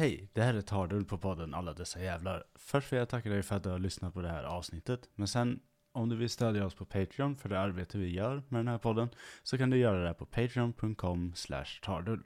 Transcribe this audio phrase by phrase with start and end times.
[0.00, 2.44] Hej, det här är Tardul på podden Alla dessa jävlar.
[2.54, 5.08] Först vill jag tacka dig för att du har lyssnat på det här avsnittet.
[5.14, 5.60] Men sen,
[5.92, 8.78] om du vill stödja oss på Patreon för det arbete vi gör med den här
[8.78, 9.08] podden,
[9.42, 12.22] så kan du göra det på patreon.com slash tardul.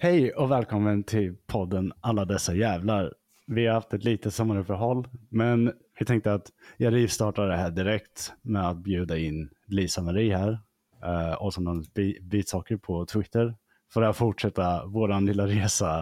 [0.00, 3.14] Hej och välkommen till podden Alla dessa jävlar.
[3.46, 8.32] Vi har haft ett litet sommaruppehåll, men vi tänkte att jag rivstartar det här direkt
[8.42, 10.58] med att bjuda in Lisa-Marie här
[11.02, 11.84] eh, och som någon
[12.20, 13.54] bitsaker på Twitter
[13.94, 15.98] för att fortsätta vår lilla resa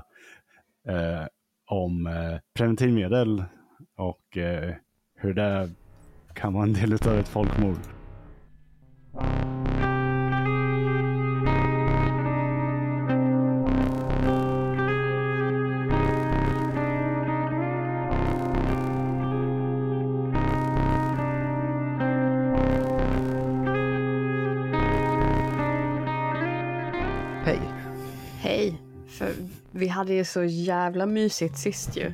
[0.89, 1.27] eh,
[1.67, 3.45] om eh, preventivmedel
[3.97, 4.75] och eh,
[5.17, 5.71] hur det
[6.35, 7.79] kan vara en del av ett folkmord.
[30.03, 32.13] Hade ju så jävla mysigt sist ju.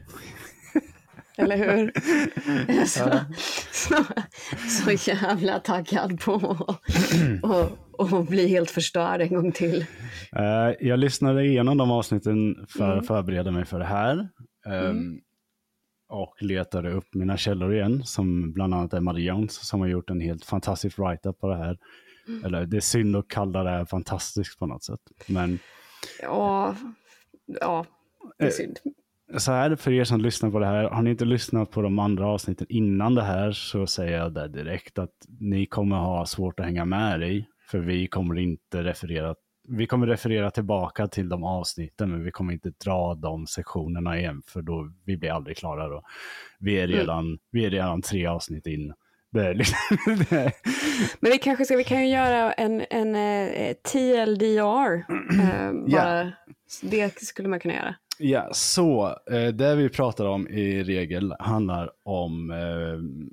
[1.36, 1.92] Eller hur?
[2.86, 3.20] Så,
[3.72, 4.05] så,
[4.69, 6.34] så jävla taggad på
[7.42, 7.72] att
[8.12, 9.86] och, bli helt förstörd en gång till.
[10.36, 14.28] Uh, jag lyssnade igenom de avsnitten för att förbereda mig för det här.
[14.66, 15.20] Um,
[16.09, 20.11] och letade upp mina källor igen, som bland annat är Marie Jones, som har gjort
[20.11, 21.78] en helt fantastisk write-up på det här.
[22.44, 25.00] Eller det är synd att kalla det här fantastiskt på något sätt.
[25.27, 25.59] Men
[26.22, 26.75] Ja,
[27.60, 27.86] ja
[28.38, 28.78] det är synd.
[29.38, 31.98] så här för er som lyssnar på det här, har ni inte lyssnat på de
[31.98, 36.60] andra avsnitten innan det här så säger jag det direkt att ni kommer ha svårt
[36.60, 37.46] att hänga med i.
[37.70, 39.34] För vi kommer inte referera,
[39.69, 44.42] vi kommer referera tillbaka till de avsnitten men vi kommer inte dra de sektionerna igen
[44.46, 46.02] för då vi blir aldrig klara då.
[46.58, 48.92] Vi är redan, vi är redan tre avsnitt in.
[51.20, 55.04] Men vi kanske ska, vi kan ju göra en, en eh, TLDR.
[55.41, 56.32] Eh, bara,
[56.83, 57.94] Det skulle man kunna göra.
[58.19, 63.28] Ja, så eh, det vi pratar om i regel handlar om eh,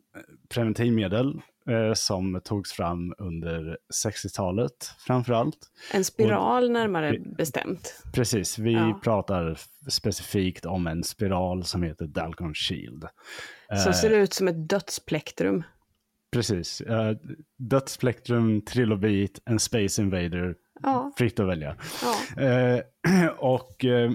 [0.49, 5.57] preventivmedel eh, som togs fram under 60-talet framför allt.
[5.93, 8.03] En spiral närmare bestämt.
[8.13, 8.99] Precis, vi Ja.
[9.03, 9.57] pratar
[9.89, 13.05] specifikt om en spiral som heter Dalcon Shield.
[13.83, 15.63] Som ser ut som ett dödsplektrum.
[16.31, 17.11] Precis, uh,
[17.57, 21.75] dödsplektrum, trilobit, en Space Invader, Ja, fritt att välja.
[22.01, 22.43] ja.
[22.43, 24.11] Eh, och uh,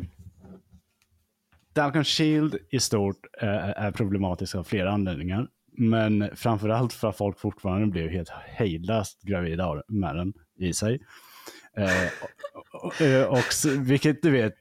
[1.74, 3.48] Dalcon Shield i stort eh,
[3.84, 5.48] är problematisk av flera anledningar.
[5.72, 11.00] Men framförallt för att folk fortfarande blir helt hejdlöst gravida av- med den i sig.
[11.76, 11.86] Eh,
[12.72, 14.54] och, och, och, vilket du vet.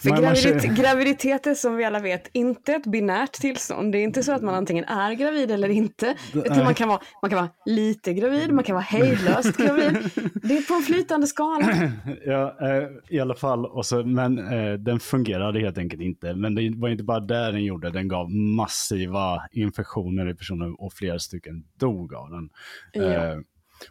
[0.00, 3.92] För man- man gravidit- känner- graviditet är som vi alla vet inte ett binärt tillstånd.
[3.92, 6.14] Det är inte så att man antingen är gravid eller inte.
[6.34, 9.96] Utan man kan, vara, man kan vara lite gravid, man kan vara hejdlöst gravid.
[10.42, 11.66] Det är på en flytande skala.
[12.26, 13.66] Ja, eh, i alla fall.
[13.66, 16.34] Och så, men eh, den fungerade helt enkelt inte.
[16.34, 20.92] Men det var inte bara det den gjorde, den gav massiva infektioner i personen och
[20.92, 22.48] flera stycken dog av den.
[22.92, 23.02] Ja.
[23.02, 23.36] Eh,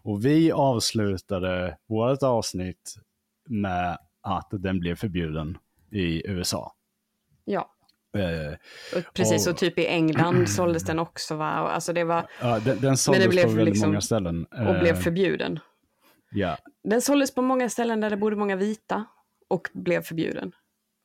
[0.01, 2.95] och vi avslutade vårt avsnitt
[3.50, 5.57] med att den blev förbjuden
[5.94, 6.74] i USA.
[7.46, 7.70] Ja,
[8.18, 8.58] Eh,
[9.14, 9.48] precis.
[9.48, 11.36] Och- Och typ i England såldes den också.
[11.36, 11.46] Va?
[11.46, 14.46] Alltså det var, ja, den, den såldes blev på väldigt liksom- många ställen.
[14.46, 15.59] och blev Eh, förbjuden.
[16.31, 19.06] ja, Den såldes på många ställen där det bodde många vita
[19.48, 20.52] och blev förbjuden.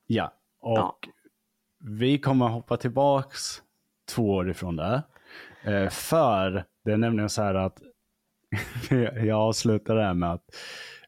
[0.06, 0.98] Ja, och Ja.
[1.78, 3.62] vi kommer hoppa tillbaks
[4.08, 5.02] två år ifrån det.
[5.64, 7.82] Eh, för det är nämligen så här att
[9.26, 10.44] jag avslutar det här med att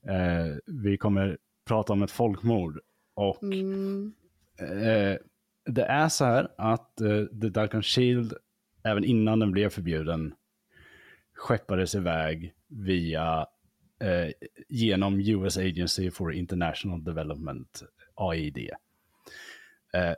[0.09, 2.81] eh, vi kommer prata om ett folkmord.
[3.21, 4.13] Och Mm.
[4.59, 5.17] eh,
[5.65, 8.35] det är så här att eh, The Dark Shield,
[8.83, 10.35] även innan den blev förbjuden,
[11.35, 13.47] skeppades iväg via
[14.01, 14.33] eh,
[14.69, 17.83] genom US Agency for International Development,
[18.15, 18.59] AID.
[19.95, 20.15] Eh,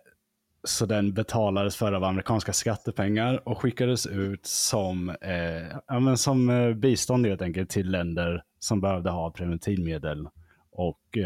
[0.64, 6.50] så den betalades för av amerikanska skattepengar och skickades ut som, eh, ja, men som
[6.50, 10.28] eh, bistånd helt enkelt till länder som behövde ha preventivmedel
[10.70, 11.18] och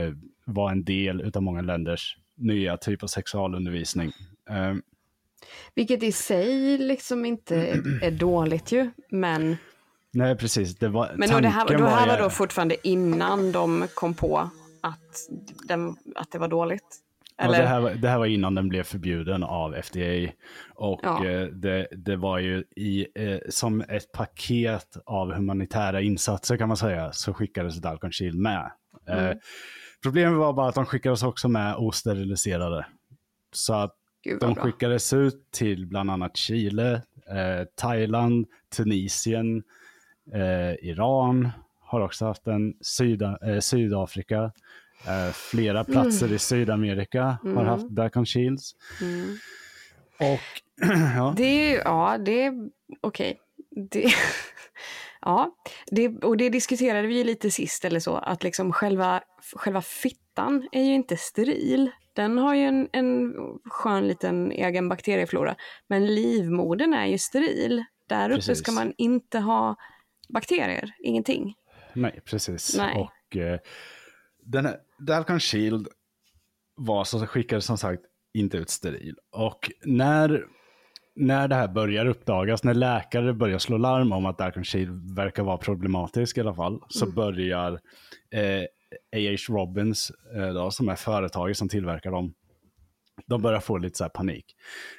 [0.46, 4.12] var en del av många länders nya typ av sexualundervisning.
[4.50, 4.74] Eh,
[5.74, 8.90] Vilket i sig liksom inte är, är dåligt ju.
[9.10, 9.56] Men,
[10.12, 10.76] nej, precis.
[10.78, 14.14] Det var, men då det här, då här ju- var då fortfarande innan de kom
[14.14, 14.50] på
[14.80, 15.28] att,
[15.68, 17.02] den, att det var dåligt.
[17.38, 20.32] Ja, det, här var, det här var innan den blev förbjuden av FDA.
[20.74, 21.26] Och Ja.
[21.26, 26.76] eh, det, det var ju i, eh, som ett paket av humanitära insatser kan man
[26.76, 28.70] säga, så skickades Dalcon Shield med.
[29.08, 29.38] Eh, Mm.
[30.06, 32.86] Problemet var bara att de skickades också med osteriliserade.
[33.52, 33.94] Så att
[34.24, 34.64] gud de bra.
[34.64, 36.92] skickades ut till bland annat Chile,
[37.30, 39.62] eh, Thailand, Tunisien,
[40.32, 41.50] eh, Iran
[41.80, 44.52] har också haft en, Syda, eh, Sydafrika,
[45.04, 48.74] Eh, flera platser i Sydamerika har haft Dalcon Shields.
[49.00, 49.36] Mm.
[50.18, 50.62] Och
[51.16, 52.70] ja, Det är ju, ja, det är
[53.00, 53.40] okej.
[53.90, 54.02] Det,
[55.26, 55.56] ja,
[55.86, 59.22] det, och det diskuterade vi ju lite sist eller så, att liksom själva,
[59.56, 61.90] själva fittan är ju inte steril.
[62.12, 63.34] Den har ju en, en
[63.64, 65.56] skön liten egen bakterieflora.
[65.88, 67.84] Men livmodern är ju steril.
[68.08, 68.58] Där uppe Precis.
[68.58, 69.76] ska man inte ha
[70.28, 71.54] bakterier, ingenting.
[71.94, 72.76] nej precis.
[72.76, 72.94] Nej.
[72.96, 73.58] Och eh,
[74.42, 75.88] den här, Shield
[76.74, 78.02] var så skickade som sagt
[78.34, 79.16] inte ut steril.
[79.30, 80.46] Och när,
[81.16, 85.42] när det här börjar uppdagas, när läkare börjar slå larm om att Dalcon Shield verkar
[85.42, 87.72] vara problematisk i alla fall, så börjar
[88.30, 88.62] eh,
[89.16, 89.54] A.H.
[89.54, 92.34] Robbins, eh, då, som är företaget som tillverkar dem,
[93.26, 94.44] de börjar få lite så här panik.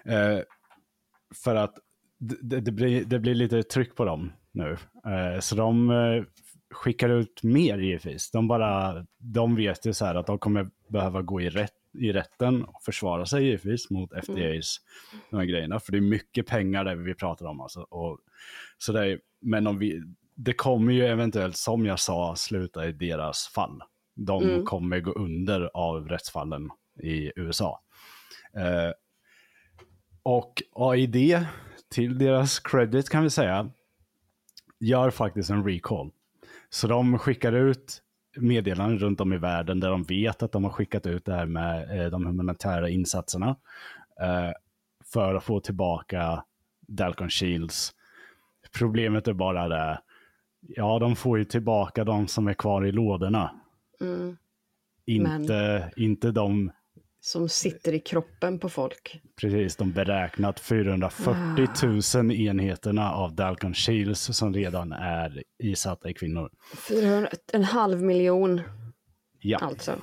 [0.05, 0.39] Eh,
[1.43, 1.73] för att
[2.19, 4.77] det, det, blir, det blir lite tryck på dem nu.
[5.05, 6.23] Eh, så de eh,
[6.71, 8.31] skickar ut mer givetvis.
[8.31, 12.11] De, bara, de vet ju så här att de kommer behöva gå i, rätt, i
[12.11, 14.77] rätten och försvara sig givetvis mot FDAs
[15.29, 15.79] de här grejerna.
[15.79, 17.61] För det är mycket pengar där vi pratar om.
[17.61, 17.79] Alltså.
[17.79, 18.19] Och,
[18.77, 20.03] så det är, men om vi,
[20.35, 23.81] det kommer ju eventuellt, som jag sa, sluta i deras fall.
[24.15, 26.69] De kommer gå under av rättsfallen
[27.03, 27.81] i USA.
[28.57, 28.91] Eh,
[30.23, 31.45] och AID,
[31.89, 33.71] till deras credit kan vi säga,
[34.79, 36.11] gör faktiskt en recall.
[36.69, 38.01] Så de skickar ut
[38.37, 41.45] meddelanden runt om i världen där de vet att de har skickat ut det här
[41.45, 43.55] med eh, de humanitära insatserna
[44.21, 44.51] eh,
[45.13, 46.43] för att få tillbaka
[46.87, 47.91] Dalcon Shields.
[48.77, 49.99] Problemet är bara det,
[50.59, 53.51] ja de får ju tillbaka de som är kvar i lådorna.
[54.01, 54.37] Mm.
[55.05, 56.71] Inte, inte de
[57.27, 59.21] Som sitter i kroppen på folk.
[59.41, 66.49] Precis, de beräknat 440 000 enheterna av Dalcon Shields som redan är isatta i kvinnor.
[66.89, 68.61] 400, en halv miljon
[69.39, 69.95] Ja, alltså.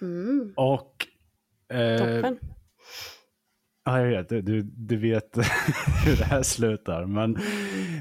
[0.00, 1.06] Mm, och...
[1.76, 2.38] Eh, toppen.
[3.84, 5.36] ja, jag vet, du, du vet
[6.06, 7.06] hur det här slutar.
[7.06, 7.38] Men,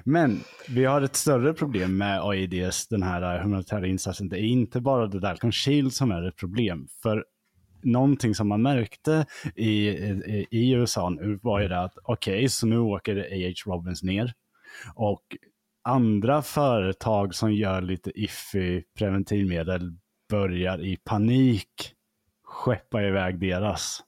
[0.03, 0.39] men
[0.69, 4.29] vi har ett större problem med AIDs, den här humanitära insatsen.
[4.29, 6.87] Det är inte bara det Dalcon Shield som är ett problem.
[7.03, 7.25] För
[7.81, 9.25] någonting som man märkte
[9.55, 13.71] i, i, i USA nu var ju det att okej, så nu åker A.H.
[13.71, 14.33] Robbins ner.
[14.95, 15.23] Och
[15.83, 19.93] andra företag som gör lite iffy preventivmedel
[20.29, 21.93] börjar i panik
[22.43, 24.03] skeppa iväg deras.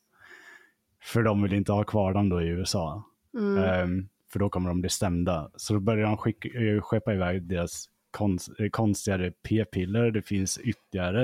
[1.03, 3.03] För de vill inte ha kvar dem då i USA.
[3.37, 5.51] Ehm, för då kommer de bli stämda.
[5.55, 10.11] Så då börjar de skicka, eh, skeppa iväg deras konst, eh, konstigare p-piller.
[10.11, 11.23] Det finns ytterligare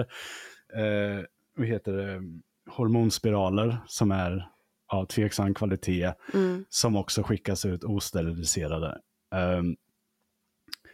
[0.74, 1.24] eh,
[1.56, 2.22] vad heter det,
[2.72, 4.50] hormonspiraler som är
[4.88, 6.14] av tveksam kvalitet.
[6.34, 6.66] Mm.
[6.70, 9.02] Som också skickas ut osteriliserade.
[9.36, 9.76] Ehm,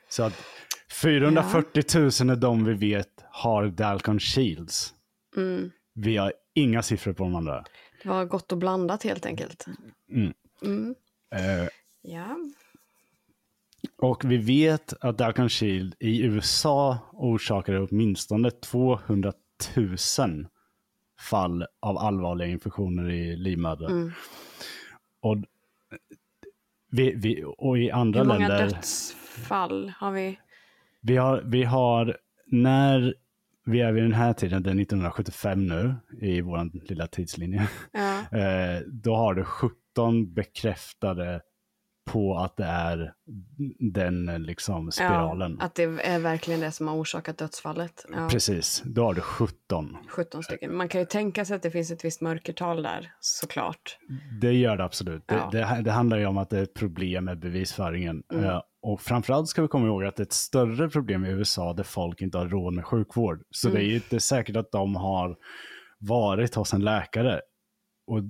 [0.09, 0.33] så att
[1.01, 4.93] 440 000 är de vi vet har Dalcon Shields.
[5.37, 5.71] Mm.
[5.93, 7.63] Vi har inga siffror på de andra.
[8.03, 9.65] Det var gott och blandat helt enkelt.
[10.11, 10.33] Mm.
[10.61, 10.95] Mm.
[11.35, 11.67] Eh,
[12.03, 12.37] Ja.
[13.97, 19.33] och vi vet att Dalcon Shield i USA orsakade åtminstone 200
[19.75, 20.47] 000
[21.19, 23.91] fall av allvarliga infektioner i livmodern.
[23.91, 24.11] Mm.
[25.21, 25.37] Och,
[26.91, 28.67] vi, vi, och i andra Hur många länder...
[28.67, 30.39] dödsfall har vi?
[31.01, 33.15] Vi har, vi har, när
[33.65, 38.19] vi är vid den här tiden, det är 1975 nu, i vår lilla tidslinje, Ja.
[38.37, 41.41] eh, då har du 17 bekräftade
[42.11, 43.13] på att det är
[43.93, 45.57] den liksom spiralen.
[45.59, 48.05] Ja, att det är verkligen det som har orsakat dödsfallet.
[48.13, 49.97] Ja, Precis, då har du 17.
[50.07, 50.75] 17 stycken.
[50.75, 53.97] Man kan ju tänka sig att det finns ett visst mörkertal där, såklart.
[54.41, 55.23] Det gör det absolut.
[55.27, 55.49] Ja.
[55.51, 58.23] Det, det, det handlar ju om att det är ett problem med bevisföringen.
[58.33, 61.73] Eh, och framförallt ska vi komma ihåg att det är ett större problem i USA
[61.73, 63.43] där folk inte har råd med sjukvård.
[63.49, 65.35] Så det är ju inte säkert att de har
[65.99, 67.41] varit hos en läkare.
[68.07, 68.21] Och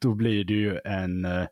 [0.00, 1.46] då blir det ju en, eh,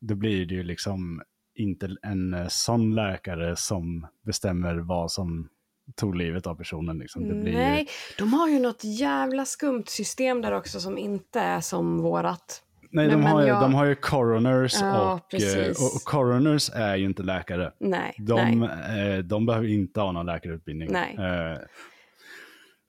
[0.00, 1.22] då blir det ju liksom
[1.62, 5.48] inte en eh, sån läkare som bestämmer vad som
[5.96, 6.98] tog livet av personen.
[6.98, 7.28] Liksom.
[7.28, 7.86] Det blir Nej, Ju,
[8.18, 12.62] de har ju något jävla skumt system där också som inte är som vårat.
[12.90, 16.02] nej, men- de, har ju, jag- de har ju coroners Ja, och, eh, och, och
[16.04, 17.72] coroners är ju inte läkare.
[17.80, 19.10] Nej, De, nej.
[19.14, 20.88] eh, de behöver inte ha någon läkarutbildning.
[20.92, 21.14] Nej.
[21.18, 21.58] Eh,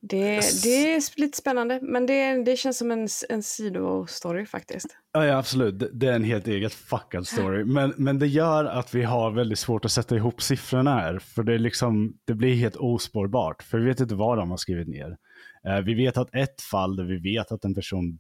[0.03, 4.88] Det, det är lite spännande, men det, det känns som en, en sidostory faktiskt.
[5.13, 5.89] Ja, ja, absolut.
[5.93, 7.63] Det, är en helt eget fuckad story.
[7.63, 11.20] Men, men det gör att vi har väldigt svårt att sätta ihop siffrorna här.
[11.20, 13.63] För det, är liksom, det blir helt ospårbart.
[13.63, 15.17] För vi vet inte vad de har skrivit ner.
[15.67, 18.20] Eh, vi vet att ett fall där vi vet att en person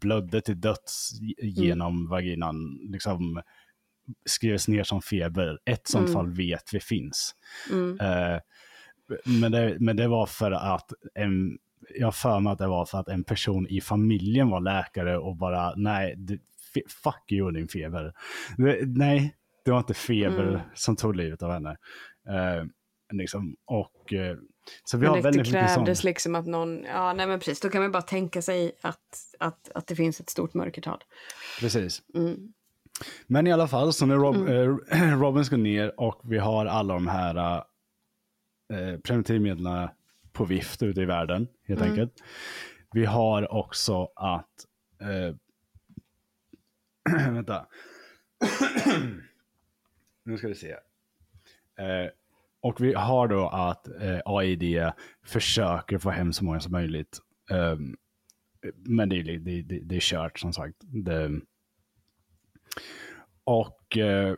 [0.00, 1.10] blödde till döds
[1.42, 3.42] genom vaginan liksom
[4.26, 5.58] skrevs ner som feber.
[5.64, 7.34] Ett sånt fall vet vi finns.
[7.70, 8.00] Mm.
[8.00, 8.40] Eh,
[9.40, 11.58] men, det, men det var för att en,
[11.98, 15.36] jag för mig att det var för att en person i familjen var läkare och
[15.36, 16.38] bara, nej, det,
[17.04, 18.12] fuck you din feber.
[18.56, 20.60] Det, nej, det var inte feber Mm.
[20.74, 21.70] som tog livet av henne.
[22.28, 22.64] Eh,
[23.12, 24.36] liksom, och, eh,
[24.84, 25.76] så vi Men har det, det väldigt mycket sånt.
[25.86, 28.98] krävdes liksom att någon, ja nej men precis, då kan man bara tänka sig att,
[29.38, 30.98] att, att det finns ett stort mörkertal.
[31.60, 32.02] Precis.
[32.14, 32.36] Mm.
[33.26, 36.94] Men i alla fall, så när Rob, eh, Robin ska ner och vi har alla
[36.94, 37.62] de här
[38.72, 39.88] eh, preventivmedlen
[40.32, 41.90] på vift ute i världen, helt Mm.
[41.92, 42.12] enkelt.
[42.92, 44.66] Vi har också att...
[45.00, 45.34] Eh,
[47.32, 47.66] vänta.
[50.24, 50.70] nu ska vi se.
[51.78, 52.10] Eh,
[52.60, 54.92] och vi har då att eh, AID
[55.24, 57.18] försöker få hem så många som möjligt.
[57.50, 57.96] Ehm,
[58.76, 60.76] men det det, det, det är kört som sagt.
[60.80, 61.40] Det,
[63.44, 64.36] och eh,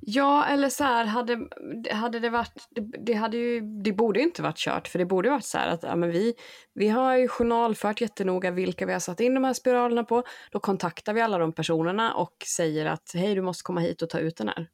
[0.00, 1.48] Ja, eller så här, hade,
[1.90, 5.30] hade det varit, det, det, hade ju, det borde inte varit kört, för det borde
[5.30, 6.34] varit så här att ja, men vi,
[6.74, 10.22] vi har ju journalfört jättenoga vilka vi har satt in de här spiralerna på.
[10.52, 14.10] Då kontaktar vi alla de personerna och säger att hej, du måste komma hit och
[14.10, 14.68] ta ut den här.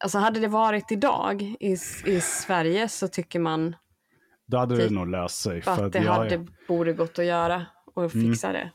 [0.00, 1.76] Alltså hade det varit idag i,
[2.06, 3.76] i Sverige så tycker man
[4.46, 5.62] då hade det Typ nog löst sig.
[5.62, 8.30] För att det jag, hade, borde gått att göra och Mm.
[8.30, 8.70] fixa det.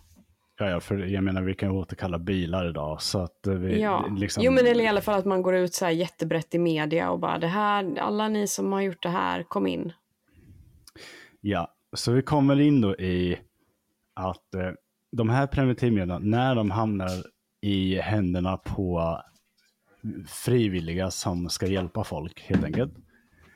[0.64, 3.02] Ja, ja, för jag menar, vi kan ju återkalla bilar idag.
[3.02, 5.56] Så att eh, vi, Ja, liksom, jo men eller i alla fall att man går
[5.56, 9.04] ut så här jättebrett i media och bara det här, alla ni som har gjort
[9.04, 9.94] det här, kom in.
[11.42, 13.40] Ja, så vi kommer in då i
[14.14, 14.72] att eh,
[15.12, 17.10] de här preventivmedlen, när de hamnar
[17.62, 19.22] i händerna på
[20.28, 22.94] frivilliga som ska hjälpa folk helt enkelt,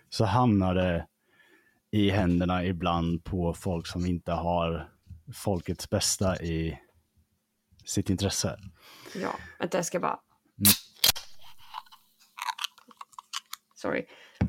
[0.10, 1.06] så hamnar det
[1.92, 4.90] i händerna ibland på folk som inte har
[5.34, 6.80] folkets bästa i
[7.88, 8.58] sitt intresse.
[9.16, 10.20] Ja, vänta jag ska bara...
[10.60, 10.74] Mm.
[13.76, 14.06] Sorry.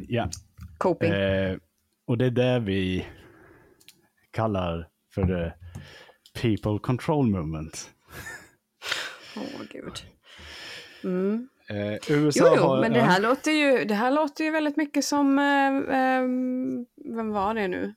[0.08, 0.30] Ja,
[0.78, 1.12] Coping.
[1.12, 1.56] eh,
[2.06, 3.06] och det är det vi
[4.30, 5.52] kallar för the
[6.40, 7.90] people control movement.
[9.36, 9.92] Åh gud.
[11.04, 11.48] Mm.
[11.70, 12.80] Eh, USA Jo, jo, har...
[12.80, 13.04] men det ja.
[13.04, 15.38] här, låter ju, det här låter ju väldigt mycket som...
[15.38, 16.22] Eh, eh,
[17.16, 17.94] vem var det nu?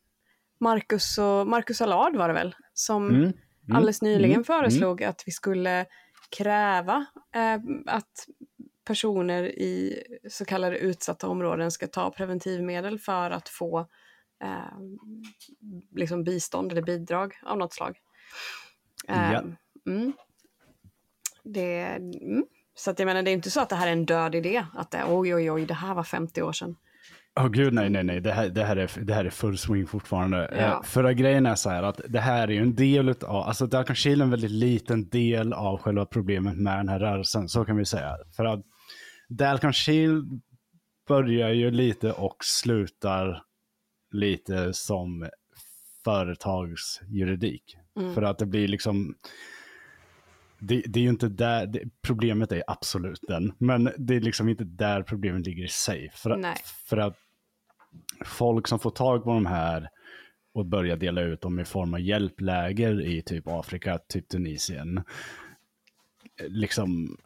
[0.60, 2.56] Marcus, och, Marcus Allard var det väl?
[2.74, 3.34] Som mm,
[3.76, 5.86] alldeles nyligen mm, föreslog att vi skulle
[6.30, 8.28] kräva eh, att
[8.86, 13.80] personer i så kallade utsatta områden ska ta preventivmedel för att få
[14.44, 14.80] eh,
[15.96, 17.98] liksom bistånd eller bidrag av något slag.
[19.08, 19.44] Eh, Ja.
[19.88, 20.14] mm.
[21.44, 22.46] Det, mm.
[22.76, 24.66] Så att jag menar, det är inte så att det här är en död idé.
[24.74, 26.76] Att det, oj, oj, oj, det här var 50 år sedan.
[27.40, 28.22] Åh gud, nej, nej, nej.
[28.22, 30.50] Det här, det här, är, det här är full swing fortfarande.
[30.52, 30.58] Ja.
[30.58, 33.68] Eh, Förra grejen är så här att det här är ju en del av, alltså
[33.68, 37.66] Dark Shield är en väldigt liten del av själva problemet med den här rörelsen, så
[37.66, 38.18] kan vi säga.
[38.36, 38.62] För att
[39.30, 40.42] Dalkan Shield
[41.08, 43.44] börjar ju lite och slutar
[44.12, 45.30] lite som
[46.04, 47.78] företagsjuridik.
[48.00, 48.14] Mm.
[48.14, 49.16] För att det blir liksom,
[50.62, 54.50] det, det är ju inte där, det, problemet är absolut den, men det är liksom
[54.50, 56.12] inte där problemet ligger i sig.
[56.16, 56.52] För, Nej.
[56.52, 57.18] att, för att
[58.26, 59.90] folk som får tag på de här
[60.54, 65.04] och börjar dela ut dem i form av hjälpläger i typ Afrika, typ Tunisien,
[66.48, 67.18] liksom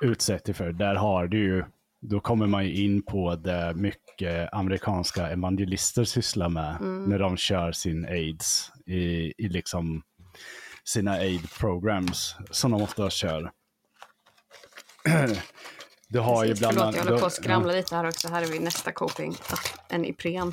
[0.00, 1.64] utsätter för, där har du ju,
[2.00, 7.72] då kommer man ju in på det mycket amerikanska evangelister sysslar med när de kör
[7.72, 10.02] sin aids i, i liksom
[10.84, 13.50] sina aid programs som de ofta kör.
[16.12, 18.28] Du har ju bland Förlåt, jag håller på att skramla lite här också.
[18.28, 19.36] Här är vi nästa coping.
[19.88, 20.52] En Ipren.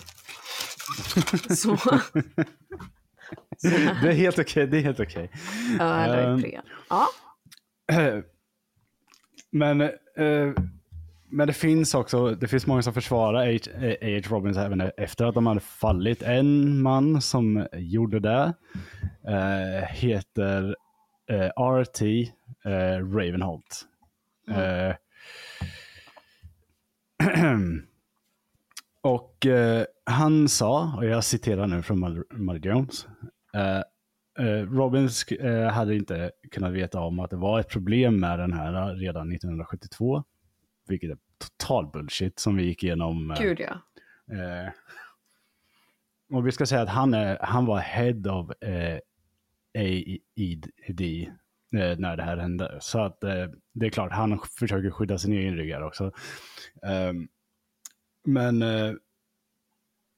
[1.57, 1.77] Så.
[3.61, 5.31] Det är helt okej, det är helt okej.
[5.79, 6.39] Ja, eller Ehm.
[6.39, 6.63] Ipren.
[6.89, 7.07] Ja.
[9.51, 9.89] Men, eh,
[11.29, 14.35] men det finns också, det finns många som försvarar A.H.
[14.35, 16.21] Robbins även efter att de hade fallit.
[16.21, 18.53] En man som gjorde det
[19.27, 20.75] eh, heter
[21.29, 22.31] eh, R.T.
[22.65, 23.85] Eh, Ravenholt.
[24.49, 24.95] Eh,
[29.01, 29.47] och
[30.05, 33.07] han sa, och jag citerar nu från Muddy Jones,
[34.69, 35.25] Robbins
[35.71, 40.23] hade inte kunnat veta om att det var ett problem med den här redan 1972.
[40.89, 43.31] Vilket är total bullshit som vi gick igenom.
[43.31, 43.81] eh, Gud ja.
[44.35, 44.71] eh,
[46.29, 48.99] och vi ska säga att han, är, han var head of eh,
[49.77, 51.27] AED
[51.73, 52.77] eh, när det här hände.
[52.81, 56.11] Så att eh, det är klart, han försöker skydda sin egen rygg här också.
[56.83, 57.27] Ehm,
[58.25, 58.93] men eh,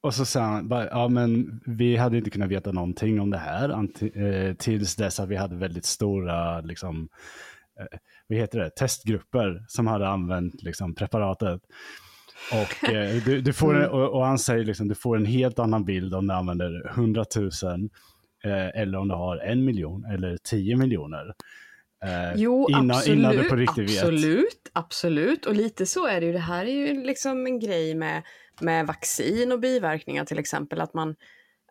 [0.01, 3.37] och så sa han, bara, ja men vi hade inte kunnat veta någonting om det
[3.37, 7.09] här eh, tills dess att vi hade väldigt stora, liksom,
[8.29, 11.61] vad heter det, testgrupper som hade använt liksom, preparatet.
[12.51, 13.91] Och, eh, du, du får en, Mm.
[13.91, 17.25] och, och han säger liksom, du får en helt annan bild om du använder 100
[17.35, 17.49] 000
[18.43, 21.33] eh, eller om du har en miljon eller 10 miljoner.
[22.05, 23.19] Eh, Jo, innan, absolut.
[23.19, 24.03] innan du på riktigt vet.
[24.03, 25.45] absolut, absolut.
[25.45, 26.33] Och lite så är det ju.
[26.33, 28.23] Det här är ju liksom en grej med,
[28.61, 30.81] med vaccin och biverkningar till exempel.
[30.81, 31.15] Att, man,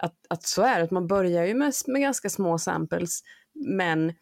[0.01, 3.21] att, att så är det, att man börjar ju med, med ganska små samples.
[3.55, 4.13] Men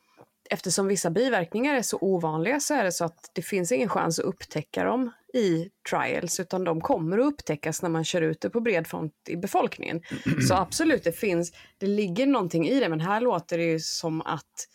[0.50, 4.18] eftersom vissa biverkningar är så ovanliga så är det så att det finns ingen chans
[4.18, 6.40] att upptäcka dem i trials.
[6.40, 10.02] Utan de kommer att upptäckas när man kör ut det på bred front i befolkningen.
[10.48, 12.88] Så absolut, det finns, det ligger någonting i det.
[12.88, 14.66] Men här låter det ju som att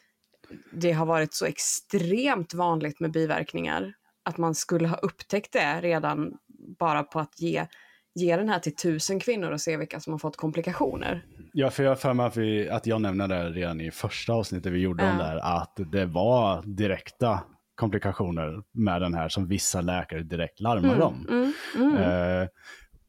[0.73, 3.93] det har varit så extremt vanligt med biverkningar
[4.25, 6.33] att man skulle ha upptäckt det redan
[6.79, 7.67] bara på att ge,
[8.15, 11.25] ge den här till tusen kvinnor och se vilka som har fått komplikationer.
[11.53, 14.33] Ja, för jag har för mig att, vi, att jag nämnde det redan i första
[14.33, 15.09] avsnittet vi gjorde Ja.
[15.09, 17.39] det här, att det var direkta
[17.75, 21.27] komplikationer med den här som vissa läkare direkt larmade om.
[21.29, 21.97] Mm, mm.
[21.97, 22.47] Eh,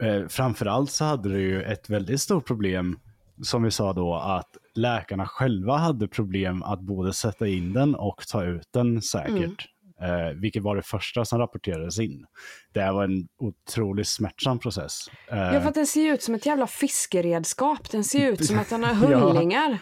[0.08, 2.98] eh, framförallt så hade det ju ett väldigt stort problem,
[3.42, 8.22] som vi sa då, att läkarna själva hade problem att både sätta in den och
[8.32, 9.68] ta ut den säkert.
[10.02, 12.24] Eh, vilket var det första som rapporterades in.
[12.72, 15.06] Det var en otroligt smärtsam process.
[15.30, 17.90] Eh, Ja, för att den ser ut som ett jävla fiskeredskap.
[17.90, 19.78] Den ser ut som att den har hullingar.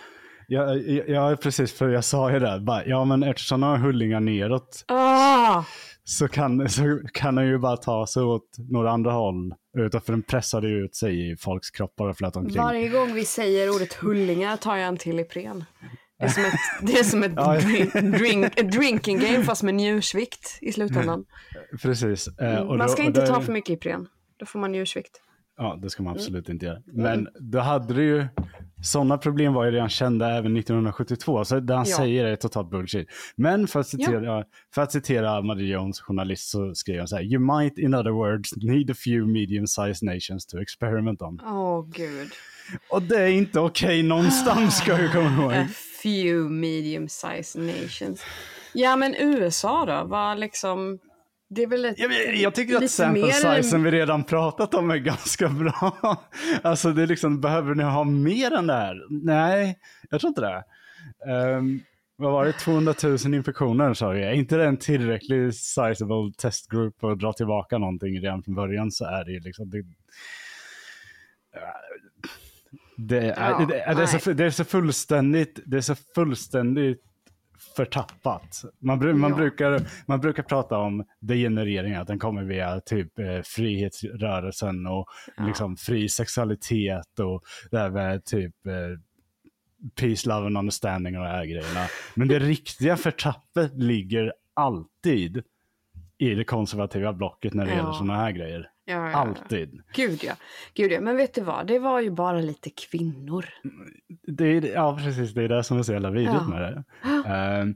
[0.49, 2.61] Ja, ja, ja, precis, för jag sa ju det.
[2.61, 5.63] Bara, ja, men eftersom han har hullingar neråt Ah!
[6.05, 9.55] så kan, så kan den ju bara ta sig åt några andra håll.
[9.79, 12.63] Utan för den pressade ju ut sig i folks kroppar och flöt omkring.
[12.63, 15.65] Varje gång vi säger ordet hullingar tar jag en till Ipren.
[16.21, 17.37] Det är som ett, det är som ett
[18.19, 21.25] drink, drinking game fast med njursvikt i slutändan.
[21.83, 22.29] Precis.
[22.29, 24.07] eh, och Man då- ska och inte där- ta för mycket Ipren.
[24.37, 25.21] Då får man njursvikt.
[25.63, 26.55] Ja, det ska man absolut Mm.
[26.57, 26.79] inte göra.
[26.87, 28.27] Men då hade du ju,
[28.83, 31.97] sådana problem var ju redan kända även 1972, så det han Ja.
[31.97, 33.09] säger är totalt bullshit.
[33.37, 37.23] Men för att citera, för att citera Marie Jones, journalist, så skrev han så här,
[37.23, 41.41] You might in other words need a few medium-sized nations to experiment on.
[41.45, 42.29] Åh gud.
[42.91, 45.53] Och det är inte okej någonstans ska vi komma ihåg.
[45.53, 45.69] A
[46.03, 48.23] few medium sized nations.
[48.73, 50.09] Ja men USA då?
[50.09, 50.99] Var liksom...
[51.53, 54.91] Det är väl ett, Jag, jag tycker att sample mer än- vi redan pratat om
[54.91, 55.97] är ganska bra.
[56.63, 59.07] Alltså det är liksom, behöver ni ha mer än det här?
[59.11, 59.79] Nej,
[60.11, 60.65] jag tror inte det.
[61.57, 61.81] Um,
[62.17, 64.31] vad var det, 200 000 infektioner sa jag.
[64.31, 68.91] Är inte det en tillräcklig sizable testgroup för att dra tillbaka någonting redan från början
[68.91, 69.71] så är det ju liksom...
[69.71, 69.83] Det,
[72.97, 75.95] det, är, Ja, det, är, det, är så, det är så fullständigt, det är så
[76.15, 77.10] fullständigt
[77.77, 78.63] förtappat.
[78.79, 79.37] Man, bru- man, Ja.
[79.37, 85.47] brukar, man brukar prata om degenerering, att den kommer via typ eh, frihetsrörelsen och Ja.
[85.47, 88.73] liksom fri sexualitet och det här med typ eh,
[90.01, 91.87] peace, love and understanding och de här grejerna.
[92.15, 95.43] Men det riktiga förtappet ligger alltid
[96.19, 97.77] i det konservativa blocket när det Ja.
[97.77, 98.67] gäller sådana här grejer.
[98.91, 99.17] Ja, ja.
[99.17, 99.83] Alltid.
[99.93, 100.33] Gud ja.
[100.75, 101.01] Gud ja.
[101.01, 101.67] Men vet du vad?
[101.67, 103.47] Det var ju bara lite kvinnor.
[104.27, 105.35] Det är, ja, precis.
[105.35, 106.85] Det är det som är så jävla vidrigt med det.
[107.09, 107.75] Uh,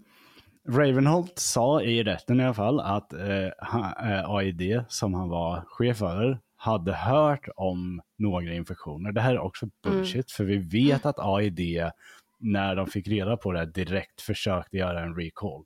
[0.69, 5.65] Ravenholt sa i rätten i alla fall att eh, han, eh, AID, som han var
[5.67, 9.13] chef över, hade hört om några infektioner.
[9.13, 11.91] Det här är också bullshit, för vi vet att AID,
[12.39, 15.65] när de fick reda på det, direkt försökte göra en recall.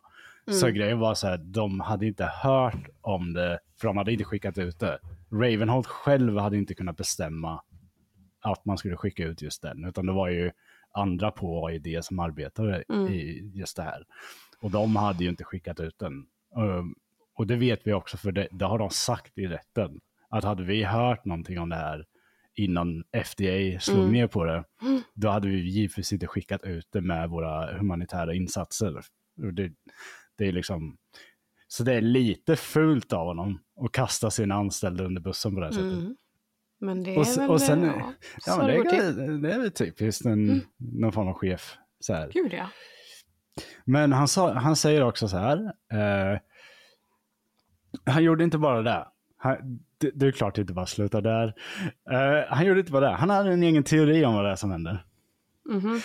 [0.50, 4.24] Så grejen var så här, de hade inte hört om det, för de hade inte
[4.24, 4.98] skickat ut det.
[5.32, 7.62] Ravenholt själv hade inte kunnat bestämma
[8.40, 10.50] att man skulle skicka ut just den, utan det var ju
[10.92, 14.04] andra på AID som arbetade i just det här.
[14.60, 16.26] Och de hade ju inte skickat ut den.
[16.56, 16.94] Um,
[17.34, 20.00] och det vet vi också, för det, det har de sagt i rätten.
[20.30, 22.06] Att hade vi hört någonting om det här
[22.54, 24.64] innan FDA slog ner på det,
[25.14, 29.00] då hade vi givetvis inte skickat ut det med våra humanitära insatser.
[29.52, 29.72] Det,
[30.38, 30.96] det är liksom,
[31.68, 35.66] så det är lite fult av honom att kasta sina anställda under bussen på det
[35.66, 35.92] här sättet.
[35.92, 36.16] Mm.
[36.81, 37.50] Men det är Och, väl...
[37.50, 38.12] och sen, ja,
[38.46, 39.00] ja, så men det, går till.
[39.00, 41.76] är, det är väl typiskt en, någon form av chef.
[42.00, 42.31] Så här.
[42.33, 42.68] Gud ja.
[43.85, 45.72] Men han, sa, han säger också så här.
[45.92, 46.38] Eh,
[48.04, 49.07] han gjorde inte bara det.
[49.37, 49.57] Han,
[49.98, 51.54] det, det är klart det inte bara slutar där.
[52.11, 53.16] Eh, han gjorde inte bara det.
[53.16, 55.04] Han hade en egen teori om vad det är som händer.
[55.68, 56.00] Mhm.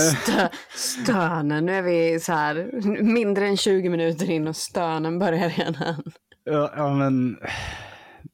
[0.00, 2.70] Stö, stönen, nu är vi så här
[3.02, 6.02] mindre än 20 minuter in och stönen börjar redan.
[6.44, 7.36] Ja, ja, men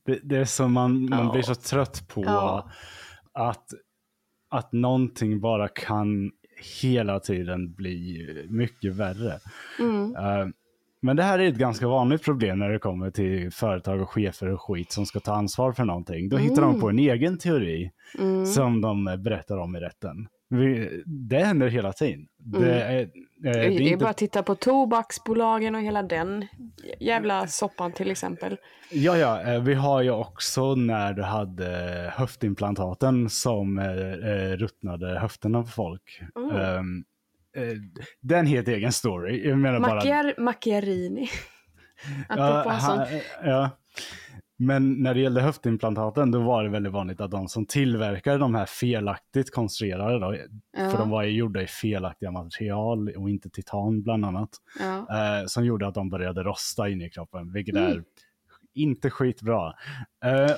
[0.07, 1.33] det, det är som man, man Ja.
[1.33, 2.71] blir så trött på Ja.
[3.33, 3.67] att,
[4.51, 6.31] att någonting bara kan
[6.83, 9.39] hela tiden bli mycket värre.
[9.79, 10.17] Mm.
[10.17, 10.47] Eh,
[11.03, 14.49] men det här är ett ganska vanligt problem när det kommer till företag och chefer
[14.53, 16.29] och skit som ska ta ansvar för någonting.
[16.29, 18.47] Då hittar de på en egen teori Mm.
[18.47, 20.29] som de berättar om i rätten.
[20.49, 22.27] Vi, det händer hela tiden.
[22.39, 22.97] Det Mm.
[22.99, 23.11] är,
[23.43, 26.47] det Det är är inte bara att titta på tobaksbolagen och hela den
[27.01, 28.57] jävla soppan till exempel.
[28.93, 31.67] Ja, ja, eh, vi har ju också när du hade
[32.17, 36.21] höftimplantaten som eh, eh, ruttnade höfterna på folk.
[36.37, 36.57] Mm.
[36.57, 37.05] Ehm,
[37.57, 37.63] eh,
[38.21, 39.49] det är helt egen story.
[39.49, 39.95] Jag menar bara...
[39.95, 41.29] Macchiar, macchiarini.
[42.29, 43.09] Ja, Apropå sånt.
[43.45, 43.71] ja.
[44.59, 48.55] Men när det gällde höftimplantaten då var det väldigt vanligt att de som tillverkade de
[48.55, 50.37] här felaktigt konstruerade, då,
[50.79, 50.91] Ja.
[50.91, 54.49] för de var ju gjorda i felaktiga material och inte titan bland annat,
[54.81, 54.97] Ja.
[55.41, 57.91] eh, som gjorde att de började rosta in i kroppen, vilket Mm.
[57.93, 58.03] är
[58.75, 59.73] inte skitbra.
[60.25, 60.51] Eh,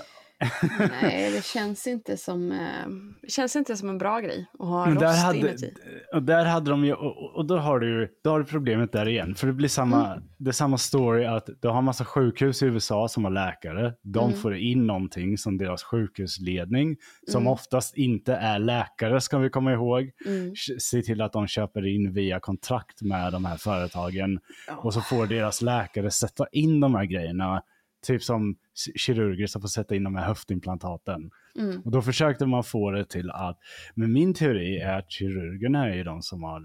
[1.03, 5.01] Nej, det känns inte som, eh, känns inte som en bra grej att ha rost
[5.01, 5.73] där hade, inuti.
[6.15, 9.09] och där hade de ju, och, och då har du då har du problemet där
[9.09, 9.35] igen.
[9.35, 10.25] För det blir samma, Mm.
[10.39, 13.95] det är samma story att du har massa sjukhus i USA som har läkare.
[14.03, 14.41] De Mm.
[14.41, 16.97] får in någonting som deras sjukhusledning,
[17.31, 17.53] som Mm.
[17.53, 20.53] oftast inte är läkare ska vi komma ihåg, Mm.
[20.79, 24.39] se till att de köper in via kontrakt med de här företagen.
[24.77, 27.63] Och så får deras läkare sätta in de här grejerna.
[28.07, 28.57] Typ som
[28.97, 31.31] kirurger som får sätta in de här höftimplantaten.
[31.59, 31.81] Mm.
[31.83, 33.59] Och då försökte man få det till att,
[33.95, 36.63] men min teori är att kirurgerna är ju de som har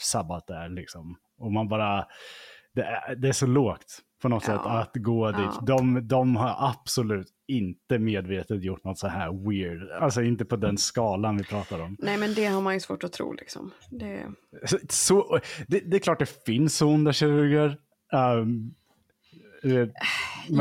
[0.00, 1.16] sabbat det här liksom.
[1.38, 2.06] Och man bara,
[2.74, 4.52] det är, det är så lågt på något Ja.
[4.56, 5.38] sätt att gå Ja.
[5.38, 5.66] dit.
[5.66, 9.90] De, de har absolut inte medvetet gjort något så här weird.
[9.90, 11.96] Alltså inte på den skalan vi pratar om.
[11.98, 13.70] Nej, men det har man ju svårt att tro liksom.
[13.90, 14.26] Det...
[14.64, 17.78] Så, så, det, det är klart det finns onda kirurger.
[18.12, 18.74] Um,
[19.64, 19.92] men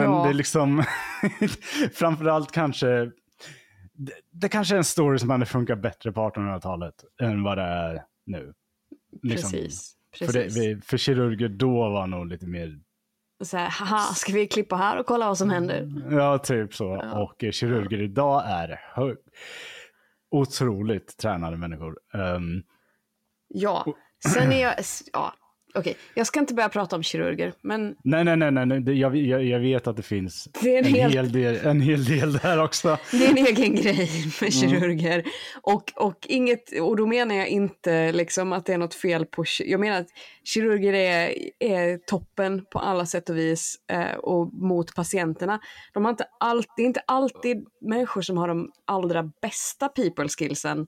[0.05, 0.23] Ja.
[0.23, 0.83] det är liksom,
[1.93, 2.87] framförallt kanske,
[3.93, 7.63] det, det kanske är en story som hade funkat bättre på 1800-talet än vad det
[7.63, 8.53] är nu.
[9.23, 9.51] Liksom.
[9.51, 9.95] Precis.
[10.17, 10.85] För, det, Precis.
[10.85, 12.79] för kirurger då var nog lite mer,
[13.43, 16.03] Så här, haha, ska vi klippa här och kolla vad som händer?
[16.11, 16.99] ja typ så.
[17.03, 17.21] Ja.
[17.23, 19.15] Och eh, kirurger idag är hö-
[20.31, 21.99] otroligt tränade människor.
[22.13, 22.63] Um,
[23.47, 23.85] Ja,
[24.33, 24.73] sen är jag...
[25.13, 25.33] Ja,
[25.75, 25.95] okej.
[26.13, 29.43] Jag ska inte börja prata om kirurger, men nej, nej, nej, nej, det- Jag, jag,
[29.43, 32.97] jag vet att det finns det en, en hel, del, en hel del där också.
[33.11, 34.09] det är en egen grej
[34.41, 34.69] med Mm.
[34.69, 35.23] kirurger.
[35.61, 39.43] Och, och, inget, och då menar jag inte liksom att det är något fel på...
[39.59, 40.07] Jag menar att
[40.43, 45.59] kirurger är, är toppen på alla sätt och vis eh, och mot patienterna.
[45.93, 50.27] De har inte alltid, det är inte alltid människor som har de allra bästa people
[50.29, 50.87] skillsen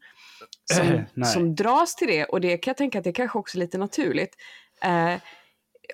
[0.74, 2.26] som, som dras till det.
[2.26, 4.36] Och det kan jag tänka att det kanske också är lite naturligt.
[4.84, 5.20] Eh,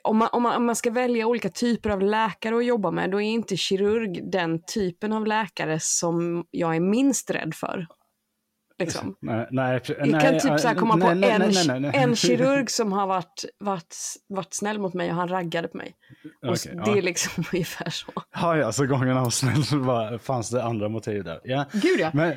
[0.03, 3.11] om, man, om, man, om man ska välja olika typer av läkare att jobba med,
[3.11, 7.87] då är inte kirurg den typen av läkare som jag är minst rädd för.
[8.79, 9.15] Liksom.
[9.21, 11.67] Nej, nej, pre- Jag nej, kan typ så eh, komma nej, på nej, en, nej,
[11.67, 11.91] nej, nej.
[11.93, 13.95] en kirurg som har varit, varit,
[14.27, 15.95] varit snäll mot mig och han raggade på mig.
[16.41, 16.97] Och Okej, det ja.
[16.97, 18.11] är liksom ungefär så.
[18.33, 21.41] Ja, ja, så gången han var snäll så fanns det andra motiv där.
[21.43, 21.65] Ja.
[21.73, 22.11] Gud ja.
[22.13, 22.33] Men,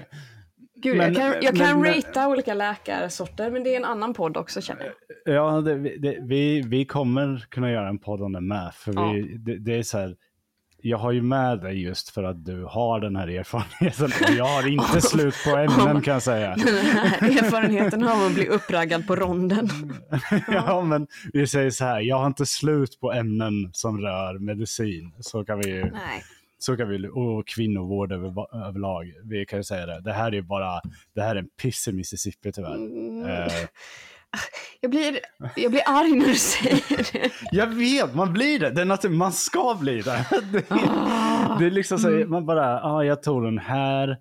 [0.76, 4.14] Gud, men- jag kan, jag kan men- ratea olika läkarsorter, men det är en annan
[4.14, 4.84] podd också känner
[5.24, 5.34] jag.
[5.34, 8.74] ja, det, det, vi, vi kommer kunna göra en podd om det med.
[8.74, 9.12] För Ja.
[9.12, 10.16] vi, det, det är så här,
[10.86, 14.04] jag har ju med dig just för att du har den här erfarenheten.
[14.28, 16.56] Och jag har inte slut på ämnen kan jag säga.
[16.66, 19.68] Den här erfarenheten av att bli uppraggad på ronden.
[20.48, 25.12] Ja, men vi säger så här, jag har inte slut på ämnen som rör medicin.
[25.20, 26.24] Så kan vi ju Nej.
[26.64, 29.12] Så kan vi, och kvinnovård över, överlag.
[29.24, 30.00] Vi kan ju säga det.
[30.00, 30.80] Det här är bara,
[31.14, 32.74] det här är en piss i Mississippi tyvärr.
[32.74, 33.24] Mm.
[33.24, 33.52] Eh,
[34.80, 35.18] Jag blir,
[35.56, 37.30] jag blir arg när du säger det.
[37.52, 38.70] jag vet, man blir det.
[38.70, 40.26] det är natur, man ska bli det.
[40.52, 41.58] Det, Ah.
[41.58, 44.18] det är liksom så, man bara, ah, jag tog den här.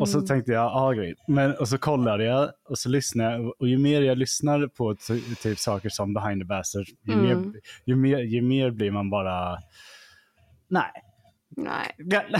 [0.00, 1.14] Och så tänkte jag, ja ah.
[1.28, 3.54] Men, och så kollade jag och så lyssnade jag.
[3.60, 7.24] Och ju mer jag lyssnar på ty, typ saker som Behind the Bastard, ju, Mm.
[7.24, 7.52] mer,
[7.84, 9.58] ju, mer, ju mer blir man bara,
[10.68, 10.92] nej.
[11.56, 11.90] Nej.
[11.98, 12.22] Ja,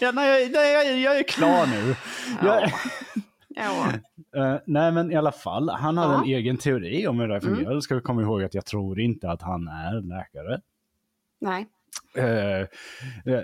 [0.00, 1.94] ja, nej, jag, nej, jag, jag är klar nu.
[2.48, 2.70] Jag,
[3.48, 3.92] Ja.
[4.36, 6.18] Eh, nej, men i alla fall, han hade Ja.
[6.22, 7.70] en egen teori om hur det här fungerar.
[7.70, 7.80] Mm.
[7.80, 10.60] Ska vi komma ihåg att jag tror inte att han är läkare.
[11.40, 11.66] Nej.
[12.16, 12.66] Eh, eh,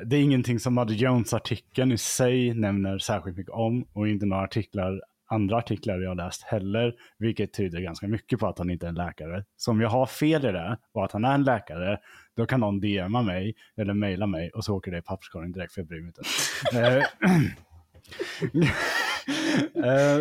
[0.04, 4.42] det är ingenting som Muddy Jones-artikeln i sig nämner särskilt mycket om och inte några
[4.42, 8.86] artiklar, andra artiklar jag har läst heller, vilket tyder ganska mycket på att han inte
[8.86, 9.44] är en läkare.
[9.56, 11.98] Så om jag har fel i det och att han är en läkare,
[12.36, 15.72] då kan någon DMa mig eller mejla mig och så åker det i papperskorgen direkt
[15.72, 16.22] för jag bryr mig inte.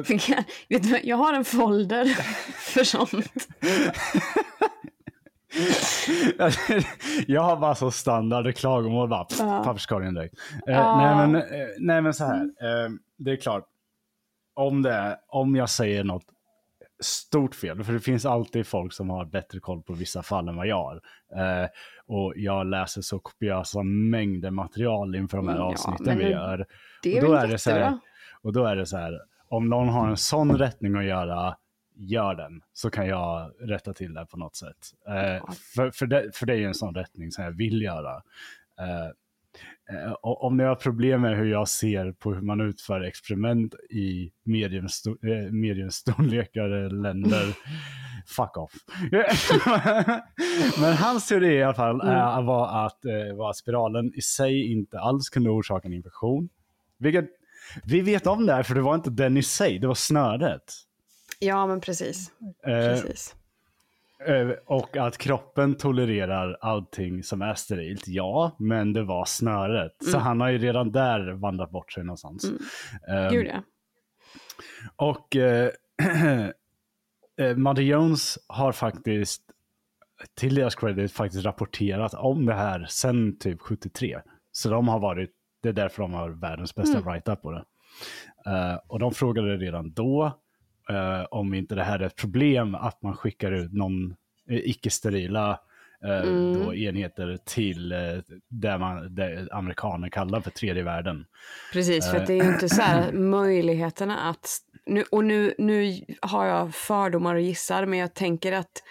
[0.05, 0.43] Fick jag,
[1.03, 2.05] du, har en folder
[2.73, 3.11] för sånt.
[7.27, 9.61] jag har bara så standard klagomål, bara pff, Ja.
[9.65, 10.35] papperskorgen direkt.
[10.67, 10.97] Eh, Ja.
[10.97, 11.43] nej, men,
[11.79, 13.65] nej men så här, eh, det är klart,
[14.61, 16.23] om, det, är- om jag säger något
[17.03, 20.55] stort fel, för det finns alltid folk som har bättre koll på vissa fall än
[20.55, 21.01] vad jag har.
[21.63, 21.67] Eh,
[22.05, 26.65] och jag läser så kopiösa mängder material inför de här Mm, ja, avsnitten vi gör.
[27.03, 27.99] Det är Och då är det så här-.
[28.41, 31.55] Och då är det så här, om någon har en sån rättning att göra,
[31.95, 34.77] gör den, så kan jag rätta till det på något sätt.
[35.07, 38.15] Eh, för, för, det, för det är ju en sån rättning som jag vill göra.
[38.79, 39.09] Eh,
[40.21, 45.17] om ni har problem med hur jag ser på hur man utför experiment i mediumsto-
[45.27, 47.45] eh, mediumstorlekare länder,
[48.27, 48.73] fuck off.
[50.81, 54.99] Men hans teori i alla fall eh, var att, eh, var spiralen i sig inte
[54.99, 56.49] alls kunde orsaka en infektion.
[56.97, 57.25] Vilket
[57.85, 60.73] vi vet om det här, för det var inte den i sig, det var snöret.
[61.39, 62.31] Ja, men precis.
[62.67, 63.35] Eh, precis.
[64.27, 69.95] Eh, och att kroppen tolererar allting som är sterilt, ja, men det var snöret.
[70.11, 72.51] Så han har ju redan där vandrat bort sig någonstans.
[73.09, 73.63] Eh, Gud ja.
[74.95, 75.69] Och eh,
[77.37, 79.41] eh, Muddy Jones har faktiskt,
[80.35, 84.21] till deras credit, faktiskt rapporterat om det här sen typ 73.
[84.51, 85.31] Så de har varit,
[85.63, 87.63] det är därför de har världens bästa write-up på det.
[88.45, 90.41] Eh, och de frågade redan då
[90.89, 94.15] eh, om inte det här är ett problem att man skickar ut någon
[94.49, 95.59] eh, icke-sterila
[96.05, 97.97] eh, då enheter till eh,
[98.49, 101.25] det man, det amerikaner kallar för tredje världen.
[101.73, 104.47] Precis, för det är ju inte så här möjligheterna att...
[104.85, 108.83] Nu, och nu, nu har jag fördomar och gissar, men jag tänker att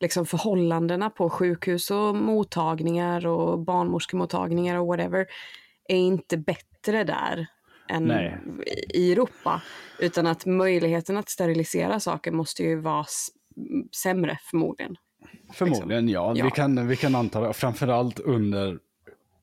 [0.00, 5.26] liksom förhållandena på sjukhus och mottagningar och barnmorskemottagningar och whatever
[5.88, 7.46] är inte bättre där
[7.88, 8.38] än Nej.
[8.94, 9.62] i Europa.
[9.98, 13.04] Utan att möjligheten att sterilisera saker måste ju vara
[14.02, 14.96] sämre förmodligen.
[15.52, 16.32] Förmodligen ja.
[16.36, 16.44] Ja.
[16.44, 18.78] Vi, kan, vi kan anta det, framförallt under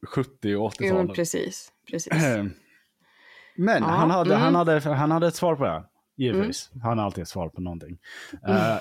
[0.07, 1.15] 70 och Jo, men 80-talet.
[1.15, 1.71] precis.
[1.91, 2.13] precis.
[2.13, 2.45] Eh,
[3.57, 4.41] Men Ja, han, hade, mm.
[4.41, 5.83] han, hade, han hade ett svar på det.
[6.17, 6.71] Givetvis.
[6.83, 7.97] Han har alltid ett svar på någonting.
[8.47, 8.75] Eh,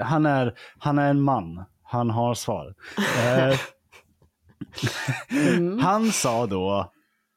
[0.00, 1.64] han, är, han är en man.
[1.82, 2.74] Han har svar.
[5.30, 5.78] Mm.
[5.78, 6.92] Han sa då,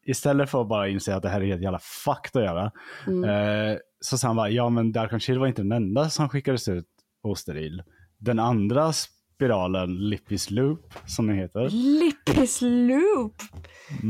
[0.06, 2.72] istället för att bara inse att det här är helt jävla fucked att göra,
[3.08, 3.24] Mm.
[3.72, 6.68] eh, så sa han bara, ja men Dark Shield var inte den enda som skickades
[6.68, 6.86] ut
[7.24, 7.84] osteril.
[8.18, 13.34] Den andra spiralen, Lippis Loop, som den heter, Lippis loop!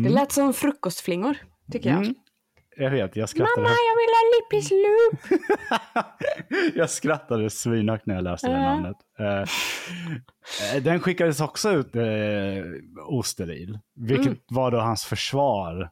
[0.04, 1.36] Det lät som frukostflingor,
[1.72, 2.00] tycker jag.
[2.00, 2.16] Mm.
[2.78, 5.42] Jag vet, jag skrattade Mamma, jag vill ha Lippis loop!
[6.76, 8.98] jag skrattade svinhögt när jag läste det namnet.
[9.20, 9.42] Eh,
[10.76, 12.04] eh, den skickades också ut eh,
[13.08, 14.40] osteril, vilket Mm.
[14.48, 15.90] var då hans försvar.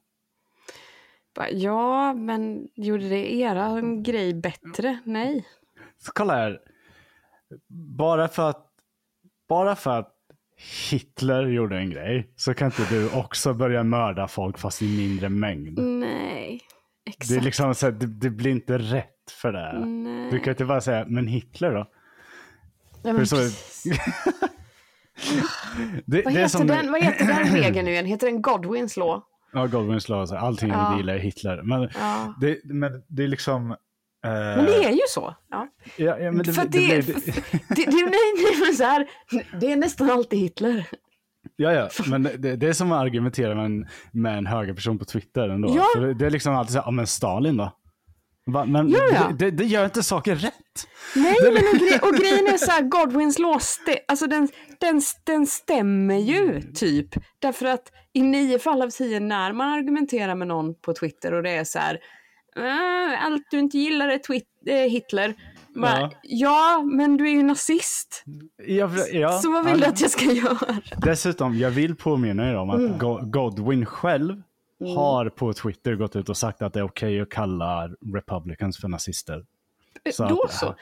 [1.52, 5.00] Ja, men gjorde det era grej bättre?
[5.06, 5.46] Nej.
[5.98, 6.60] Så kolla här,
[7.98, 8.70] bara för att,
[9.50, 10.10] bara för att
[10.92, 15.30] Hitler gjorde en grej så kan inte du också börja mörda folk fast i mindre
[15.30, 15.80] mängd.
[15.80, 16.62] Nej.
[17.06, 17.30] Exakt.
[17.30, 19.80] Det, är liksom så här, det, det blir inte rätt för det.
[19.86, 20.32] Nej.
[20.32, 21.90] Du kan inte bara säga, men Hitler då?
[23.04, 23.36] ja, men så-.
[26.06, 28.06] Det, vad, det är heter som den, vad heter den regeln nu igen?
[28.06, 29.22] Heter den Godwins law?
[29.54, 30.92] Ja, Goldwins lag, så allting Ja.
[30.92, 30.98] ja.
[30.98, 31.62] gillar Hitler.
[31.64, 32.36] Men, Ja.
[32.42, 33.72] det, men det är liksom...
[33.72, 33.78] eh,
[34.32, 35.36] Men det är ju så.
[35.50, 35.68] Ja.
[35.98, 38.76] ja, ja, men det, för det, att det, blir- det, det, det, nej, nej, men
[38.76, 39.08] så här,
[39.60, 40.86] det är nästan alltid Hitler.
[41.56, 45.06] Ja, ja, men det, det är som att argumentera med en, med en högerperson på
[45.06, 45.74] Twitter ändå.
[45.78, 45.86] Ja.
[45.96, 47.72] För det, det är liksom alltid så här, ja men Stalin då?
[48.46, 49.32] Va, men Ja, ja.
[49.40, 50.54] Det, det, gör inte saker rätt.
[51.16, 54.48] Nej, men och, gre och grejen är så här, Godwins st- alltså den,
[54.80, 57.08] den, den stämmer ju typ.
[57.40, 61.44] Därför att i nio fall av tio när man argumenterar med någon på Twitter och
[61.44, 62.00] det är så här,
[62.56, 65.34] "Äh, allt du inte gillar är twit- eh, Hitler.
[65.76, 66.10] Bara, ja.
[66.24, 66.84] Ja.
[66.84, 68.24] men du är ju nazist.
[68.68, 70.82] Ja, ja, så vad vill du att jag ska göra?
[70.98, 72.98] Dessutom, jag vill påminna er om att Mm.
[72.98, 74.42] Go- Godwin själv
[74.96, 78.88] har på Twitter gått ut och sagt att det är okej att kalla Republicans för
[78.88, 79.46] nazister.
[80.14, 80.76] Så Då att- så.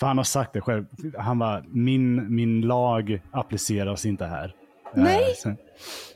[0.00, 0.84] För han har sagt det själv.
[1.18, 4.54] Han bara, min, min lag appliceras inte här.
[4.94, 5.22] Nej.
[5.22, 5.56] Eh, sen-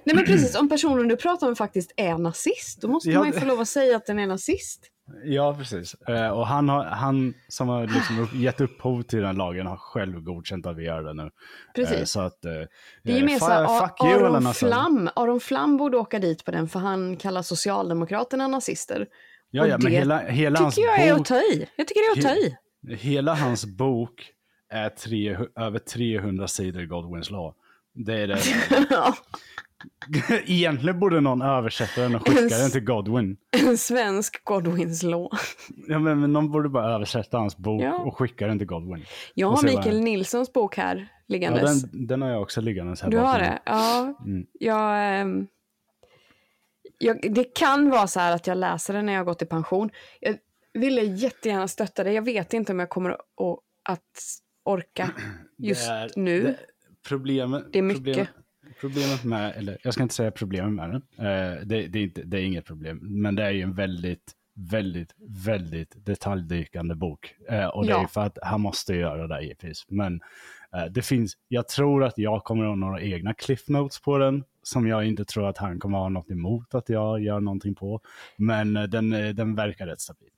[0.05, 3.27] Nej men precis, om personen du pratar om faktiskt är nazist, då måste Ja, man
[3.29, 4.81] ju få lov att säga att den är nazist.
[5.25, 5.95] Ja, precis.
[5.95, 10.21] Eh, och han, har, han som har liksom gett upphov till den lagen har själv
[10.21, 11.31] godkänt att vi gör det nu.
[11.75, 11.99] Precis.
[11.99, 12.53] Eh, så att, eh,
[13.03, 13.64] Det är ju mer såhär,
[13.99, 14.55] Aron.
[14.55, 19.07] Flam, Aron Flam borde åka dit på den för han kallar Socialdemokraterna nazister.
[19.51, 21.69] Ja, ja, men hela, hela hans tycker jag är att bok, ta i.
[21.77, 22.97] Jag tycker det är att ta i.
[22.97, 24.33] hela hans bok
[24.73, 27.55] är tre, över 300 sidor Godwins law.
[27.95, 28.38] Det är det.
[30.29, 33.37] Ja, Egentligen borde någon översätta den och skicka den till Godwin.
[33.67, 35.29] en svensk Godwins law.
[35.89, 37.99] Ja, men, men någon borde bara översätta hans bok Ja.
[37.99, 39.05] och skicka den till Godwin.
[39.35, 41.83] Jag har Mikael Nilssons bok här Ja, liggandes.
[41.83, 43.59] den, den har jag också liggandes här Du har det?
[43.65, 44.15] Ja.
[44.27, 44.47] Mm.
[44.53, 45.47] Jag, ehm,
[46.99, 49.47] jag, det kan vara så här att jag läser den när jag har gått i
[49.47, 49.91] pension.
[50.21, 50.37] Jag
[50.75, 52.12] ville jättegärna stötta det.
[52.12, 53.21] Jag vet inte om jag kommer att,
[53.89, 54.01] att
[54.65, 55.11] orka
[55.59, 56.43] just Det är- nu.
[56.43, 56.57] det-
[57.09, 58.05] Problemet, Det är mycket.
[58.05, 58.29] Problemet,
[58.81, 62.23] problemet med, eller jag ska inte säga problemet med den, eh, det, det, är inte,
[62.23, 65.15] det är inget problem, men det är ju en väldigt väldigt,
[65.47, 67.35] väldigt detaljdykande bok.
[67.49, 68.03] Eh, och det Ja.
[68.03, 69.85] är för att han måste göra det givetvis.
[69.89, 70.21] Men
[70.77, 74.19] eh, det finns, jag tror att jag kommer att ha några egna cliff notes på
[74.19, 77.41] den, som jag inte tror att han kommer att ha något emot att jag gör
[77.41, 78.01] någonting på.
[78.37, 80.29] Men den, den verkar rätt stabil.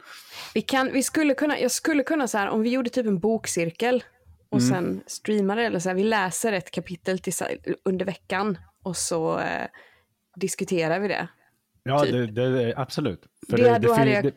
[0.54, 3.18] Vi kan, vi skulle kunna, jag skulle kunna så här, om vi gjorde typ en
[3.18, 4.02] bokcirkel
[4.50, 4.68] och Mm.
[4.74, 7.32] sen streamade eller så här, vi läser ett kapitel till,
[7.84, 9.66] under veckan och så eh,
[10.36, 11.28] diskuterar vi det.
[11.82, 12.12] Ja, Typ.
[12.12, 13.20] det, det, det, absolut.
[13.50, 14.32] För, Det- det, det, jag- det,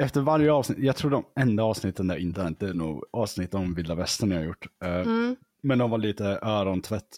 [0.03, 3.73] efter varje avsnitt, jag tror de enda avsnitten där inte det är nog avsnitt om
[3.73, 4.65] vilda västern jag har gjort.
[4.85, 5.35] Eh, Mm.
[5.63, 7.17] Men de var lite örontvätt.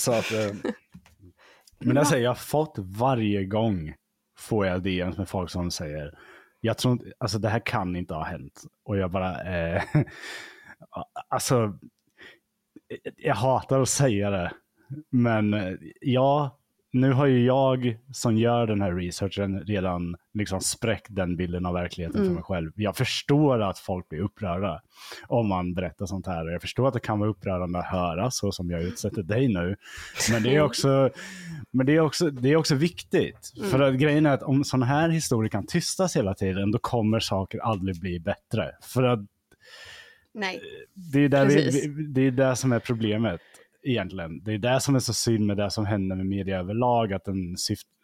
[0.00, 0.56] Så att, eh,
[1.78, 3.94] men jag säger, jag har fått varje gång
[4.38, 6.18] får jag DMs med folk som säger,
[6.60, 8.62] jag tror inte, alltså det här kan inte ha hänt.
[8.84, 9.82] Och jag bara, eh,
[11.28, 11.78] alltså,
[13.16, 14.52] jag hatar att säga det.
[15.10, 16.58] Men eh, ja,
[16.92, 21.74] nu har ju jag som gör den här researchen redan liksom spräckt den bilden av
[21.74, 22.72] verkligheten för mig själv.
[22.74, 24.80] Jag förstår att folk blir upprörda
[25.26, 26.46] om man berättar sånt här.
[26.50, 29.76] Jag förstår att det kan vara upprörande att höra så som jag utsätter dig nu.
[30.32, 31.10] Men det är också,
[31.70, 33.52] men det är också, det är också viktigt.
[33.70, 37.20] För att grejen är att om sådana här historier kan tystas hela tiden, då kommer
[37.20, 38.70] saker aldrig bli bättre.
[38.82, 39.20] För att
[40.38, 40.60] Nej.
[40.94, 43.40] det är, där vi, det är det som är problemet
[43.82, 44.44] egentligen.
[44.44, 47.24] Det är det som är så synd med det som händer med media överlag, att
[47.24, 47.56] den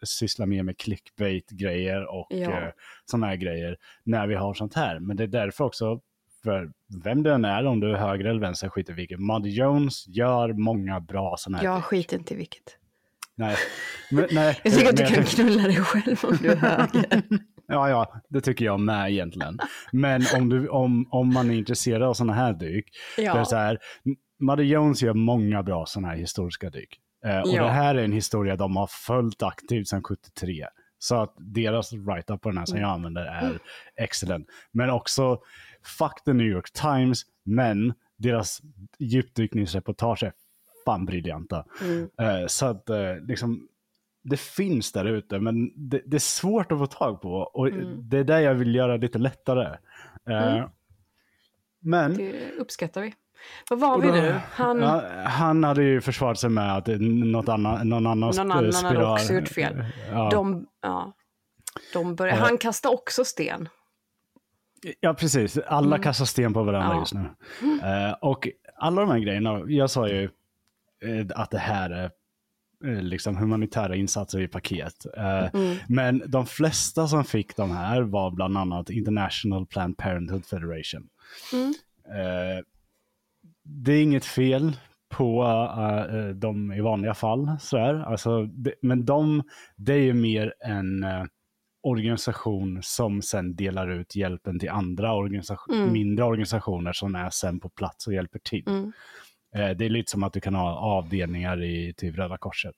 [0.05, 2.51] sysslar mer med clickbait-grejer och Ja.
[2.61, 2.69] eh,
[3.05, 4.99] sådana här grejer när vi har sånt här.
[4.99, 5.99] Men det är därför också,
[6.43, 6.71] för
[7.03, 9.19] vem det än är, om du är höger eller vänster, skiter i vilket.
[9.19, 12.77] Muddy Jones gör många bra sådana här Jag skiter inte i vilket.
[13.35, 13.55] Nej.
[14.11, 14.59] Men, nej.
[14.63, 17.21] Jag tycker att du kan knulla dig själv om du är höger.
[17.67, 19.59] Ja, ja, det tycker jag med egentligen.
[19.91, 22.85] Men om, du, om, om man är intresserad av sådana här dyk,
[23.17, 23.33] Ja.
[23.33, 23.79] det är så här,
[24.39, 26.99] Muddy Jones gör många bra sådana här historiska dyk.
[27.25, 27.63] Eh, och Ja.
[27.63, 30.65] det här är en historia de har följt aktivt sedan 73.
[30.97, 33.59] Så att deras write-up på den här som jag använder är
[33.95, 34.47] excellent.
[34.71, 35.39] Men också,
[35.97, 38.61] fuck the New York Times, men deras
[38.99, 40.31] djupdykningsreportage är
[40.85, 41.65] fan briljanta.
[41.81, 42.09] Mm.
[42.21, 43.67] Eh, så att eh, liksom,
[44.29, 47.33] det finns där ute, men det, det är svårt att få tag på.
[47.33, 48.09] Och Mm.
[48.09, 49.77] det är det jag vill göra lite lättare.
[50.29, 50.69] Eh, Mm.
[51.79, 53.13] Men Det uppskattar vi.
[53.69, 54.35] Vad var vi nu?
[54.51, 58.51] Han, ja, han hade ju försvarat sig med att något annan, någon annan någon annan
[58.57, 59.13] hade spiral.
[59.13, 59.85] också gjort fel.
[60.11, 60.29] Ja.
[60.29, 61.13] De, ja,
[61.93, 62.43] de börjar, Ja.
[62.43, 63.69] han kastar också sten.
[64.99, 65.57] Ja, precis.
[65.57, 66.95] Alla kastar sten på varandra Mm.
[66.95, 67.01] Ja.
[67.01, 67.13] just
[67.81, 67.89] nu.
[67.89, 68.47] Eh, och
[68.77, 70.23] alla de här grejerna, jag sa ju
[71.03, 72.09] eh, att det här är eh,
[72.85, 75.05] liksom humanitära insatser i paket.
[75.17, 75.77] Eh, Mm.
[75.87, 81.07] Men de flesta som fick de här var bland annat International Planned Parenthood Federation.
[81.53, 81.73] Mm.
[82.19, 82.63] Eh,
[83.63, 84.77] det är inget fel
[85.09, 85.43] på
[86.09, 87.57] eh, dem i vanliga fall.
[87.59, 87.93] Sådär.
[87.95, 89.43] Alltså, det, men de,
[89.75, 91.23] det är ju mer en eh,
[91.83, 95.93] organisation som sen delar ut hjälpen till andra organisation, Mm.
[95.93, 98.63] mindre organisationer som är sen på plats och hjälper till.
[98.67, 98.91] Mm.
[99.55, 102.75] Eh, det är lite som att du kan ha avdelningar i typ Röda Korset.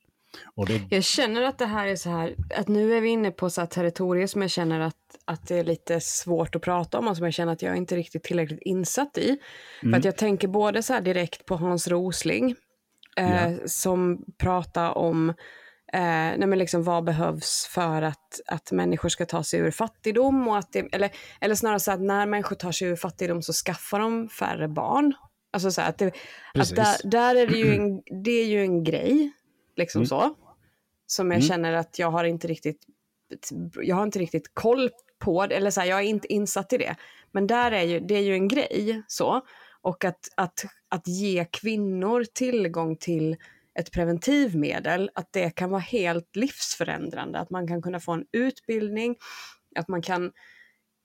[0.67, 3.49] Det, Jag känner att det här är så här, att nu är vi inne på
[3.49, 7.07] så här territorier som jag känner att, att det är lite svårt att prata om
[7.07, 9.37] och som jag känner att jag inte riktigt tillräckligt insatt i.
[9.81, 12.55] För att jag tänker både så här direkt på Hans Rosling
[13.17, 15.29] eh, som pratar om
[15.93, 15.99] eh,
[16.37, 20.57] nej men liksom vad behövs för att, att människor ska ta sig ur fattigdom och
[20.57, 21.09] att det, eller,
[21.41, 25.13] eller snarare så att när människor tar sig ur fattigdom så skaffar de färre barn.
[25.57, 26.11] Alltså så här att, det,
[26.53, 29.31] att där, där är det ju en, det är ju en grej,
[29.75, 30.35] liksom så.
[31.07, 32.85] Som jag känner att jag har inte riktigt,
[33.81, 34.89] jag har inte riktigt koll
[35.19, 36.95] på det, eller så här, jag är inte insatt i det.
[37.31, 39.41] Men där är ju, det är ju en grej så.
[39.81, 43.35] Och att, att, att ge kvinnor tillgång till
[43.79, 47.39] ett preventivmedel, att det kan vara helt livsförändrande.
[47.39, 49.15] Att man kan kunna få en utbildning,
[49.75, 50.31] att man kan,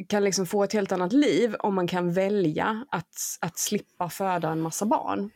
[0.08, 4.48] kan liksom få ett helt annat liv om man kan välja att, att slippa föda
[4.48, 5.30] en massa barn.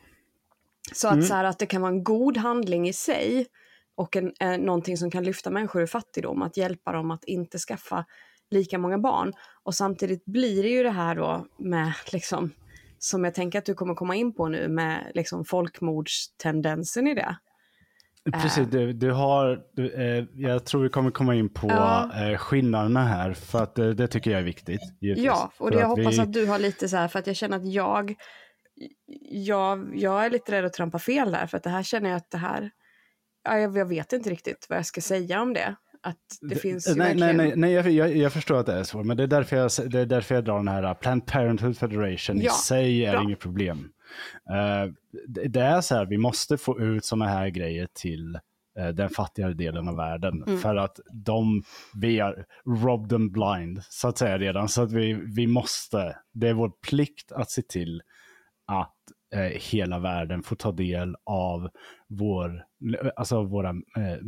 [0.93, 3.47] Så att, så här, att det kan vara en god handling i sig
[3.95, 7.59] och en, eh, någonting som kan lyfta människor ur fattigdom, att hjälpa dem att inte
[7.59, 8.05] skaffa
[8.51, 9.33] lika många barn.
[9.63, 12.51] Och samtidigt blir det ju det här då med, liksom,
[12.99, 17.37] som jag tänker att du kommer komma in på nu, med liksom folkmordstendensen i det.
[18.33, 22.11] Precis, du, du har, du, eh, jag tror vi kommer komma in på Ja.
[22.31, 24.81] eh, skillnaderna här, för att eh, det tycker jag är viktigt.
[25.01, 25.27] givetvis.
[25.27, 27.27] Ja, och det jag att hoppas vi, att du har lite så här, för att
[27.27, 28.15] jag känner att jag,
[29.31, 32.17] jag, jag är lite rädd att trampa fel där, för att det här känner jag
[32.17, 32.71] att det här,
[33.45, 35.77] ja, jag, jag vet inte riktigt vad jag ska säga om det.
[36.03, 37.37] Att det, finns ju nej, verkligen...
[37.37, 39.57] nej, nej, nej jag, jag, jag förstår att det är så, men det är därför
[39.57, 43.05] jag, det är därför jag drar den här uh, Planned Parenthood Federation Ja, i sig
[43.05, 43.23] är bra.
[43.23, 43.89] inget problem.
[44.51, 44.93] Eh,
[45.49, 48.39] det, är så här, vi måste få ut sådana här grejer till
[48.79, 50.43] eh, den fattigare delen av världen.
[50.43, 50.59] Mm.
[50.59, 51.63] För att de,
[51.95, 52.45] vi har
[52.85, 54.69] robbed them blind, så att säga redan.
[54.69, 58.03] Så att vi, vi måste, det är vår plikt att se till
[58.67, 58.95] att
[59.35, 59.41] eh,
[59.71, 61.69] hela världen får ta del av
[62.09, 62.65] vår,
[63.17, 64.19] alltså våra eh,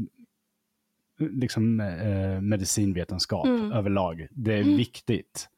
[1.19, 3.73] liksom, eh, medicinvetenskap Mm.
[3.73, 4.27] överlag.
[4.31, 5.49] Det är viktigt.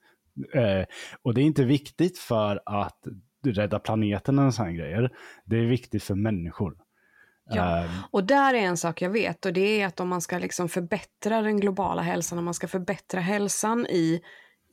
[0.54, 0.84] Eh,
[1.22, 3.06] och det är inte viktigt för att
[3.42, 5.10] rädda planeten och sådana grejer.
[5.44, 6.76] Det är viktigt för människor.
[7.52, 7.84] Ja.
[7.84, 10.38] Eh, Och där är en sak jag vet och det är att om man ska
[10.38, 14.20] liksom förbättra den globala hälsan, om man ska förbättra hälsan i,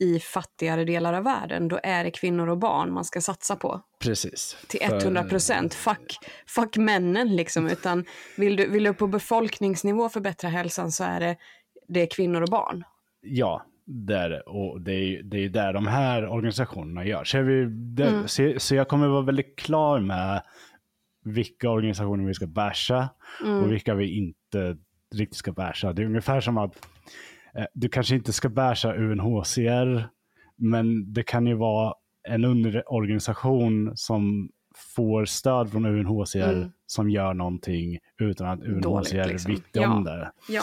[0.00, 3.80] i fattigare delar av världen, då är det kvinnor och barn man ska satsa på.
[3.98, 4.56] precis.
[4.68, 5.74] Till För- 100 procent.
[5.74, 7.66] Fuck, fuck männen liksom.
[7.66, 8.04] Utan
[8.36, 11.36] vill du, vill du på befolkningsnivå förbättra hälsan så är det,
[11.88, 12.84] det är kvinnor och barn.
[13.20, 14.40] Ja, det är det.
[14.40, 17.24] Och det är, det är där de här organisationerna gör.
[17.24, 18.28] Så, vi, det, Mm.
[18.28, 20.42] så, så jag kommer vara väldigt klar med
[21.24, 23.08] vilka organisationer vi ska basha
[23.44, 23.62] Mm.
[23.62, 24.76] och vilka vi inte
[25.14, 25.92] riktigt ska basha.
[25.92, 26.88] Det är ungefär som att
[27.54, 30.08] eh, du kanske inte ska basha UNHCR,
[30.56, 31.94] men det kan ju vara
[32.28, 34.50] en underorganisation som
[34.96, 36.70] får stöd från UNHCR Mm.
[36.86, 39.52] som gör någonting utan att UNHCR Dåligt, liksom.
[39.54, 40.12] vet om Ja.
[40.12, 40.32] det.
[40.48, 40.62] Ja,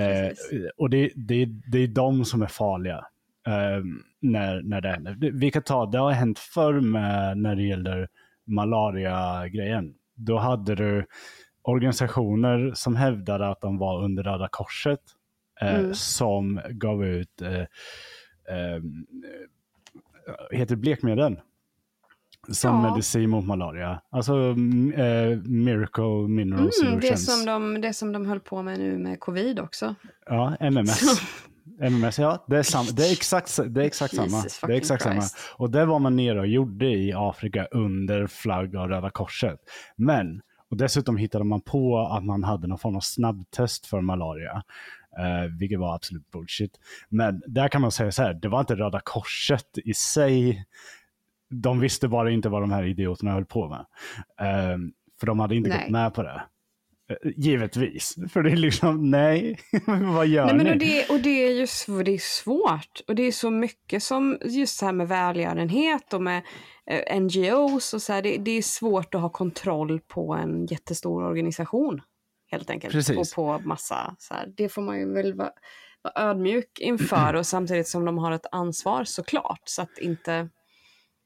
[0.00, 0.32] Eh,
[0.76, 3.06] och det, det, det är de som är farliga
[3.46, 3.84] eh,
[4.20, 5.16] när, när det händer.
[5.32, 8.08] Vi kan ta, det har hänt förr med när det gäller
[8.44, 9.94] malaria-grejen.
[10.14, 11.06] Då hade du
[11.62, 15.00] organisationer som hävdade att de var under Röda Korset
[15.60, 15.94] eh, Mm.
[15.94, 17.60] som gav ut eh,
[18.56, 18.80] eh,
[20.50, 21.40] heter blekmedel
[22.48, 22.90] som Ja.
[22.90, 24.00] medicin mot malaria.
[24.10, 27.00] Alltså mm, eh, Miracle Mineral mm, Solutions.
[27.10, 29.94] det, som de, det som de höll på med nu med covid också.
[30.26, 31.20] Ja, MMS.
[31.80, 32.44] MMS, ja.
[32.48, 34.42] Det är, sam- det är exakt, det är exakt samma.
[34.66, 35.14] Det är exakt samma.
[35.14, 35.36] Christ.
[35.56, 39.58] Och det var man nere och gjorde i Afrika under flagg av Röda Korset.
[39.96, 40.40] Men,
[40.70, 44.62] och dessutom hittade man på att man hade någon form av snabbtest för malaria.
[45.18, 46.72] Eh, vilket var absolut bullshit.
[47.08, 50.64] Men där kan man säga så här, det var inte Röda Korset i sig.
[51.52, 53.86] De visste bara inte vad de här idioterna höll på med.
[54.40, 54.78] Eh,
[55.20, 55.78] för de hade inte Nej.
[55.78, 56.42] gått med på det.
[57.10, 58.16] Eh, Givetvis.
[58.32, 60.72] För det är liksom, nej, vad gör Nej, men ni?
[60.72, 61.66] och det, och det är ju
[62.02, 63.00] det är svårt.
[63.08, 66.42] Och det är så mycket som just så här med välgörenhet och med
[66.86, 68.22] eh, NGOs och så här.
[68.22, 72.00] Det, det är svårt att ha kontroll på en jättestor organisation.
[72.50, 72.92] Helt enkelt.
[72.92, 73.16] Precis.
[73.16, 74.52] Och på massa så här.
[74.56, 75.50] Det får man ju väl vara,
[76.02, 79.62] vara ödmjuk inför och samtidigt som de har ett ansvar såklart.
[79.64, 80.48] Så att inte,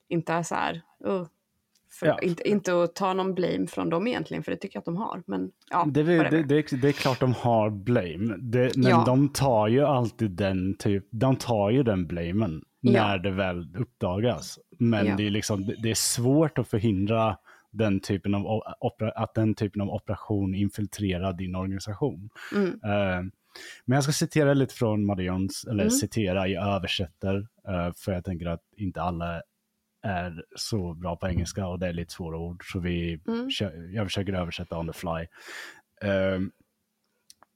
[0.08, 0.82] inte är så här.
[1.06, 1.26] Uh,
[2.02, 2.18] Ja.
[2.22, 4.96] inte, inte att ta någon blame från dem egentligen, för det tycker jag att de
[4.96, 5.22] har.
[5.26, 9.02] Men ja, Det, det, det, det är klart de har blame, men Ja.
[9.06, 14.58] de tar ju alltid den typ, de tar ju den blamen när det väl uppdagas.
[14.78, 17.36] Men det, är liksom, det, är svårt att förhindra
[17.70, 18.62] den typen av,
[19.16, 22.30] att den typen av operation infiltrerar din organisation.
[22.54, 22.68] Mm.
[22.84, 23.24] Eh,
[23.84, 25.90] Men jag ska citera lite från Marions, eller Mm.
[25.90, 27.36] citera, jag översätter,
[27.68, 29.42] eh, för jag tänker att inte alla
[30.06, 33.48] är så bra på engelska och det är lite svåra ord, så vi, Mm.
[33.94, 35.26] jag försöker översätta on the fly.
[36.02, 36.50] Ehm,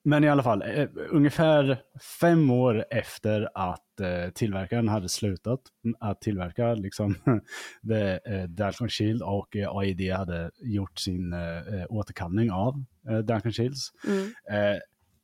[0.03, 1.83] men i alla fall, eh, ungefär
[2.21, 5.61] fem år efter att eh, tillverkaren hade slutat
[6.01, 7.15] att tillverka liksom,
[7.89, 13.19] the, eh, Dalcon Shield och eh, AID hade gjort sin eh, eh, återkallning av eh,
[13.19, 14.25] Dalcon Shields, Mm.
[14.51, 14.79] eh,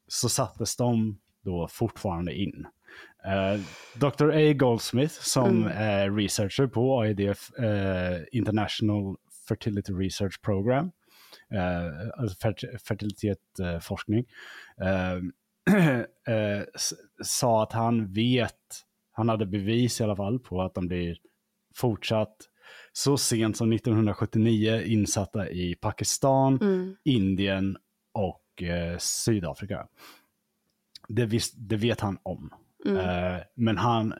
[0.08, 2.66] så sattes de då fortfarande in.
[3.26, 3.60] Eh,
[3.94, 4.30] Dr.
[4.30, 4.52] A.
[4.52, 5.72] Goldsmith som Mm.
[5.76, 9.16] är researcher på AIDF eh, International
[9.48, 10.90] Fertility Research Program,
[11.52, 14.24] eh, alltså fert- fertilitetsforskning,
[17.22, 18.54] sa att han vet,
[19.12, 21.16] han hade bevis i alla fall på att de blir
[21.74, 22.36] fortsatt
[22.92, 26.96] så sent som 1979 insatta i Pakistan, Mm.
[27.04, 27.76] Indien
[28.12, 28.42] och
[28.98, 29.86] Sydafrika.
[31.08, 32.50] Det, visst, det vet han om.
[32.86, 32.96] Mm.
[32.96, 34.12] Eh, men han,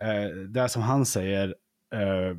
[0.00, 1.54] eh, det som han säger
[1.94, 2.36] eh,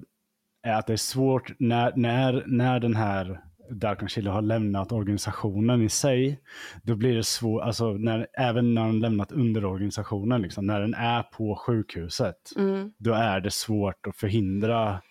[0.64, 3.42] är att det är svårt när, när, när den här
[3.72, 6.40] Darkan Chile har lämnat organisationen i sig,
[6.84, 11.24] då blir det svårt, alltså när, även när den lämnat underorganisationen, liksom, när den är
[11.24, 12.94] på sjukhuset, Mm.
[12.98, 15.02] då är det svårt att förhindra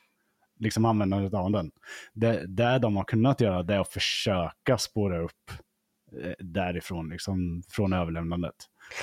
[0.59, 1.71] liksom användandet av den.
[2.13, 5.51] Det, det de har kunnat göra det är att försöka spåra upp
[6.23, 8.55] eh, därifrån, liksom från överlämnandet.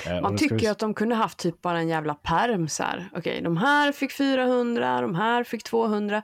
[0.07, 3.09] Eh, Man tycker vi- att de kunde haft typ bara en jävla perm så här.
[3.15, 6.21] Okej, de här fick 400, de här fick 200.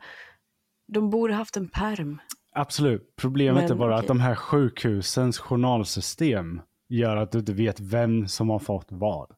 [0.88, 2.22] De borde haft en perm.
[2.56, 3.14] Absolut.
[3.16, 4.08] Problemet Men, är bara att okej.
[4.08, 9.32] de här sjukhusens journalsystem gör att du inte vet vem som har fått vad.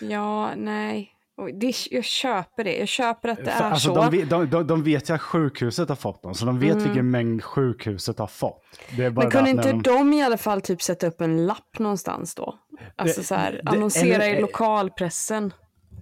[0.00, 1.12] Ja, nej.
[1.60, 2.76] Det, jag köper det.
[2.76, 3.94] Jag köper att det är alltså, så.
[3.94, 6.76] de, vet- de, de, de vet ju att sjukhuset har fått dem, så de vet
[6.76, 8.64] vilken mängd sjukhuset har fått.
[8.98, 9.14] Mm.
[9.14, 9.82] Men kunde inte de...
[9.82, 10.12] de...
[10.12, 12.54] i alla fall typ sätta upp en lapp någonstans då?
[12.96, 15.52] Alltså Det- så här, det- annonsera eller- i lokalpressen.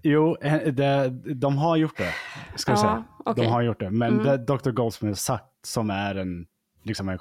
[0.02, 0.36] Jo,
[0.72, 2.12] det, de har gjort det.
[2.56, 3.04] Ska jag Ja, säga.
[3.24, 3.44] okej.
[3.44, 3.90] De har gjort det.
[3.90, 4.44] Men Mm.
[4.46, 4.70] Dr.
[4.70, 6.46] Goldsmith sagt som är en,
[6.82, 7.18] liksom en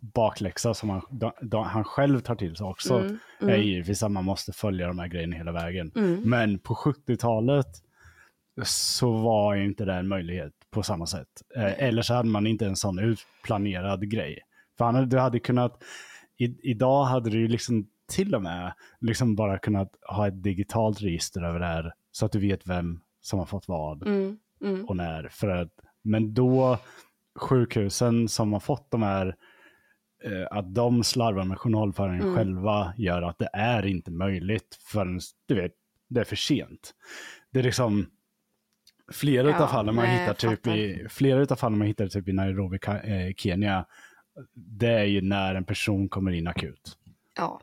[0.00, 3.04] bakläxa som han, de, de, han själv tar till sig också
[3.40, 5.92] Mm, är givetvis att man måste följa de här grejerna hela vägen.
[5.96, 6.20] Mm.
[6.24, 7.66] Men på 70-talet
[8.64, 11.28] så var inte det en möjlighet på samma sätt.
[11.56, 14.38] Eh, eller så hade man inte en sån utplanerad grej.
[14.78, 15.82] För han du hade kunnat,
[16.38, 21.42] i, idag hade du liksom till och med liksom bara kunnat ha ett digitalt register
[21.42, 24.96] över det här så att du vet vem som har fått vad Mm, mm, och
[24.96, 25.28] när.
[25.28, 25.72] För att,
[26.02, 26.78] men då
[27.38, 29.36] sjukhusen som har fått de här,
[30.50, 32.34] att de slarvar med journalföringen Mm.
[32.34, 35.72] själva gör att det är inte möjligt förrän, du vet,
[36.08, 36.94] det är för sent.
[37.50, 38.06] Det är liksom,
[39.12, 42.32] flera Ja, av fallen man hittar typ i, flera av fallen man hittar typ i
[42.32, 43.86] Nairobi, eh, Kenya,
[44.54, 46.96] det är ju när en person kommer in akut.
[47.36, 47.60] ja.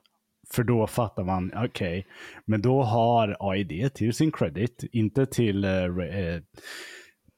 [0.51, 2.07] För då fattar man, okej,
[2.45, 6.41] men då har AID till sin credit, inte till, eh, eh,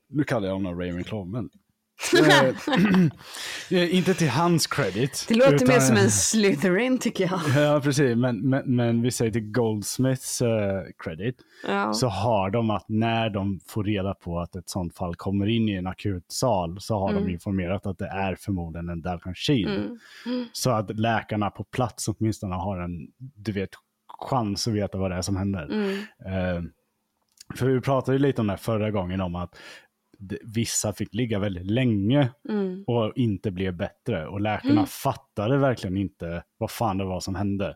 [0.09, 1.49] nu kallar jag honom Ravenclaw, men eh,
[3.69, 5.25] inte till hans credit.
[5.27, 7.39] Det låter utan- mer som en Slytherin tycker jag.
[7.63, 11.35] Ja, precis, men, men, men vi säger till Goldsmiths eh, credit,
[11.67, 11.93] Ja.
[11.93, 15.69] så har de att när de får reda på att ett sånt fall kommer in
[15.69, 17.25] i en akutsal så har Mm.
[17.25, 19.97] de informerat att det är förmodligen en Dalcon Shield.
[20.25, 20.45] Mm.
[20.53, 23.69] Så att läkarna på plats åtminstone har en, du vet,
[24.29, 25.63] chans att veta vad det är som händer.
[25.65, 25.97] Mm.
[26.25, 26.63] Eh,
[27.55, 29.57] för vi pratade ju lite om det här förra gången om att
[30.43, 32.83] vissa fick ligga väldigt länge Mm.
[32.87, 34.27] och inte blev bättre.
[34.27, 34.85] Och läkarna Mm.
[34.85, 37.75] fattade verkligen inte vad fan det var som hände.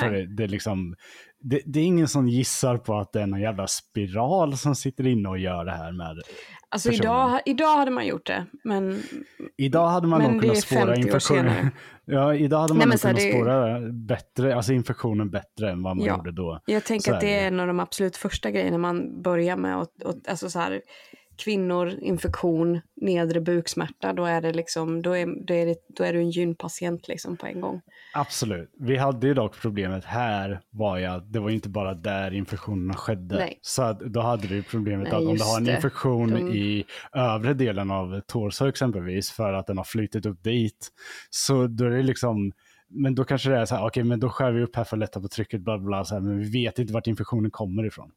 [0.00, 0.94] För det, det, är liksom,
[1.40, 5.06] det, det är ingen som gissar på att det är någon jävla spiral som sitter
[5.06, 6.18] inne och gör det här med.
[6.68, 7.04] Alltså personen.
[7.10, 9.02] idag, idag hade man gjort det, men
[9.56, 11.70] Idag hade man nog kunnat spåra 50 år infektionen.
[12.04, 16.06] Ja, idag hade man nog kunnat det spåra bättre, alltså infektionen bättre än vad man
[16.06, 16.16] Ja.
[16.16, 16.60] gjorde då.
[16.66, 17.34] jag tänker att det.
[17.40, 19.76] är en av de absolut första grejerna man börjar med.
[19.76, 20.82] Och, och, alltså så här,
[21.44, 26.12] kvinnor, infektion, nedre buksmärta, då är det liksom, då är, då är, det, då är
[26.12, 27.80] du en gynpatient liksom på en gång.
[28.14, 28.70] Absolut.
[28.78, 32.94] Vi hade ju dock problemet här var ju att det var inte bara där infektionerna
[32.94, 33.34] skedde.
[33.34, 33.58] Nej.
[33.62, 36.84] Så att då hade ju problemet Nej, att om du har en infektion De- i
[37.12, 40.88] övre delen av torso exempelvis för att den har flyttit upp dit.
[41.30, 42.52] Så då är det liksom,
[42.88, 44.96] men då kanske det är så här, okej men då skär vi upp här för
[44.96, 47.50] att lätta på trycket, bla bla, bla så här, men vi vet inte vart infektionen
[47.50, 48.10] kommer ifrån.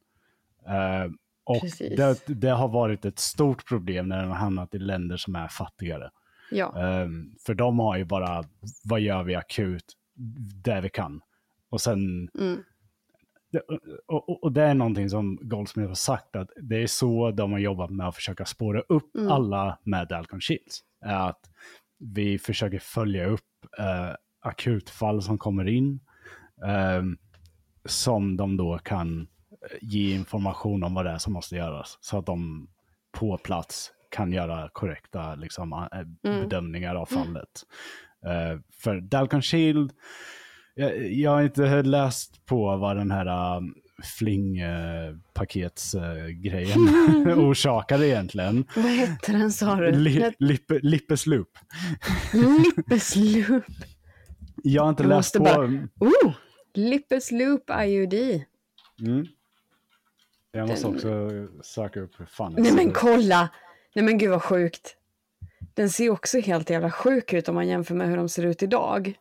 [0.67, 1.11] Eh,
[1.44, 5.36] och det, det har varit ett stort problem när den har hamnat i länder som
[5.36, 6.10] är fattigare.
[6.52, 8.44] Ja, Ehm, för de har ju bara,
[8.84, 9.86] vad gör vi akut,
[10.64, 11.22] där vi kan.
[11.70, 12.64] Och sen, mm.
[13.52, 13.62] det-
[14.08, 17.60] och, och, det är någonting som Goldsmith har sagt, att det är så de har
[17.60, 19.32] jobbat med att försöka spåra upp Mm.
[19.32, 20.80] alla med Dalcon Shields.
[21.06, 21.50] Att
[22.00, 23.41] vi försöker följa upp
[23.80, 26.00] eh, akutfall som kommer in.
[26.66, 27.18] Ehm,
[27.86, 29.28] som de då kan
[29.82, 31.97] ge information om vad det är som måste göras.
[32.01, 32.68] Så att de
[33.11, 35.88] på plats kan göra korrekta liksom, eh,
[36.41, 37.64] bedömningar av fallet.
[38.26, 39.91] Eh, för Dalcon Shield,
[40.76, 43.76] jag, jag har inte läst på vad den här um,
[44.18, 46.80] flingpaketsgrejen
[47.39, 48.66] orsakade egentligen.
[48.76, 49.91] Vad hette den sa du?
[49.91, 51.49] Li, lippe, lippesloop.
[52.34, 53.64] Lippesloop.
[54.64, 55.43] Jag har inte Jag läst på...
[55.43, 55.68] bara-
[55.99, 56.34] Oh!
[56.74, 58.14] Lippesloop IUD.
[58.99, 59.26] Mm.
[60.56, 61.30] Jag måste Den- också
[61.64, 63.49] söka upp hur fan Nej men ser kolla!
[63.95, 64.95] Nej men gud vad sjukt.
[65.74, 68.64] Den ser också helt jävla sjuk ut om man jämför med hur de ser ut
[68.64, 69.14] idag.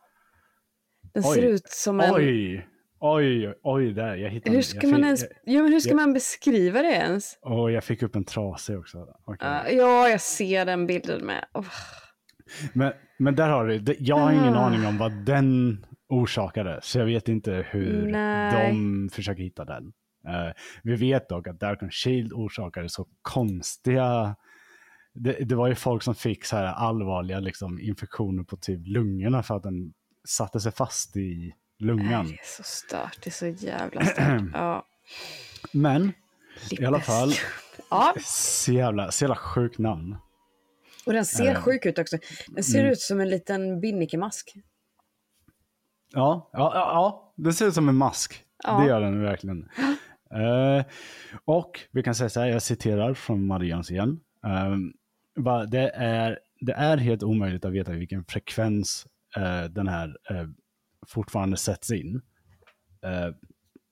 [1.13, 1.45] Den ser Oj.
[1.53, 2.15] ut som en...
[2.15, 2.67] Oj!
[2.99, 4.15] Oj, oj, där.
[4.15, 5.21] Jag hittade Hur ska fick, man ens...
[5.21, 7.37] Jag, Ja, men hur ska jag- man beskriva det ens?
[7.41, 9.07] oh, jag fick upp en trasig också.
[9.25, 9.47] Okej.
[9.47, 11.45] Uh, ja, jag ser den bilden med.
[11.53, 11.65] Oh.
[12.73, 13.95] Men, men där har du.
[13.99, 14.65] Jag har ingen Ah.
[14.65, 16.79] aning om vad den orsakade.
[16.83, 18.71] Så jag vet inte hur Nej.
[18.71, 19.93] de försöker hitta den.
[20.27, 20.53] Eh,
[20.83, 24.35] vi vet dock att Dark Shield orsakade så konstiga...
[25.15, 29.43] Det, det var ju folk som fick så här allvarliga liksom, infektioner på typ lungorna
[29.43, 29.93] för att den
[30.27, 32.27] satte sig fast i lungan.
[32.27, 33.17] Det är så stört.
[33.23, 34.41] Det är så jävla stört.
[34.53, 34.85] Ja.
[35.71, 36.13] Men
[36.71, 37.31] i alla fall,
[37.89, 40.15] Ja, så jävla, så jävla sjukt namn.
[41.05, 41.61] och den ser Eh.
[41.61, 42.17] sjuk ut också.
[42.47, 42.91] Den ser Mm.
[42.91, 44.53] ut som en liten binnikemask.
[46.13, 48.43] Ja, ja, ja, ja, det ser ut som en mask.
[48.63, 48.79] Ja.
[48.79, 49.69] Det gör den verkligen.
[50.33, 50.85] Eh,
[51.45, 54.19] och vi kan säga så här, jag citerar från Marians igen.
[55.35, 60.17] Bara, det, är, det är helt omöjligt att veta vilken frekvens eh, den här
[61.07, 62.21] fortfarande sätts in.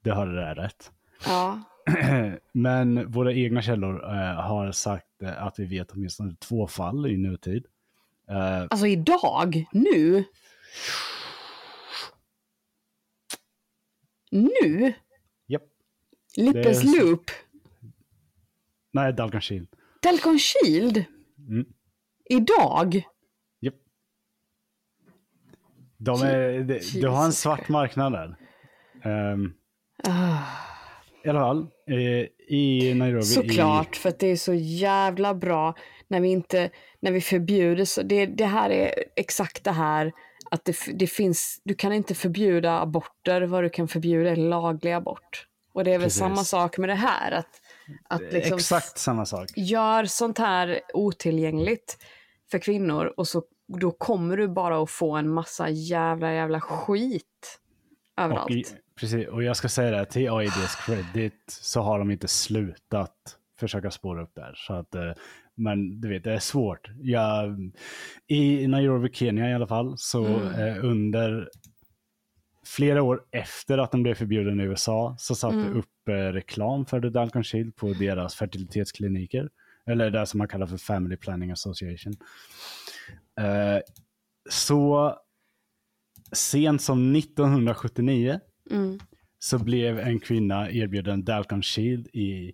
[0.04, 0.92] Det hörde det rätt.
[1.26, 1.60] Ja.
[2.52, 4.00] Men våra egna källor
[4.36, 7.66] har sagt att vi vet åtminstone två fall i nutid.
[8.70, 9.66] Alltså idag?
[9.72, 10.24] Nu?
[14.32, 14.94] Nu?
[16.36, 17.32] Det är- Loop?
[18.94, 19.68] nej, Dalgan Shield.
[20.02, 21.04] Delcon Shield?
[21.50, 21.66] Mm.
[22.30, 23.04] Idag?
[23.60, 23.76] Japp.
[25.98, 28.36] De är, de, du har en svart marknad där.
[29.04, 29.54] Ehm,
[30.04, 30.44] Ah,
[31.24, 31.98] I alla fall, eh,
[32.56, 33.24] i Nairobi.
[33.24, 35.76] såklart, för att det är så jävla bra
[36.08, 36.70] när vi inte,
[37.00, 38.02] när vi förbjuder så.
[38.02, 40.12] Det, det här är exakt det här
[40.52, 44.92] att det, det finns, du kan inte förbjuda aborter, vad du kan förbjuda är laglig
[44.92, 45.48] abort.
[45.74, 46.19] Och det är väl Precis.
[46.19, 47.61] samma sak med det här, att,
[48.09, 49.47] att liksom Exakt samma sak.
[49.55, 51.97] gör sånt här otillgängligt
[52.51, 53.43] för kvinnor och så
[53.80, 57.59] då kommer du bara att få en massa jävla jävla skit
[58.17, 58.49] överallt.
[58.49, 63.15] Och, precis, och jag ska säga det, till AIDs credit så har de inte slutat
[63.59, 64.53] försöka spåra upp där.
[64.55, 65.11] Så att, eh,
[65.55, 66.88] men du vet, det är svårt.
[66.99, 67.57] Jag,
[68.28, 70.47] I Nairobi, Kenya i alla fall, så Mm.
[70.78, 71.49] eh, under
[72.66, 75.78] flera år efter att den blev förbjuden i USA så satte Mm.
[75.78, 79.49] upp eh, reklam för The Dalcon Shield på deras fertilitetskliniker.
[79.86, 82.14] Eller det som man kallar för Family Planning Association.
[83.39, 83.80] Eh,
[84.49, 85.16] så
[86.34, 88.39] sent som 1979
[88.72, 88.99] Mm.
[89.39, 92.53] så blev en kvinna erbjuden Dalcon Shield i,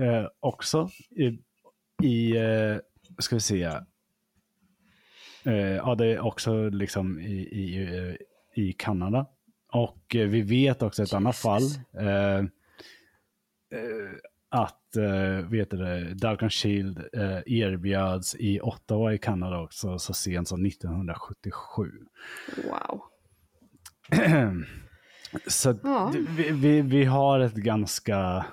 [0.00, 1.38] eh, också i,
[2.06, 2.76] i eh,
[3.18, 3.70] ska vi se,
[5.84, 7.88] ja det är också liksom i, i,
[8.54, 9.26] i Kanada.
[9.72, 11.62] Och eh, vi vet också ett annat fall.
[11.62, 11.94] Jesus.
[11.94, 12.44] Eh, eh,
[14.48, 20.48] att eh, vet det, Dalcon Shield eh, erbjöds i Ottawa i Kanada också så sent
[20.48, 21.90] som 1977.
[22.56, 23.02] Wow.
[25.46, 26.12] Så Ja.
[26.36, 28.46] vi, vi, vi har ett ganska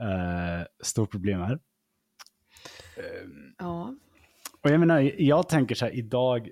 [0.00, 1.58] eh, stort problem här.
[3.58, 3.94] Ja.
[4.60, 6.50] Och jag menar, jag tänker så här idag,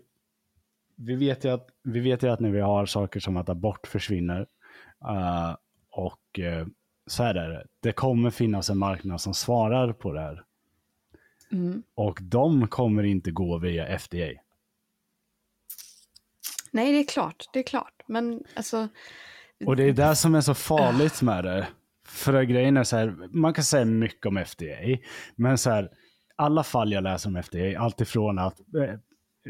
[0.97, 3.87] vi vet ju att, vi vet ju att när vi har saker som att abort
[3.87, 4.47] försvinner,
[5.05, 5.57] eh,
[5.91, 6.67] och eh,
[7.07, 10.45] så här är det, det kommer finnas en marknad som svarar på det här.
[11.53, 11.83] Mm.
[11.95, 14.41] Och de kommer inte gå via FDA.
[16.71, 17.45] Nej, det är klart.
[17.53, 18.03] Det är klart.
[18.07, 18.89] Men alltså,
[19.67, 21.69] Och det är det som är så farligt med det.
[22.09, 24.99] För grejen är så här, man kan säga mycket om FDA,
[25.37, 25.91] men så här,
[26.37, 28.95] alla fall jag läser om FDA, alltifrån att eh,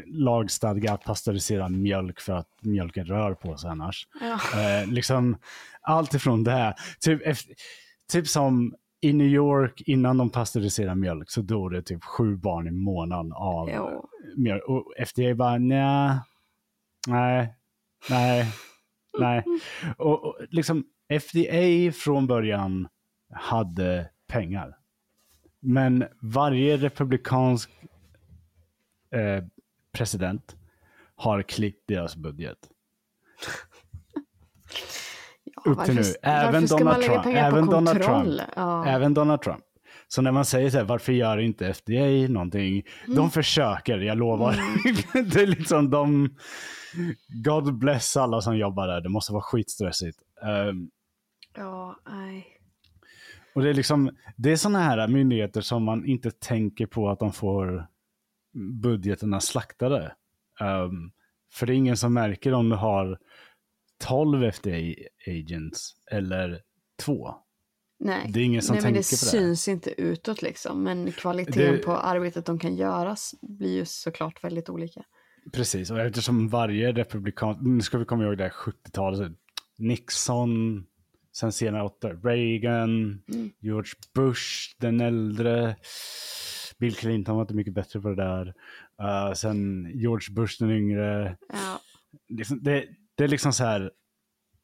[0.05, 4.07] lagstadga att pasteurisera mjölk för att mjölken rör på sig annars.
[4.21, 4.61] ja.
[4.61, 5.37] Eh, liksom,
[5.81, 6.75] allt ifrån det.
[6.99, 7.53] Typ, efter,
[8.11, 12.67] typ som i New York, innan de pasteuriserade mjölk, så dog det typ sju barn
[12.67, 14.09] i månaden av Jo.
[14.37, 14.63] mjölk.
[14.67, 16.23] Och FDA bara, nja,
[17.07, 17.53] nej,
[18.09, 18.45] nej,
[19.19, 19.43] nej.
[19.97, 20.83] Och, och liksom
[21.19, 22.87] FDA från början
[23.33, 24.77] hade pengar.
[25.59, 27.69] Men varje republikansk
[29.11, 29.43] eh,
[29.91, 30.55] president
[31.15, 32.57] har klippt deras budget.
[35.65, 36.01] upp till nu.
[36.01, 37.25] varför- Även ska man Donald Trump.
[37.37, 38.01] Även Donald?
[38.03, 38.41] Trump.
[38.55, 38.85] Ja.
[38.85, 39.63] Även Donald Trump.
[40.07, 42.83] Så när man säger så här, varför gör inte FDA någonting?
[43.05, 43.15] Mm.
[43.17, 44.55] De försöker, jag lovar.
[45.33, 46.29] det är liksom de...
[47.43, 49.01] God bless alla som jobbar där.
[49.01, 50.17] Det måste vara skitstressigt.
[50.43, 50.89] Ehm,
[51.57, 52.47] Ja, nej.
[53.55, 57.19] och det är liksom, det är sådana här myndigheter som man inte tänker på att
[57.19, 57.87] de får
[58.81, 60.15] budgeterna slaktade.
[60.59, 61.11] Ehm,
[61.53, 63.19] för det är ingen som märker om du har
[64.03, 66.61] 12 FDA-agents eller
[66.99, 67.35] två.
[67.99, 69.41] Nej, Det är ingen som Nej men det tänker på det.
[69.41, 70.83] syns inte utåt liksom.
[70.83, 75.03] Men kvaliteten Det- på arbetet de kan göra blir ju såklart väldigt olika.
[75.53, 79.31] Precis, och eftersom varje republikan, nu ska vi komma ihåg det här 70-talet,
[79.77, 80.85] Nixon,
[81.33, 82.89] sen senare åtta, Reagan,
[83.33, 83.51] Mm.
[83.59, 85.75] George Bush, den äldre,
[86.79, 88.53] Bill Clinton var inte mycket bättre på det där,
[89.01, 91.79] Uh, sen George Bush den yngre, Ja,
[92.29, 93.91] liksom, det, det är liksom så här,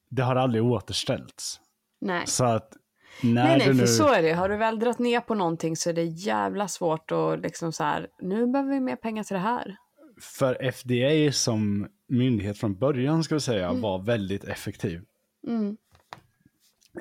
[0.10, 1.60] det har aldrig återställts.
[2.02, 2.28] nej.
[2.28, 2.74] Så att
[3.22, 3.80] när Nej, nej, nu...
[3.80, 4.34] för så är det.
[4.34, 7.84] Har du väl dragit ner på någonting så är det jävla svårt att liksom så
[7.84, 9.76] här, nu behöver vi mer pengar till det här.
[10.22, 15.02] För FDA som myndighet från början ska vi säga var väldigt effektiv.
[15.48, 15.78] Mm.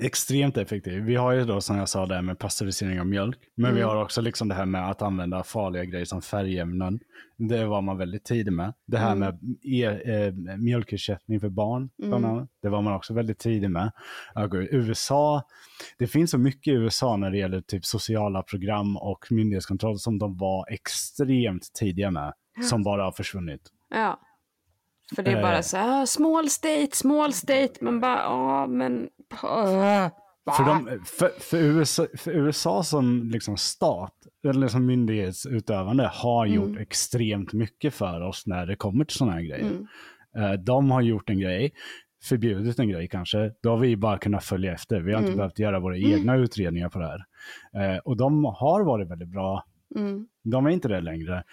[0.01, 1.03] Extremt effektiv.
[1.03, 3.39] Vi har ju då som jag sa det här med pasteurisering av mjölk.
[3.55, 3.91] Men vi Mm.
[3.95, 7.01] har också liksom det här med att använda farliga grejer som färgämnen.
[7.37, 8.75] Det var man väldigt tidig med.
[8.87, 9.19] Det här Mm.
[9.19, 12.47] med e eh, mjölkersättning för barn, Mm.
[12.63, 13.93] Det var man också väldigt tidig med.
[14.71, 15.43] USA,
[15.99, 20.19] det finns så mycket i USA när det gäller typ sociala program och myndighetskontroll som
[20.19, 22.33] de var extremt tidiga med.
[22.71, 23.63] Som bara har försvunnit.
[23.91, 24.21] Ja.
[25.17, 25.61] För det är bara Eh.
[25.63, 29.09] så här, "Ah, small state, small state, men bara, ja, men...
[30.57, 34.15] För, va?" de, för, för, USA, för USA som liksom stat,
[34.49, 36.57] eller som myndighetsutövande, har Mm.
[36.57, 39.71] gjort extremt mycket för oss när det kommer till sådana här grejer.
[39.71, 39.87] Mm.
[40.37, 41.73] Eh, De har gjort en grej,
[42.25, 45.01] förbjudit en grej kanske, då har vi bara kunnat följa efter.
[45.01, 45.37] Vi har inte Mm.
[45.39, 47.25] behövt göra våra egna utredningar på det här.
[47.95, 49.65] Eh, Och de har varit väldigt bra.
[49.97, 50.27] Mm.
[50.45, 51.45] De är inte det längre.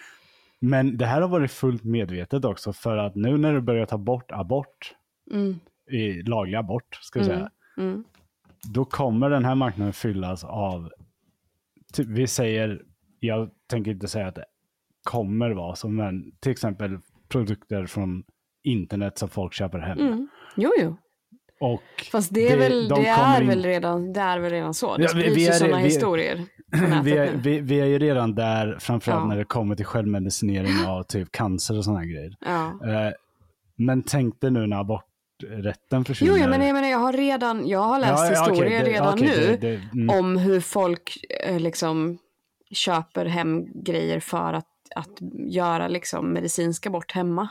[0.60, 3.98] Men det här har varit fullt medvetet också, för att nu när du börjar ta
[3.98, 4.94] bort abort,
[5.32, 5.60] Mm.
[5.90, 7.36] i laglig abort, ska vi Mm.
[7.38, 8.04] säga, Mm.
[8.72, 10.90] då kommer den här marknaden fyllas av,
[11.92, 12.82] typ, vi säger,
[13.20, 14.44] jag tänker inte säga att det
[15.04, 16.98] kommer vara så, men till exempel
[17.28, 18.22] produkter från
[18.64, 19.98] internet som folk köper hem.
[19.98, 20.28] Mm.
[20.56, 20.96] Jo, jo.
[21.60, 24.50] Och Fast det är, Det- väl, de det är in- väl redan, det är väl
[24.50, 24.96] redan så.
[24.96, 26.40] Det Ja, sprids ju sådana vi- historier
[27.04, 29.28] vi, är, vi, vi är ju redan där, framförallt Ja.
[29.28, 32.36] när det kommer till självmedicinering av typ cancer och sådana grejer.
[32.40, 32.66] Ja.
[32.66, 33.12] Eh,
[33.76, 34.84] men tänk dig nu när
[35.44, 36.32] aborträtten försvinner.
[36.32, 38.90] Jo, jag menar, jag menar, jag har redan, jag har läst Ja, ja, historier det-
[38.90, 40.10] redan okej, nu det- det- mm.
[40.18, 42.18] om hur folk eh, liksom
[42.70, 44.66] köper hem grejer för att,
[44.96, 45.18] att
[45.48, 47.48] göra liksom medicinska bort hemma.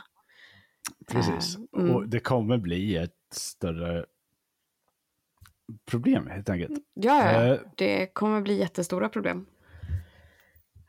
[1.10, 1.56] Precis.
[1.76, 1.96] Eh, mm.
[1.96, 4.04] Och det kommer bli ett större
[5.86, 6.78] problem helt enkelt.
[6.94, 7.58] Ja, ja, Eh.
[7.76, 9.46] det kommer bli jättestora problem.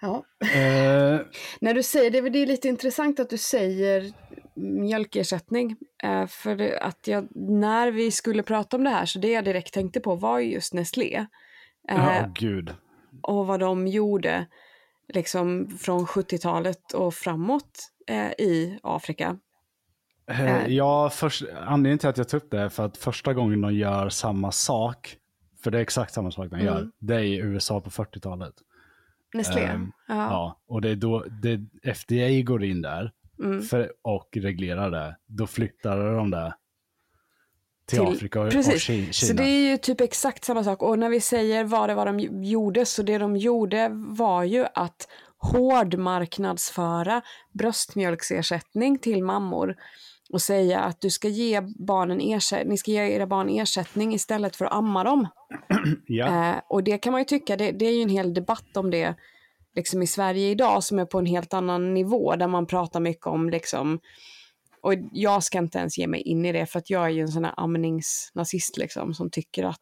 [0.02, 0.26] Ja.
[0.41, 1.20] Eh,
[1.62, 4.14] När du säger det, det är lite intressant att du säger
[4.56, 5.76] mjölkersättning.
[6.04, 9.74] Eh, för att jag, när vi skulle prata om det här så det jag direkt
[9.74, 11.26] tänkte på var ju just Nestlé.
[11.88, 12.76] Ja, Eh, åh, gud.
[13.22, 14.45] och vad de gjorde
[15.14, 19.38] liksom från 70-talet och framåt eh, i Afrika.
[20.28, 23.62] Eh, ja, först, anledningen till att jag tog upp det är för att första gången
[23.62, 25.18] de gör samma sak,
[25.64, 26.66] för det är exakt samma sak de Mm.
[26.66, 28.54] gör, det är i USA på 40-talet.
[29.34, 29.62] Nestlé.
[29.62, 29.80] Ja.
[30.08, 31.60] Ja, och det är då det,
[31.93, 33.12] FDA går in där
[33.42, 33.62] Mm.
[33.62, 35.18] för, och reglerar det.
[35.28, 36.56] Då flyttar de det
[37.86, 38.74] till, Till- Afrika och, precis.
[38.74, 39.28] och Ki- Kina.
[39.30, 40.82] Så det är ju typ exakt samma sak.
[40.84, 44.66] Och när vi säger vad det var de gjorde, så det de gjorde var ju
[44.74, 47.22] att hårdmarknadsföra
[47.54, 49.76] bröstmjölksersättning till mammor
[50.34, 54.56] och säga att du ska ge barnen ersättning, ni ska ge era barn ersättning istället
[54.56, 55.28] för att amma dem.
[56.06, 56.50] ja.
[56.50, 58.92] Eh, och det kan man ju tycka, det, det är ju en hel debatt om
[58.92, 59.16] det
[59.76, 63.28] liksom i Sverige idag som är på en helt annan nivå där man pratar mycket
[63.28, 64.00] om liksom
[64.82, 67.22] och jag ska inte ens ge mig in i det för att jag är ju
[67.22, 69.80] en sån här amningsnazist liksom som tycker att,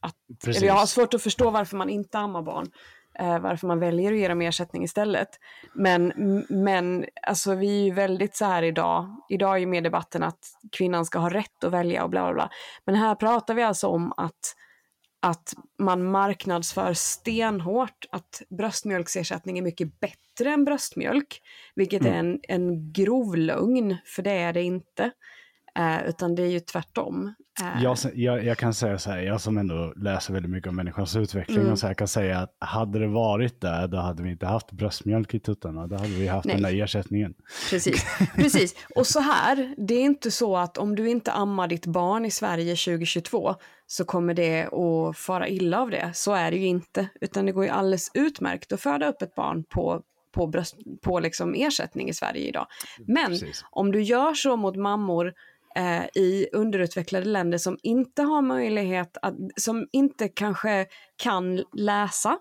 [0.00, 0.14] att
[0.44, 0.56] Precis.
[0.56, 2.66] eller jag har svårt att förstå varför man inte ammar barn.
[3.18, 5.28] Eh, varför man väljer att ge dem ersättning istället.
[5.74, 6.12] Men,
[6.48, 9.16] men alltså vi är ju väldigt så här idag.
[9.28, 10.38] Idag är ju med debatten att
[10.72, 12.50] kvinnan ska ha rätt att välja och bla bla bla.
[12.84, 14.54] Men här pratar vi alltså om att,
[15.20, 21.40] att man marknadsför stenhårt att bröstmjölksersättning är mycket bättre än bröstmjölk.
[21.74, 25.10] Vilket är en, en grov lögn, för det är det inte.
[25.78, 27.34] Eh, utan det är ju tvärtom.
[27.62, 30.76] Eh, Jag, jag, jag kan säga så här, jag som ändå läser väldigt mycket om
[30.76, 31.72] människans utveckling Mm.
[31.72, 34.72] och så här kan säga att hade det varit där, då hade vi inte haft
[34.72, 35.86] bröstmjölk i tuttarna.
[35.86, 36.54] Då hade vi haft Nej.
[36.54, 37.34] den där ersättningen.
[37.70, 38.06] Precis.
[38.34, 38.74] Precis.
[38.94, 42.30] Och så här, det är inte så att om du inte ammar ditt barn i
[42.30, 43.54] Sverige 2022
[43.90, 46.10] så kommer det att fara illa av det.
[46.14, 47.08] Så är det ju inte.
[47.20, 51.20] Utan det går ju alldeles utmärkt att föda upp ett barn på, på, bröst, på
[51.20, 52.66] liksom ersättning i Sverige idag.
[53.06, 53.64] Men Precis.
[53.70, 55.34] om du gör så mot mammor
[55.76, 60.86] eh, i underutvecklade länder som inte har möjlighet att, som inte kanske
[61.16, 62.38] kan läsa,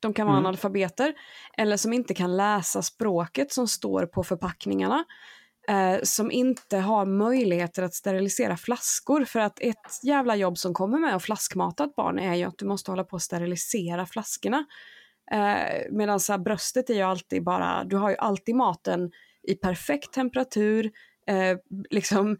[0.00, 0.46] de kan vara Mm.
[0.46, 1.14] analfabeter,
[1.56, 5.04] eller som inte kan läsa språket som står på förpackningarna,
[5.68, 10.98] eh, som inte har möjligheter att sterilisera flaskor, för att ett jävla jobb som kommer
[10.98, 14.64] med att flaskmata ett barn är ju att du måste hålla på att sterilisera flaskorna.
[15.32, 19.10] Eh, Medan så här, bröstet är ju alltid bara, du har ju alltid maten
[19.48, 20.90] i perfekt temperatur,
[21.26, 21.58] eh,
[21.90, 22.36] liksom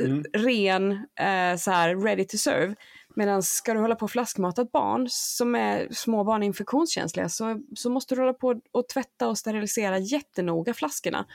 [0.00, 0.24] Mm.
[0.32, 2.74] ren, eh, så här ready to serve.
[3.16, 7.60] Medan ska du hålla på och flaskmata ett barn som är små barn infektionskänsliga så,
[7.76, 11.26] så måste du hålla på och tvätta och sterilisera jättenoga flaskorna.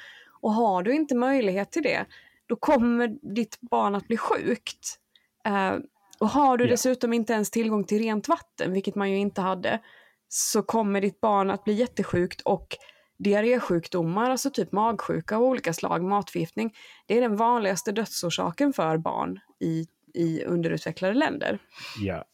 [0.41, 2.05] Och har du inte möjlighet till det,
[2.45, 4.99] då kommer ditt barn att bli sjukt.
[5.45, 5.75] Eh,
[6.19, 9.79] och har du dessutom inte ens tillgång till rent vatten, vilket man ju inte hade,
[10.27, 12.77] så kommer ditt barn att bli jättesjukt och
[13.17, 16.75] diarrésjukdomar, alltså typ magsjuka av olika slag, matförgiftning,
[17.05, 21.59] det är den vanligaste dödsorsaken för barn i, i underutvecklade länder.
[22.01, 22.25] Ja.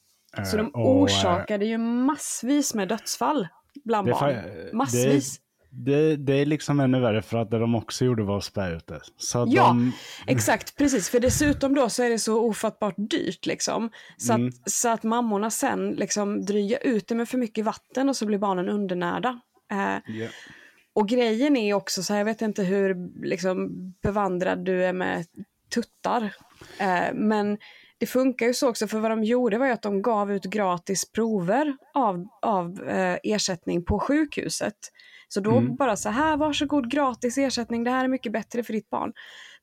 [0.44, 3.48] Så Eh, de och, eh, orsakade ju massvis med dödsfall
[3.86, 4.36] bland barn.
[4.74, 5.42] Massvis.
[5.70, 8.70] Det, det är liksom ännu värre för att det de också gjorde var att spä
[8.70, 9.00] ut det.
[9.18, 9.92] Så Ja, de,
[10.28, 11.10] Exakt, precis.
[11.10, 13.90] För dessutom då så är det så ofattbart dyrt liksom.
[14.18, 14.48] Så, Mm.
[14.48, 18.26] att, så att mammorna sen liksom drygar ut det med för mycket vatten och så
[18.26, 19.40] blir barnen undernärda.
[19.72, 20.28] Eh, Ja.
[20.94, 22.96] och grejen är också så här, jag vet inte hur
[23.26, 23.70] liksom,
[24.04, 25.26] bevandrad du är med
[25.74, 26.36] tuttar.
[26.80, 27.58] Eh, men
[27.98, 30.44] det funkar ju så också, för vad de gjorde var ju att de gav ut
[30.44, 34.76] gratis prover av, av eh, ersättning på sjukhuset.
[35.28, 35.76] Så då Mm.
[35.76, 39.14] bara så här, varsågod gratis ersättning, det här är mycket bättre för ditt barn.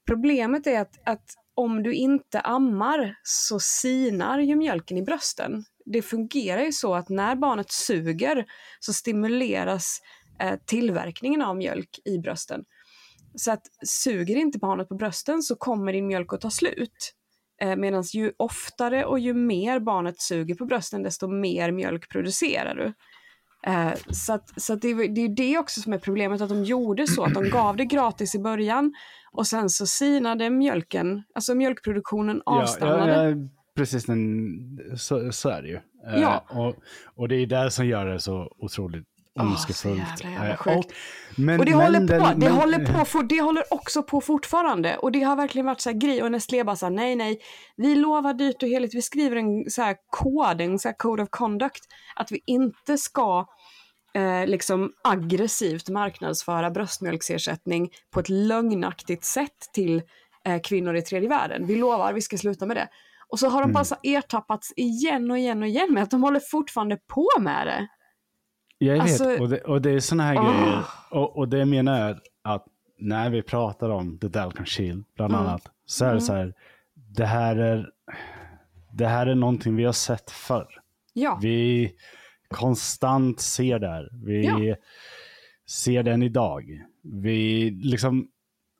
[0.06, 5.64] Problemet är att, att om du inte ammar så sinar ju mjölken i brösten.
[5.84, 8.44] Det fungerar ju så att när barnet suger
[8.80, 10.00] så stimuleras
[10.40, 12.64] eh, tillverkningen av mjölk i brösten.
[13.34, 17.14] Så att suger inte barnet på brösten så kommer din mjölk att ta slut.
[17.60, 22.74] Eh, Medan ju oftare och ju mer barnet suger på brösten desto mer mjölk producerar
[22.74, 22.92] du.
[23.66, 26.48] Eh, så att, så att det, är- det är det också som är problemet, att
[26.48, 28.92] de gjorde så, att de gav det gratis i början
[29.32, 33.12] och sen så sinade mjölken, alltså mjölkproduktionen avstannade.
[33.12, 33.36] ja, ja,
[33.76, 34.18] precis, den,
[34.96, 35.74] så, så är det ju.
[35.74, 36.44] Eh, Ja.
[36.50, 36.74] och,
[37.16, 39.04] och det är det som gör det så otroligt
[39.36, 39.98] Så ondskefullt.
[39.98, 40.76] jävla, jävla Eh, sjukt.
[40.86, 40.92] och,
[41.38, 44.02] men, Och det, men håller på, den- det, men- håller på, for, det håller också
[44.02, 44.96] på fortfarande.
[44.96, 46.22] Och det har verkligen varit så här grej.
[46.22, 47.38] Och Nestlé bara så här, nej, nej.
[47.76, 48.94] Vi lovar dyrt och heligt.
[48.94, 51.82] Vi skriver en så här kod, en så här code of conduct.
[52.16, 53.46] Att vi inte ska
[54.14, 60.02] eh, liksom aggressivt marknadsföra bröstmjölksersättning på ett lögnaktigt sätt till
[60.44, 61.66] eh, kvinnor i tredje världen.
[61.66, 62.88] Vi lovar, vi ska sluta med det.
[63.28, 63.72] Och så har de Mm.
[63.74, 67.66] bara så ertappats igen och igen och igen med att de håller fortfarande på med
[67.66, 67.88] det.
[68.84, 70.44] Jag vet, Alltså- och, det, och det är sådana här Åh.
[70.62, 70.82] grejer.
[71.10, 72.64] Och, och det menar jag att
[72.98, 75.46] när vi pratar om The Dalcon Shield, bland Mm.
[75.46, 76.54] annat, så är det så här,
[76.94, 77.90] det här är,
[78.92, 80.68] det här är någonting vi har sett förr.
[81.12, 81.38] Ja.
[81.42, 81.92] Vi
[82.48, 84.08] konstant ser det här.
[84.24, 84.76] Vi Ja.
[85.68, 86.64] ser den idag.
[87.02, 88.28] Vi liksom,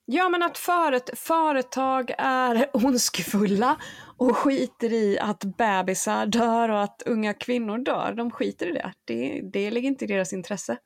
[0.06, 3.76] Ja, men att föret företag är ondskefulla
[4.16, 8.14] och skiter i att bebisar dör och att unga kvinnor dör.
[8.16, 8.92] De skiter i det.
[9.04, 10.76] Det, det ligger inte i deras intresse.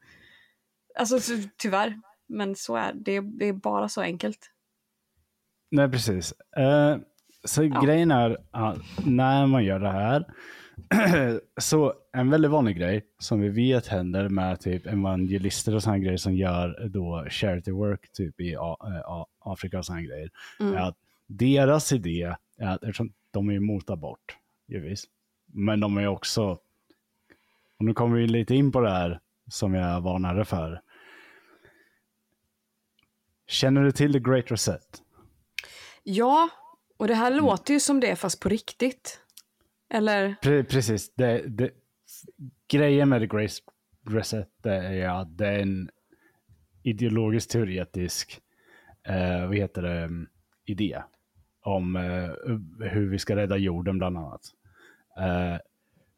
[0.99, 3.21] Alltså så- tyvärr, men så är det.
[3.21, 4.39] Det är bara så enkelt.
[5.71, 6.33] nej precis.
[6.57, 6.97] Eh,
[7.45, 7.81] så Ja.
[7.81, 10.25] grejen är att när man gör det här,
[11.61, 16.17] så en väldigt vanlig grej som vi vet händer med typ evangelister och sådana grejer
[16.17, 20.75] som gör då charity work typ i A- eh, A- Afrika och sådana grejer, Mm.
[20.75, 24.37] är att deras idé är att eftersom de är emot abort,
[24.69, 25.05] givetvis,
[25.47, 26.43] men de är också,
[27.79, 29.21] och nu kommer vi lite in på det här
[29.51, 30.81] som jag varnade för.
[33.47, 35.03] Känner du till The Great Reset?
[36.03, 36.49] Ja,
[36.97, 39.21] och det här låter ju som det fast på riktigt.
[39.91, 40.35] Eller?
[40.43, 41.15] Pre precis.
[41.15, 41.71] Det, det,
[42.73, 43.53] grejen med The Great
[44.09, 45.91] Reset det är att det är en
[46.83, 48.41] ideologisk teoretisk
[49.09, 50.27] eh, vad heter det, mm,
[50.65, 51.03] idé
[51.63, 52.31] om eh,
[52.89, 54.41] hur vi ska rädda jorden bland annat.
[55.19, 55.57] Eh,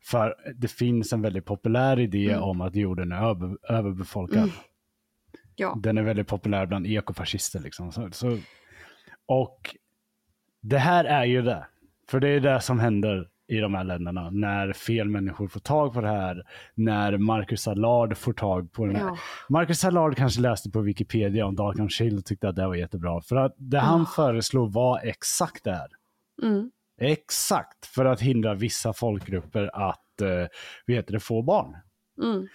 [0.05, 2.43] för det finns en väldigt populär idé Mm.
[2.43, 4.39] om att jorden är över, överbefolkad.
[4.39, 4.51] Mm.
[5.57, 5.79] Ja.
[5.83, 7.61] Den är väldigt populär bland ekofascister.
[7.61, 7.93] Liksom.
[7.93, 8.39] Så, så,
[9.27, 9.77] och
[10.61, 11.66] det här är ju det.
[12.09, 14.30] För det är det som händer i de här länderna.
[14.30, 16.42] När fel människor får tag på det här.
[16.74, 19.03] När Marcus Allard får tag på den här.
[19.07, 19.16] Ja.
[19.48, 23.20] Marcus Allard kanske läste på Wikipedia om Dark Shield och tyckte att det var jättebra.
[23.20, 25.88] För att det han föreslog var exakt det här.
[26.42, 26.70] Mm.
[27.01, 30.46] Exakt för att hindra vissa folkgrupper att eh,
[30.86, 31.76] vad heter det, få barn.
[32.22, 32.46] Mm.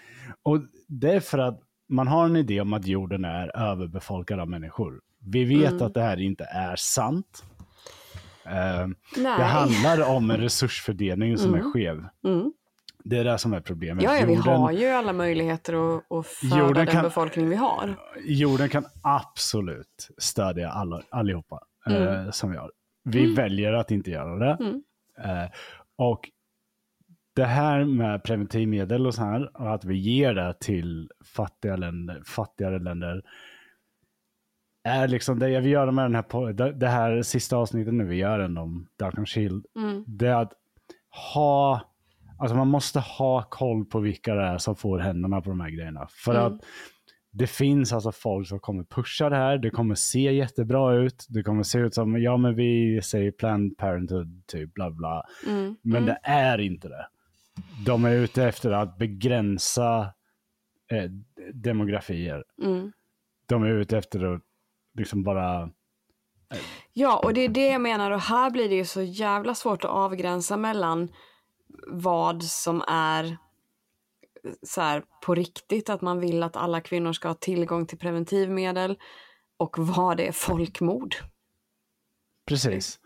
[0.43, 4.49] Och det är för att man har en idé om att jorden är överbefolkad av
[4.49, 5.01] människor.
[5.19, 5.85] Vi vet Mm.
[5.85, 7.43] att det här inte är sant.
[8.45, 11.71] Eh, det handlar om en resursfördelning som är Mm.
[11.71, 12.05] skev.
[12.23, 12.53] Mm.
[13.03, 14.03] Det är det som är problemet.
[14.03, 17.55] Ja, ja, vi Jorden- har ju alla möjligheter att, att föda den kan- befolkning vi
[17.55, 17.95] har.
[18.25, 22.31] jorden kan absolut stödja alla, allihopa eh, Mm.
[22.31, 22.71] som vi har.
[23.03, 24.57] Vi väljer att inte göra det.
[24.65, 24.83] Mm.
[25.23, 25.49] Eh,
[25.95, 26.29] och
[27.35, 32.21] det här med preventivmedel och så här, och att vi ger det till fattiga länder,
[32.25, 33.21] fattigare länder,
[34.85, 38.39] är liksom det vill göra med den här, det här sista avsnittet nu vi gör
[38.39, 40.03] ändå om Dark and Shield, Mm.
[40.07, 40.53] det är att
[41.33, 41.81] ha,
[42.39, 45.69] alltså man måste ha koll på vilka det är som får händerna på de här
[45.69, 46.07] grejerna.
[46.09, 46.45] För Mm.
[46.45, 46.61] att
[47.31, 51.43] det finns alltså folk som kommer pusha det här, det kommer se jättebra ut, det
[51.43, 55.25] kommer se ut som, ja men vi säger Planned Parenthood, typ bla bla.
[55.47, 55.75] Mm.
[55.81, 56.05] Men mm.
[56.05, 57.07] det är inte det.
[57.85, 60.13] De är ute efter att begränsa
[60.91, 61.11] eh,
[61.53, 62.43] demografier.
[62.63, 62.91] Mm.
[63.45, 64.41] De är ute efter att
[64.95, 65.69] liksom bara,
[66.93, 69.83] Ja, och det är det jag menar och här blir det ju så jävla svårt
[69.83, 71.09] att avgränsa mellan
[71.87, 73.37] vad som är
[74.63, 78.97] så här, på riktigt, att man vill att alla kvinnor ska ha tillgång till preventivmedel
[79.57, 81.15] och vad det är folkmord.
[82.45, 82.99] precis.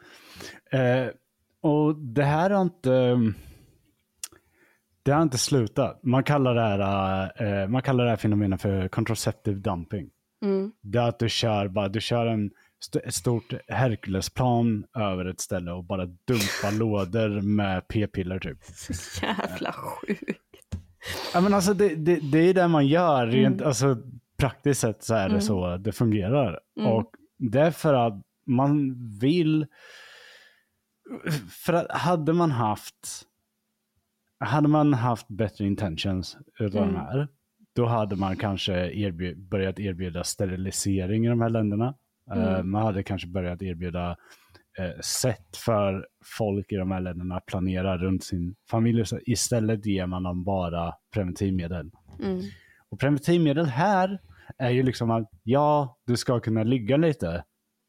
[0.72, 1.08] Eh,
[1.62, 3.18] och det här har inte,
[5.04, 6.04] det har inte slutat.
[6.04, 10.10] Man kallar det här, eh, man kallar det här fenomenet för contraceptive dumping.
[10.42, 10.72] Mm.
[10.82, 15.40] Det är att du kör, bara, du kör en, st- ett stort Herculesplan över ett
[15.40, 18.64] ställe och bara dumpar lådor med p-piller typ.
[18.64, 20.40] Så jävla sjukt.
[21.34, 23.28] Ja, men alltså det, det, det är det man gör.
[23.28, 23.68] Rent, Mm.
[23.68, 23.98] alltså,
[24.38, 25.42] praktiskt sett så är det Mm.
[25.42, 26.60] så det fungerar.
[26.80, 26.92] Mm.
[26.92, 29.68] Och det är för att man vill...
[31.66, 33.26] För att hade man haft...
[34.40, 36.94] Hade man haft bättre intentions utav Mm.
[36.94, 37.28] de här,
[37.76, 41.96] då hade man kanske erbjud, börjat erbjuda sterilisering i de här länderna.
[42.32, 42.72] Eh, Mm.
[42.72, 44.18] man hade kanske börjat erbjuda
[44.80, 46.08] eh, sätt för
[46.38, 49.06] folk i de här länderna att planera runt sin familj.
[49.06, 51.92] Så istället ger man dem bara preventivmedel.
[52.24, 52.42] Mm.
[52.90, 54.20] Och preventivmedel här
[54.58, 57.44] är ju liksom att ja, du ska kunna ligga lite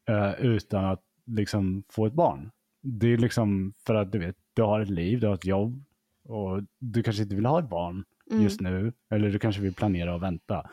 [0.09, 2.51] eh, utan att liksom få ett barn.
[2.83, 5.83] Det är liksom för att du vet, du har ett liv, du har ett jobb
[6.23, 8.43] och du kanske inte vill ha ett barn Mm.
[8.43, 8.93] just nu.
[9.09, 10.69] Eller du kanske vill planera och vänta.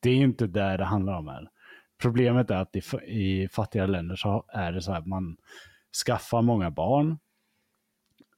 [0.00, 1.48] Det är ju inte där det handlar om här.
[2.02, 5.36] Problemet är att i, fattiga länder så är det så att man
[6.06, 7.18] skaffar många barn.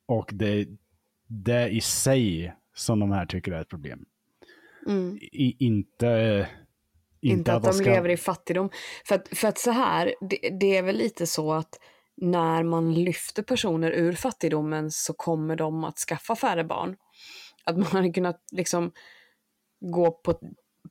[0.07, 0.67] Och det,
[1.27, 4.05] det i sig som de här tycker är ett problem.
[4.87, 5.17] Mm.
[5.23, 6.49] I, inte,
[7.21, 8.71] Inte, att, man de ska- lever i fattigdom.
[9.09, 11.79] För att, för att så här, det, det är väl lite så att
[12.17, 16.97] när man lyfter personer ur fattigdomen så kommer de att skaffa färre barn.
[17.65, 18.93] Att man hade kunnat liksom
[19.81, 20.35] gå på,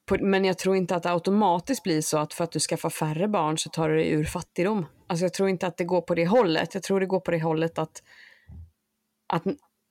[0.05, 0.17] på...
[0.19, 3.27] Men jag tror inte att det automatiskt blir så att för att du skaffar färre
[3.27, 4.85] barn så tar du dig ur fattigdom.
[5.07, 6.73] Alltså jag tror inte att det går på det hållet.
[6.73, 8.03] Jag tror det går på det hållet att...
[9.33, 9.43] att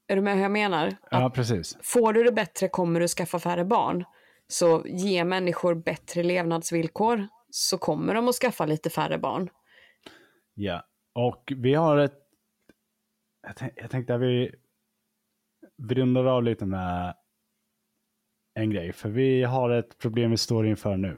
[0.06, 0.86] är du med hur jag menar?
[0.86, 1.78] Att Ja, precis.
[1.82, 4.04] Får du det bättre kommer du skaffa färre barn.
[4.48, 9.50] Så ge människor bättre levnadsvillkor så kommer de att skaffa lite färre barn.
[10.54, 12.18] Ja, och vi har ett...
[13.46, 14.54] Jag, tänk, jag tänkte att vi,
[15.76, 17.14] vi rundar av lite med
[18.54, 18.92] en grej.
[18.92, 21.16] För vi har ett problem vi står inför nu.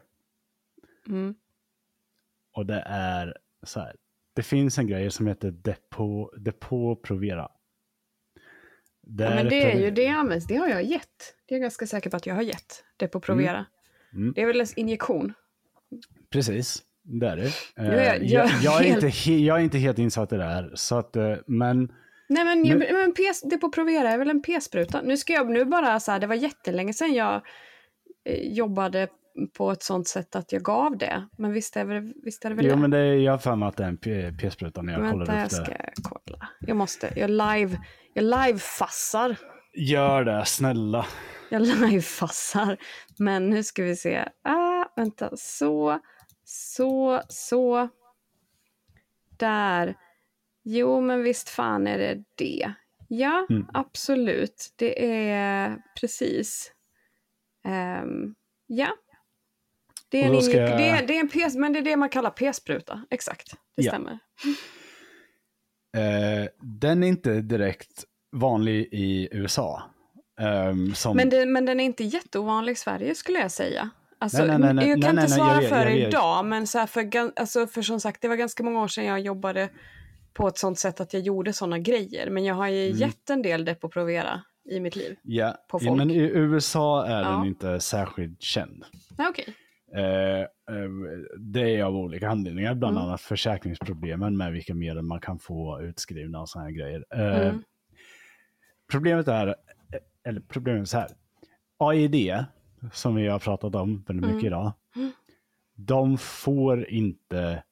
[1.09, 1.35] Mm.
[2.53, 3.97] Och det är så här.
[4.35, 7.49] Det finns en grej som heter Depo, Depo Provera.
[9.07, 11.35] Det Ja, men det är ju det används, det har jag gett.
[11.47, 12.85] Det är jag ganska säker på att jag har gett.
[12.97, 13.67] Det på Provera.
[14.13, 14.33] Mm.
[14.33, 15.35] Det är väl en injektion?
[16.31, 17.51] Precis, det är det.
[17.77, 20.71] Är jag- Eh, jag, jag- är inte, jag är inte helt insatt i det här.
[20.75, 21.93] Så att, eh, men
[22.29, 25.03] Nej men, Nu- men P, det på Provera är väl en p-spruta?
[25.03, 27.35] Nu ska jag nu bara så här, det var jättelänge sedan jag
[28.25, 29.09] eh, jobbade
[29.57, 31.29] på ett sånt sätt att jag gav det.
[31.39, 32.77] Men visst är, väl, visst är det väl Jo, det?
[32.81, 35.13] men det är, jag har för mig att det är en p-spruta när jag Vänta,
[35.19, 35.91] kollar jag upp det.
[35.97, 36.49] ska kolla.
[36.61, 37.79] Jag måste, jag live,
[38.15, 39.37] jag live-fassar.
[39.77, 41.07] Gör det, snälla.
[41.51, 42.77] Jag live-fassar.
[43.19, 44.29] Men nu ska vi se.
[44.45, 46.01] Ah, vänta, så,
[46.45, 47.89] så, så.
[49.39, 49.95] Där.
[50.65, 52.73] Jo, men visst fan är det det.
[53.09, 53.67] Ja, Mm.
[53.73, 54.73] absolut.
[54.77, 56.73] Det är precis.
[57.67, 58.35] Ehm,
[58.67, 58.89] ja.
[60.09, 62.09] Det är, en jag- det, är, det är en p- men det är det man
[62.09, 63.03] kallar p-spruta.
[63.11, 63.91] Exakt, det Ja.
[63.93, 64.19] stämmer.
[65.97, 69.83] Eh, den är inte direkt vanlig i USA.
[70.41, 71.17] Ehm, som...
[71.17, 73.91] Men, det, men den är inte jätteovanlig i Sverige skulle jag säga.
[74.19, 77.67] Alltså, Nej, nej, nej, jag kan inte svara för idag, men så här för, alltså,
[77.67, 79.69] för som sagt, det var ganska många år sedan jag jobbade
[80.35, 82.31] på ett sånt sätt att jag gjorde såna grejer.
[82.31, 82.99] Men jag har ju Mm.
[82.99, 85.17] gett en del Depo-Provera i mitt liv.
[85.23, 85.99] ja, på ja, folk.
[85.99, 87.47] men i USA är den Ja.
[87.47, 88.85] inte särskilt känd.
[89.19, 89.55] Nej, okej.
[89.97, 90.47] Eh, eh,
[91.39, 93.09] det är av olika anledningar, bland Mm.
[93.09, 97.05] annat försäkringsproblemen med vilka medel man kan få utskrivna och sådana grejer.
[97.15, 97.63] Eh, Mm.
[98.91, 99.55] Problemet är, eh,
[100.25, 101.09] eller problemet är så här,
[101.79, 102.45] AID,
[102.93, 104.47] som vi har pratat om väldigt mycket Mm.
[104.47, 104.73] idag,
[105.77, 107.63] de får inte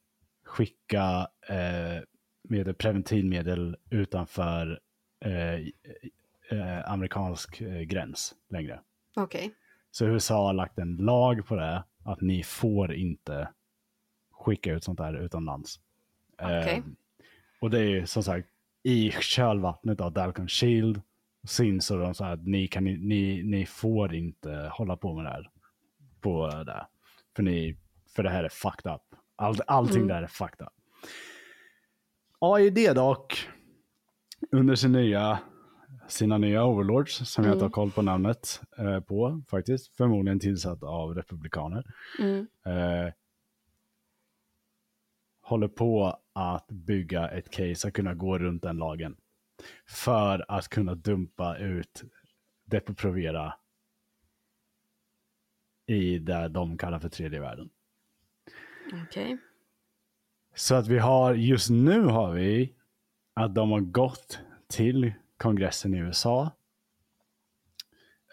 [0.44, 2.02] skicka eh,
[2.42, 4.80] med preventivmedel utanför
[5.24, 5.54] eh,
[6.58, 8.80] eh, amerikansk eh, gräns längre.
[9.16, 9.54] Okej.
[9.90, 13.48] Så USA har lagt en lag på det, att ni får inte
[14.32, 15.80] skicka ut sånt där utomlands.
[16.42, 16.76] Okej.
[16.76, 16.82] Eh,
[17.60, 18.48] och det är ju som sagt
[18.82, 21.00] i kölvattnet av Dalcon Shield
[21.44, 25.24] så insåg de så här att ni, kan, ni, ni får inte hålla på med
[25.24, 25.50] det här.
[26.20, 26.86] På det.
[27.36, 27.76] För, ni,
[28.16, 29.00] för det här är fucked up.
[29.36, 30.08] All, allting Mm.
[30.08, 30.72] där är fucked up.
[32.44, 33.48] AID dock,
[34.52, 35.38] under sin nya,
[36.08, 37.72] sina nya overlords, som jag inte har Mm.
[37.72, 41.84] koll på namnet eh, på faktiskt, förmodligen tillsatt av republikaner,
[42.18, 42.46] Mm.
[42.66, 43.12] eh,
[45.42, 49.16] håller på att bygga ett case att kunna gå runt den lagen.
[49.86, 52.02] För att kunna dumpa ut
[52.70, 53.52] Depo-Provera
[55.86, 57.70] i det de kallar för tredje världen.
[59.06, 59.38] Okej.
[60.54, 62.74] Så att vi har, just nu har vi
[63.34, 64.38] att de har gått
[64.68, 66.50] till kongressen i USA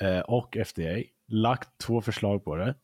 [0.02, 2.76] eh, och FDA, lagt två förslag på det.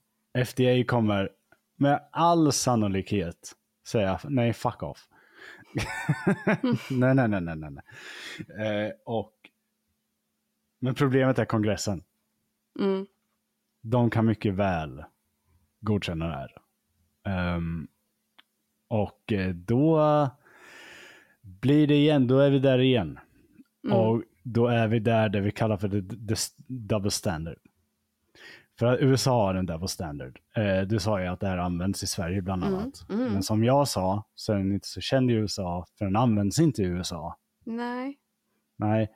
[0.46, 1.30] FDA kommer
[1.76, 3.56] med all sannolikhet
[3.88, 5.08] säga nej, fuck off.
[6.90, 7.84] nej, nej, nej, nej, nej.
[8.68, 9.34] Eh, och,
[10.80, 12.04] men problemet är kongressen.
[12.80, 13.06] Mm.
[13.82, 15.04] De kan mycket väl
[15.82, 16.58] godkänna det här.
[17.24, 17.88] Ehm,
[18.88, 20.00] och eh, då
[21.42, 23.20] blir det igen, då är vi där igen.
[23.86, 23.98] Mm.
[23.98, 26.36] Och då är vi där det vi kallar för the, the
[26.68, 27.58] double standard.
[28.80, 30.40] För att USA har en double standard.
[30.56, 33.06] Eh, du sa ju att det här används i Sverige bland Mm, annat.
[33.10, 33.34] mm.
[33.34, 36.60] Men som jag sa så är den inte så känd i USA, för den används
[36.60, 37.38] inte i USA.
[37.66, 38.18] Nej.
[38.78, 39.12] Nej.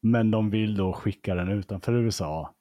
[0.00, 2.54] Men de vill då skicka den utanför USA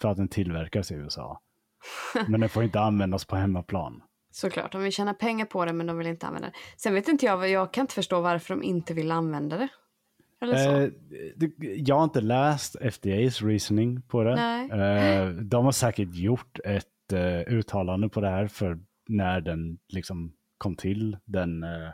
[0.00, 1.40] för att den tillverkas i USA.
[2.28, 4.02] Men den får inte användas på hemmaplan.
[4.34, 6.54] Såklart, de vill tjäna pengar på det men de vill inte använda det.
[6.76, 9.68] Sen vet inte jag, jag kan inte förstå varför de inte vill använda det.
[10.42, 10.88] Eh,
[11.58, 14.32] jag har inte läst FDAs reasoning på det.
[14.72, 18.78] Eh, de har säkert gjort ett eh, uttalande på det här för
[19.08, 21.90] när den liksom kom till, den, eh,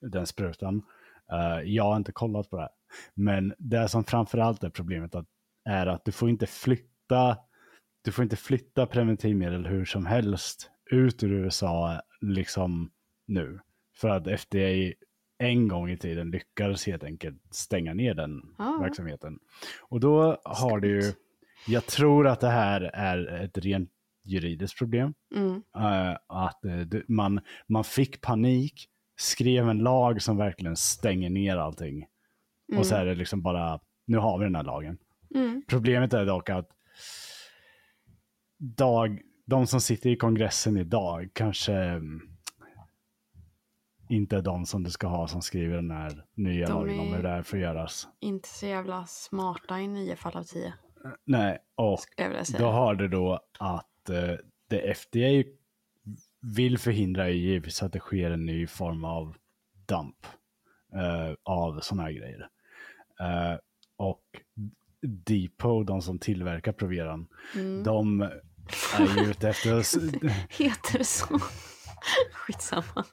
[0.00, 0.82] den sprutan.
[1.32, 2.62] Eh, jag har inte kollat på det.
[2.62, 2.70] här.
[3.14, 5.26] Men det som framförallt är problemet att,
[5.64, 7.36] är att du får inte flytta
[8.02, 12.90] du får inte flytta preventivmedel hur som helst ut ur USA liksom
[13.26, 13.60] nu.
[13.96, 14.92] För att FDA
[15.38, 18.78] en gång i tiden lyckades helt enkelt stänga ner den Ah.
[18.80, 19.38] verksamheten.
[19.82, 21.12] Och då har du ju,
[21.66, 23.90] jag tror att det här är ett rent
[24.24, 25.14] juridiskt problem.
[25.34, 25.62] Mm.
[25.76, 32.06] Eh, att du- man, man fick panik, skrev en lag som verkligen stänger ner allting.
[32.76, 34.98] Och så är det liksom bara, nu har vi den här lagen.
[35.34, 35.62] Mm.
[35.68, 36.68] Problemet är dock att
[38.58, 42.20] dag, de som sitter i kongressen idag kanske mm,
[44.08, 47.14] inte är de som du ska ha som skriver den här nya De lagen om
[47.14, 48.08] hur det här får göras.
[48.20, 50.74] Inte så jävla smarta i nio fall av tio,
[51.24, 51.98] Nej, och
[52.58, 54.34] då har du då att eh,
[54.68, 55.50] det FDA
[56.40, 59.36] vill förhindra är givetvis att det sker en ny form av
[59.86, 60.26] dump
[60.94, 62.48] eh, av sådana här grejer.
[63.20, 63.58] Eh,
[63.96, 64.22] och
[65.00, 67.82] Depot, de som tillverkar Proveran, Mm.
[67.82, 68.30] de
[68.98, 69.70] är ju ute efter...
[70.62, 71.26] Heter det så?
[72.32, 73.04] Skitsamma.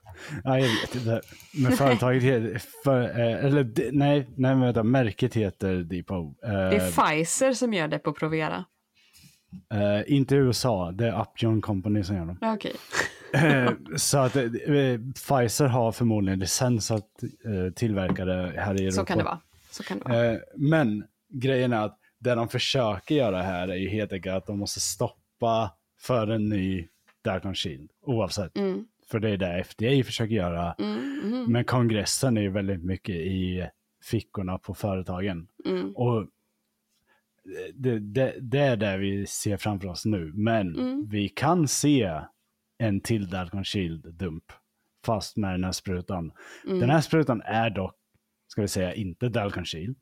[0.44, 1.20] ja, jag vet inte.
[1.54, 2.62] Men företaget heter...
[2.84, 6.42] För, eh, eller nej, nej men vänta, märket heter Depot.
[6.44, 8.64] Eh, Det är Pfizer som gör det på Provera.
[9.72, 12.38] eh, inte USA, det är Upjohn Company som gör dem.
[13.34, 14.42] Eh, så att eh,
[15.14, 17.08] Pfizer har förmodligen licens att
[17.76, 18.92] tillverka det här i Europa.
[18.96, 19.40] Så kan det vara.
[19.70, 20.38] Så kan det vara.
[20.56, 24.58] Men grejen är att det de försöker göra här är ju helt enkelt att de
[24.58, 25.20] måste stoppa
[26.00, 26.88] för en ny
[27.24, 28.56] Darkon Shield, oavsett.
[28.58, 28.86] Mm.
[29.10, 30.72] För det är det FDA försöker göra.
[30.78, 33.68] Mm, mm, Men kongressen är ju väldigt mycket i
[34.04, 35.48] fickorna på företagen.
[35.64, 35.96] mm.
[35.96, 36.26] Och
[37.74, 40.32] det, det, det är det vi ser framför oss nu.
[40.34, 41.06] Men Mm.
[41.08, 42.20] vi kan se
[42.78, 44.42] en till Darkon Shield-dump.
[45.06, 46.32] fast med den här sprutan.
[46.66, 46.78] Mm.
[46.80, 47.94] Den här sprutan är dock,
[48.48, 49.94] ska vi säga, inte Dalconchil.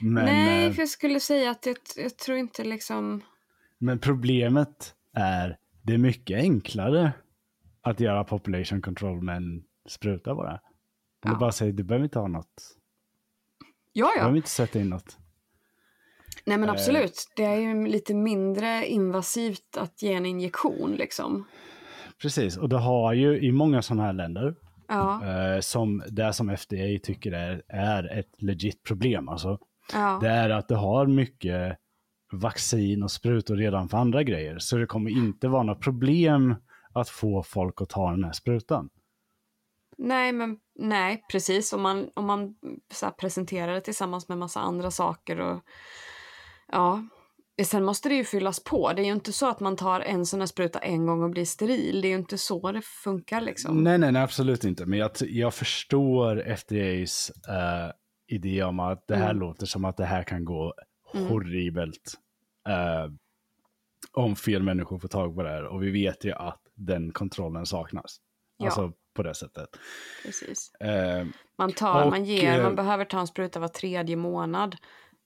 [0.00, 3.22] Men, Nej, eh, för jag skulle säga att jag, jag tror inte liksom...
[3.82, 7.12] men problemet är, det är mycket enklare
[7.82, 10.52] att göra population control med en spruta bara.
[10.52, 10.58] Om
[11.24, 11.30] Ja.
[11.30, 12.76] du bara säger, du behöver inte ha något.
[13.92, 14.20] Ja, Du ja.
[14.20, 15.18] behöver inte sätta in något.
[16.44, 16.72] Nej, men Eh.
[16.72, 17.32] absolut.
[17.36, 21.44] Det är ju lite mindre invasivt att ge en injektion liksom.
[22.22, 24.54] Precis, och det har ju i många sådana här länder,
[24.88, 29.58] Ja, eh, som det som FDA tycker är, är ett legit problem, alltså,
[29.92, 30.18] ja.
[30.20, 31.78] det är att det har mycket
[32.32, 34.58] vaccin och sprutor redan för andra grejer.
[34.58, 36.54] Så det kommer inte vara något problem
[36.92, 38.88] att få folk att ta den här sprutan.
[39.98, 41.72] Nej, men nej, precis.
[41.72, 42.54] Om man, om man
[42.94, 45.60] så presenterar det tillsammans med massa andra saker och
[46.72, 47.02] ja.
[47.64, 48.92] Sen måste det ju fyllas på.
[48.92, 51.30] Det är ju inte så att man tar en sån här spruta en gång och
[51.30, 52.00] blir steril.
[52.00, 53.84] Det är ju inte så det funkar liksom.
[53.84, 54.86] Nej, nej, nej, absolut inte.
[54.86, 57.90] Men jag, jag förstår FDAs eh,
[58.36, 59.40] idé om att det här Mm.
[59.40, 60.74] låter som att det här kan gå
[61.14, 61.28] Mm.
[61.28, 62.14] horribelt.
[62.68, 63.12] eh,
[64.12, 65.64] om fel människor får tag på det här.
[65.64, 68.16] Och vi vet ju att den kontrollen saknas.
[68.56, 68.66] Ja.
[68.66, 69.68] Alltså på det sättet.
[70.24, 70.74] Precis.
[70.74, 71.26] Eh,
[71.58, 74.76] Man, tar, Och, man, ger, eh, man behöver ta en spruta var tredje månad.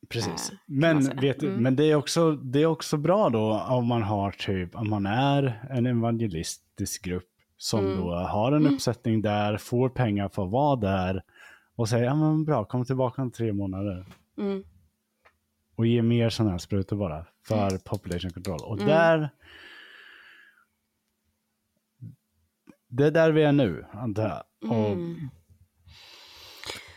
[0.08, 0.50] Precis.
[0.50, 1.62] Eh, men, vet, Mm.
[1.62, 5.06] men det, är också, det är också bra då om man har typ, om man
[5.06, 7.98] är en evangelistisk grupp som Mm.
[8.00, 11.22] då har en uppsättning där, får pengar för att vara där
[11.76, 14.06] och säger, ja men bra, kom tillbaka om tre månader.
[14.38, 14.64] Mm.
[15.76, 18.60] Och ge mer sådana här sprutor bara för population control.
[18.64, 18.86] Och Mm.
[18.88, 19.30] där,
[22.88, 24.70] det är där vi är nu, antar jag.
[24.70, 25.30] Och Mm.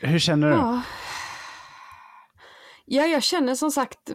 [0.01, 0.53] hur känner du?
[0.55, 0.81] Ja.
[2.85, 4.11] ja, jag känner som sagt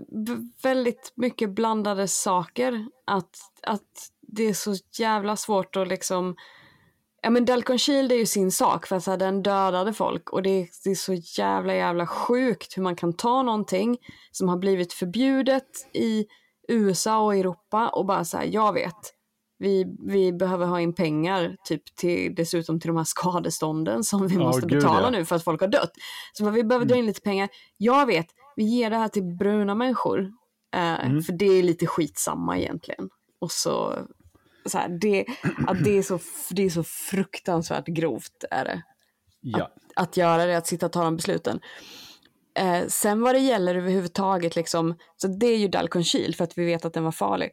[0.62, 2.86] väldigt mycket blandade saker.
[3.06, 6.36] Att, att det är så jävla svårt att liksom...
[7.24, 10.30] Ja men Delcon Shield är ju sin sak för att så här, den dödade folk
[10.30, 13.98] och det är, det är så jävla jävla sjukt hur man kan ta någonting
[14.30, 16.26] som har blivit förbjudet i
[16.68, 19.14] USA och Europa och bara säga jag vet
[19.58, 24.34] vi, vi behöver ha in pengar typ till, dessutom till de här skadestånden som vi
[24.34, 25.10] Ja, måste gud, betala ja.
[25.10, 25.92] nu för att folk har dött.
[26.32, 27.48] Så vi behöver dra in lite pengar.
[27.76, 28.26] Jag vet,
[28.56, 30.20] vi ger det här till bruna människor.
[30.76, 31.22] Eh, Mm.
[31.22, 33.08] För det är lite skitsamma egentligen.
[33.40, 33.98] Och så,
[34.66, 35.24] så här, det,
[35.66, 36.18] att det, är så,
[36.50, 38.82] det är så fruktansvärt grovt är det.
[39.40, 39.70] Ja.
[39.96, 41.60] Att göra det, att sitta och ta de besluten.
[42.58, 46.58] Eh, sen vad det gäller överhuvudtaget, liksom, så det är ju Dalcon Shield för att
[46.58, 47.50] vi vet att den var farlig.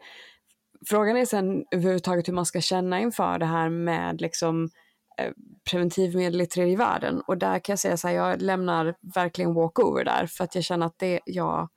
[0.86, 4.70] Frågan är sen överhuvudtaget hur man ska känna inför det här med liksom,
[5.18, 5.32] eh,
[5.72, 7.22] preventivmedel i tredje världen.
[7.28, 10.64] Och där kan jag säga så här, jag lämnar verkligen walkover där för att jag
[10.64, 11.70] känner att det, jag,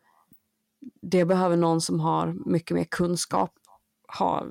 [1.03, 3.53] det behöver någon som har mycket mer kunskap
[4.19, 4.47] ha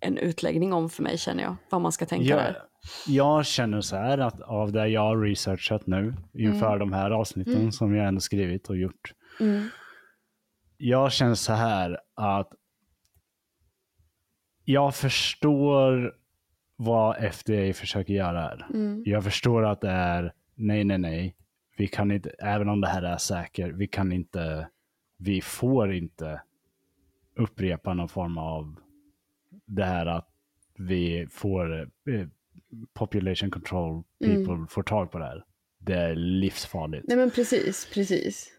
[0.00, 2.62] en utläggning om för mig känner jag, vad man ska tänka Jag, där.
[3.06, 7.72] jag känner så här att av det jag har researchat nu inför de här avsnitten
[7.72, 9.12] som jag ändå skrivit och gjort.
[9.40, 9.68] Mm.
[10.76, 12.52] Jag känner så här att
[14.64, 16.14] jag förstår
[16.76, 18.66] vad FDA försöker göra här.
[18.74, 19.02] Mm.
[19.06, 21.36] Jag förstår att det är nej, nej, nej.
[21.76, 24.68] Vi kan inte, även om det här är säkert, vi kan inte,
[25.18, 26.42] vi får inte
[27.36, 28.76] upprepa någon form av
[29.66, 30.28] det här att
[30.78, 32.26] vi får eh,
[32.94, 35.44] population control people får tag på det här.
[35.78, 37.04] Det är livsfarligt.
[37.08, 38.52] Nej men precis, precis.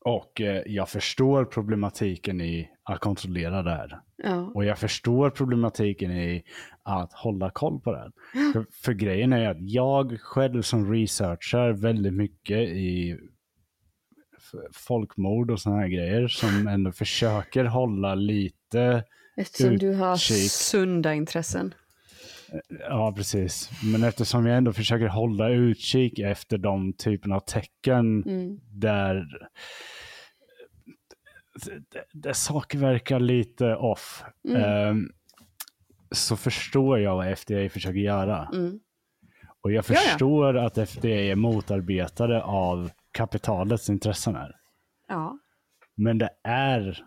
[0.00, 4.00] Och eh, jag förstår problematiken i att kontrollera det här.
[4.16, 4.52] Ja.
[4.54, 6.42] Och jag förstår problematiken i
[6.82, 8.12] att hålla koll på det här.
[8.52, 13.18] För, för grejen är att jag själv som researchar väldigt mycket i
[14.72, 19.04] folkmord och sådana här grejer som ändå försöker hålla lite,
[19.36, 21.74] Eftersom du har sunda intressen.
[22.80, 28.58] ja precis, men eftersom jag ändå försöker hålla utkik efter de typerna av tecken Mm.
[28.72, 29.26] där,
[31.90, 34.24] där, där saker verkar lite off.
[34.48, 34.62] Mm.
[34.62, 35.08] ehm,
[36.10, 38.48] så förstår jag vad FDA försöker göra.
[38.54, 38.80] Mm.
[39.60, 40.00] Och jag Ja, ja.
[40.00, 44.56] förstår att FDA är motarbetare av kapitalets intressen här.
[45.08, 45.38] Ja.
[45.94, 47.04] Men det är...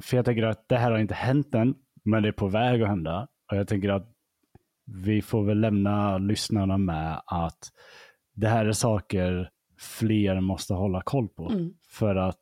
[0.00, 1.74] För jag tänker att det här har inte hänt än,
[2.04, 3.28] men det är på väg att hända.
[3.52, 4.12] Och jag tänker att
[5.04, 7.58] vi får väl lämna lyssnarna med att
[8.34, 11.50] det här är saker fler måste hålla koll på.
[11.50, 11.70] Mm.
[11.90, 12.40] För att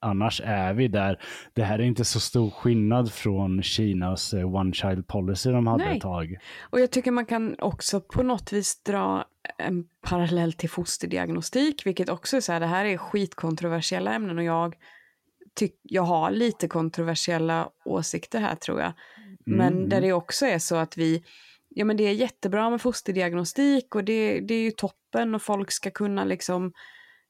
[0.00, 1.22] annars är vi där.
[1.52, 5.84] Det här är inte så stor skillnad från Kinas eh, one child policy de hade
[5.84, 5.96] Nej.
[5.96, 6.36] ett tag.
[6.70, 9.24] Och jag tycker man kan också på något vis dra
[9.58, 14.44] en parallell till fosterdiagnostik, vilket också är så här, det här är skitkontroversiella ämnen och
[14.44, 14.74] jag,
[15.82, 18.92] jag har lite kontroversiella åsikter här tror jag.
[19.46, 19.88] men mm.
[19.88, 21.24] där det också är så att vi,
[21.68, 25.70] ja men det är jättebra med fosterdiagnostik och det, det är ju toppen och folk
[25.70, 26.72] ska kunna liksom,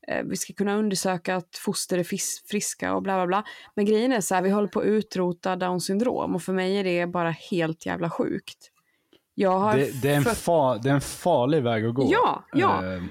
[0.08, 3.44] eh, vi ska kunna undersöka att foster är fis, friska och bla bla bla.
[3.76, 6.76] Men grejen är så här, vi håller på att utrota down syndrom och för mig
[6.76, 8.70] är det bara helt jävla sjukt.
[9.34, 12.08] Jag har Det, det, är en fött- fa, det är en farlig väg att gå.
[12.12, 12.94] Ja, ja.
[12.94, 13.02] Eh,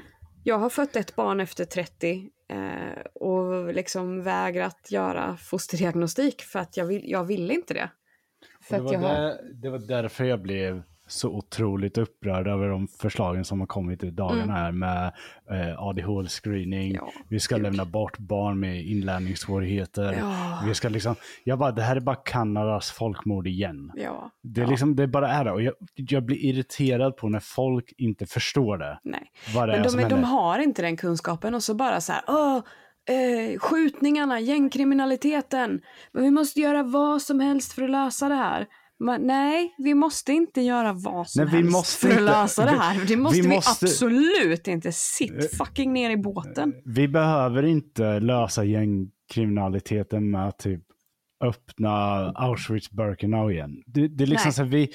[0.43, 6.77] Jag har fött ett barn efter 30 eh, och liksom vägrat göra fosterdiagnostik för att
[6.77, 7.89] jag vill, jag vill inte det.
[8.69, 9.09] Det, var jag har...
[9.09, 14.03] där, det var därför jag blev så otroligt upprörd över de förslagen som har kommit
[14.03, 15.13] i dagarna här med
[15.51, 16.89] eh, ADHD-screening.
[16.89, 16.95] Mm.
[16.95, 17.63] Ja, vi ska gud.
[17.63, 20.13] lämna bort barn med inlärningssvårigheter.
[20.13, 20.59] Ja.
[20.67, 23.91] Vi ska liksom, jag bara, det här är bara Kanadas folkmord igen.
[23.95, 25.51] Ja, Det, är liksom, det bara är det.
[25.51, 28.99] Och jag, jag blir irriterad på när folk inte förstår det.
[29.03, 29.31] nej.
[29.55, 30.17] Vad det Men är de, de händer.
[30.27, 32.57] har inte den kunskapen och så bara så här, åh,
[33.09, 35.81] eh, skjutningarna, gängkriminaliteten,
[36.11, 38.65] men vi måste göra vad som helst för att lösa det här.
[38.99, 42.23] Men, nej, vi måste inte göra vad som Nej, vi helst måste för att inte.
[42.31, 43.05] lösa det här.
[43.07, 44.91] Det måste vi, måste- Eh, absolut inte.
[44.91, 46.73] Sitt fucking ner i båten.
[46.85, 50.81] Vi behöver inte lösa gängkriminaliteten med att typ
[51.43, 51.89] öppna
[52.35, 53.83] Auschwitz-Birkenau igen.
[53.85, 54.53] Det, det är liksom Nej.
[54.53, 54.89] så vi,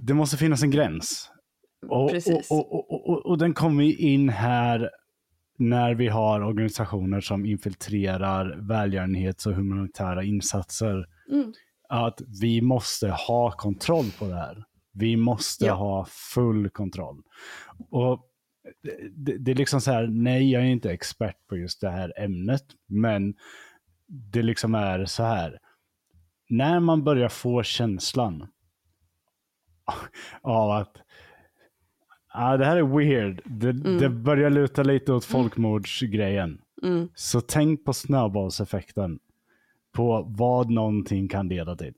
[0.00, 1.30] det måste finnas en gräns.
[1.88, 2.50] Och, Precis.
[2.50, 4.90] och, och, och, och, den kommer in här
[5.58, 11.04] när vi har organisationer som infiltrerar välgörenhets och humanitära insatser.
[11.32, 11.52] Mm.
[11.88, 14.64] Att vi måste ha kontroll på det här.
[14.92, 15.74] Vi måste Ja.
[15.74, 17.22] ha full kontroll.
[17.90, 18.22] Och
[19.12, 22.12] det- det, är liksom så här, nej jag är inte expert på just det här
[22.16, 23.34] ämnet, men
[24.08, 25.58] det liksom är så här.
[26.48, 28.48] När man börjar få känslan
[30.42, 30.96] av att
[32.28, 36.60] ah, det här är weird, det, det börjar luta lite åt folkmordsgrejen.
[36.82, 37.08] Mm.
[37.14, 39.18] Så tänk på snöbollseffekten.
[39.96, 41.94] På vad någonting kan leda till.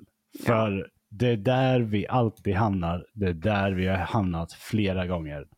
[0.46, 3.06] För det är där vi alltid hamnar.
[3.14, 5.48] Det är där vi har hamnat flera gånger.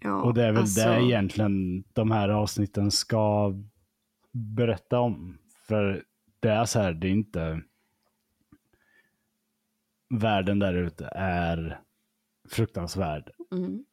[0.00, 3.54] Ja, Och det är väl alltså- det egentligen de här avsnitten ska
[4.32, 5.38] berätta om.
[5.68, 6.04] För
[6.40, 7.60] det är så här, det är inte...
[10.14, 11.80] Världen där ute är
[12.48, 13.30] fruktansvärd.
[13.52, 13.84] Mm.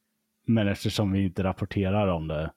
[0.48, 2.52] Men eftersom vi inte rapporterar om det.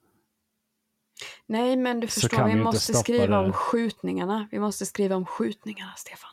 [1.47, 3.47] Nej, men du förstår, vi vi måste skriva det.
[3.47, 4.49] om skjutningarna.
[4.51, 6.31] Vi måste skriva om skjutningarna, Stefan.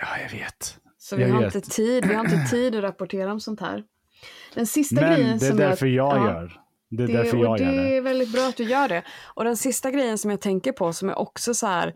[0.00, 0.78] Ja, jag vet.
[0.98, 1.54] Så vi Jag har, vet.
[1.54, 3.84] inte tid, vi har inte tid att rapportera om sånt här.
[4.54, 6.60] Den sista Men grejen det är som därför jag, ja, gör.
[6.90, 7.96] Det är Det, därför jag det gör det.
[7.96, 9.02] är väldigt bra att du gör det.
[9.34, 11.94] Och den sista grejen som jag tänker på, som jag också så här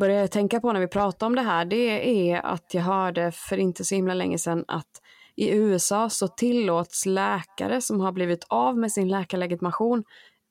[0.00, 3.56] började tänka på när vi pratade om det här, det är att jag hörde för
[3.58, 4.90] inte så himla länge sedan att
[5.36, 10.04] i USA så tillåts läkare som har blivit av med sin läkarlegitimation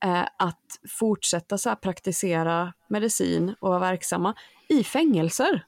[0.03, 4.35] eh, att fortsätta så praktisera medicin och vara verksamma
[4.69, 5.65] i fängelser.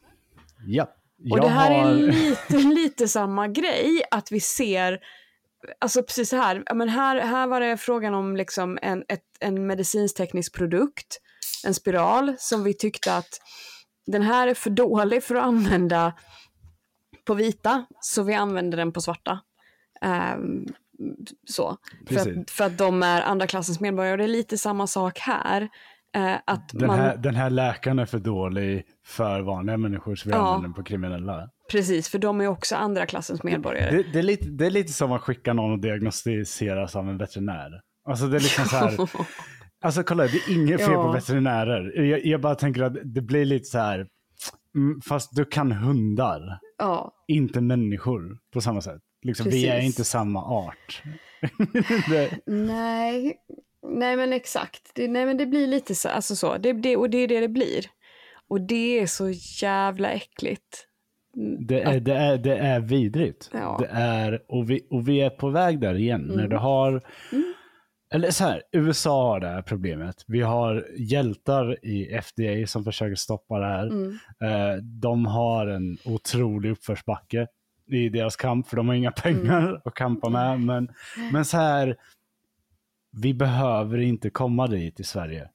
[0.68, 0.94] Ja.
[1.32, 1.92] Och det här har...
[1.92, 5.00] är lite, lite samma grej, att vi ser,
[5.80, 9.68] alltså precis så här, men här, här var det frågan om liksom en, ett, en
[9.68, 11.22] medicinsk-teknisk produkt,
[11.66, 13.42] en spiral, som vi tyckte att
[14.06, 16.14] den här är för dålig för att använda
[17.26, 19.40] på vita, så vi använder den på svarta.
[20.02, 20.66] Ehm,
[21.48, 21.78] så.
[22.08, 25.20] För att, för att de är andra klassens medborgare, och det är lite samma sak
[25.20, 25.68] här.
[26.16, 30.30] eh, att Den, man, här, den här läkaren är för dålig för vanliga människor så
[30.30, 30.40] vi Ja.
[30.42, 31.50] använder den på kriminella.
[31.72, 33.98] Precis, för de är också andra klassens medborgare.
[33.98, 37.18] Det, det, är lite, det är lite som att skicka någon och diagnostiseras av en
[37.18, 37.82] veterinär.
[38.10, 39.10] Alltså det är liksom så här.
[39.82, 41.04] Alltså kolla, det är inget fel Ja.
[41.04, 42.02] på veterinärer.
[42.04, 44.08] Jag, jag bara tänker att det blir lite så här.
[44.76, 49.02] mm, Fast du kan hundar, ja, inte människor på samma sätt.
[49.28, 51.04] Liksom, vi är inte samma art.
[52.10, 53.38] det, Nej,
[53.88, 54.82] nej men exakt.
[54.96, 56.58] Det, nej men det blir lite så, alltså så.
[56.58, 57.86] Det, det, och det är det det blir.
[58.50, 59.30] Och det är så
[59.62, 60.84] jävla äckligt.
[61.60, 63.50] Det är, det, är, det är vidrigt.
[63.54, 63.78] Ja.
[63.80, 66.32] Det är, och, vi, och vi är på väg där igen.
[66.36, 67.02] När du har,
[68.14, 70.16] eller så här, USA har det här problemet.
[70.28, 73.88] Vi har hjältar i FDA som försöker stoppa det här.
[74.44, 77.48] Eh, de har en otrolig uppförsbacke
[77.88, 80.60] i deras kamp, för de har inga pengar att kampa med.
[80.60, 80.90] Men,
[81.32, 81.98] men så här,
[83.12, 85.50] vi behöver inte komma dit i Sverige.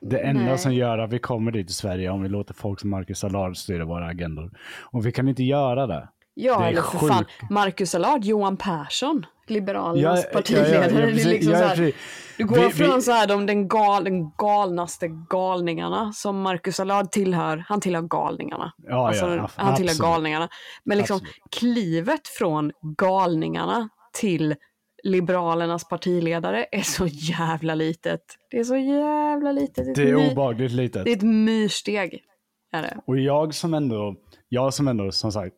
[0.00, 0.58] Det enda Nej.
[0.58, 3.56] som gör att vi kommer dit i Sverige om vi låter folk som Marcus Allard
[3.56, 4.50] styra våra agendor.
[4.82, 6.08] Och vi kan inte göra det.
[6.38, 7.50] Ja, eller för fan, sjukt.
[7.50, 10.90] Marcus Allard, Johan Persson, Liberalernas Ja, partiledare.
[10.94, 11.24] ja, ja, precis.
[11.26, 11.92] liksom här,
[12.38, 16.80] du går Vi- från vi- så här, de, den, gal, den galnaste galningarna som Marcus
[16.80, 17.64] Allard tillhör.
[17.68, 18.72] Han tillhör galningarna.
[18.90, 19.98] Alltså, han tillhör absolut.
[19.98, 20.48] galningarna.
[20.84, 21.34] Men liksom Absolut.
[21.58, 24.54] klivet från galningarna till
[25.02, 28.20] Liberalernas partiledare är så jävla litet.
[28.50, 29.94] Det är så jävla litet.
[29.94, 31.04] Det är obagligt litet.
[31.04, 32.20] det är ett myrsteg.
[32.72, 32.96] är det.
[33.06, 34.14] Och jag som ändå,
[34.48, 35.54] jag som ändå som sagt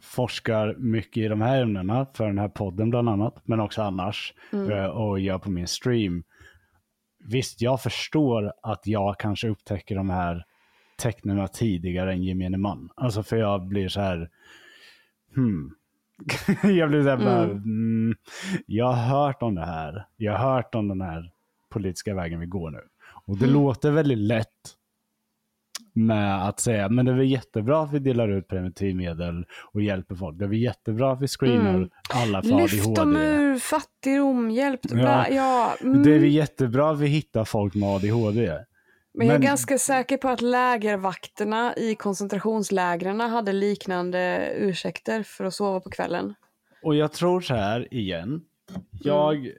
[0.00, 4.34] forskar mycket i de här ämnena för den här podden bland annat, men också annars
[4.52, 6.24] eh, och gör på min stream.
[7.18, 10.44] Visst, jag förstår att jag kanske upptäcker de här
[10.96, 12.90] tecknen tidigare än gemene man.
[12.94, 14.30] Alltså för jag blir så här,
[15.34, 15.74] hmm.
[16.62, 18.16] jag blir så här bara, mm,
[18.66, 20.06] jag har hört om det här.
[20.16, 21.32] Jag har hört om den här
[21.68, 22.80] politiska vägen vi går nu.
[23.26, 24.75] Och det låter väldigt lätt
[25.96, 30.14] med att säga, men det är väl jättebra att vi delar ut preventivmedel och hjälper
[30.14, 30.38] folk.
[30.38, 31.90] Det är väl jättebra att vi screenar Mm.
[32.14, 33.26] alla för Lyft dem ADHD.
[33.26, 34.98] ur fattigdom, hjälp dem.
[34.98, 35.28] Ja.
[35.30, 36.02] Ja, mm.
[36.02, 38.58] Det är väl jättebra att vi hittar folk med ADHD.
[39.14, 45.44] Men jag är men- ganska säker på att lägervakterna i koncentrationslägren hade liknande ursäkter för
[45.44, 46.34] att sova på kvällen.
[46.82, 48.40] Och jag tror så här igen.
[48.90, 49.50] Jag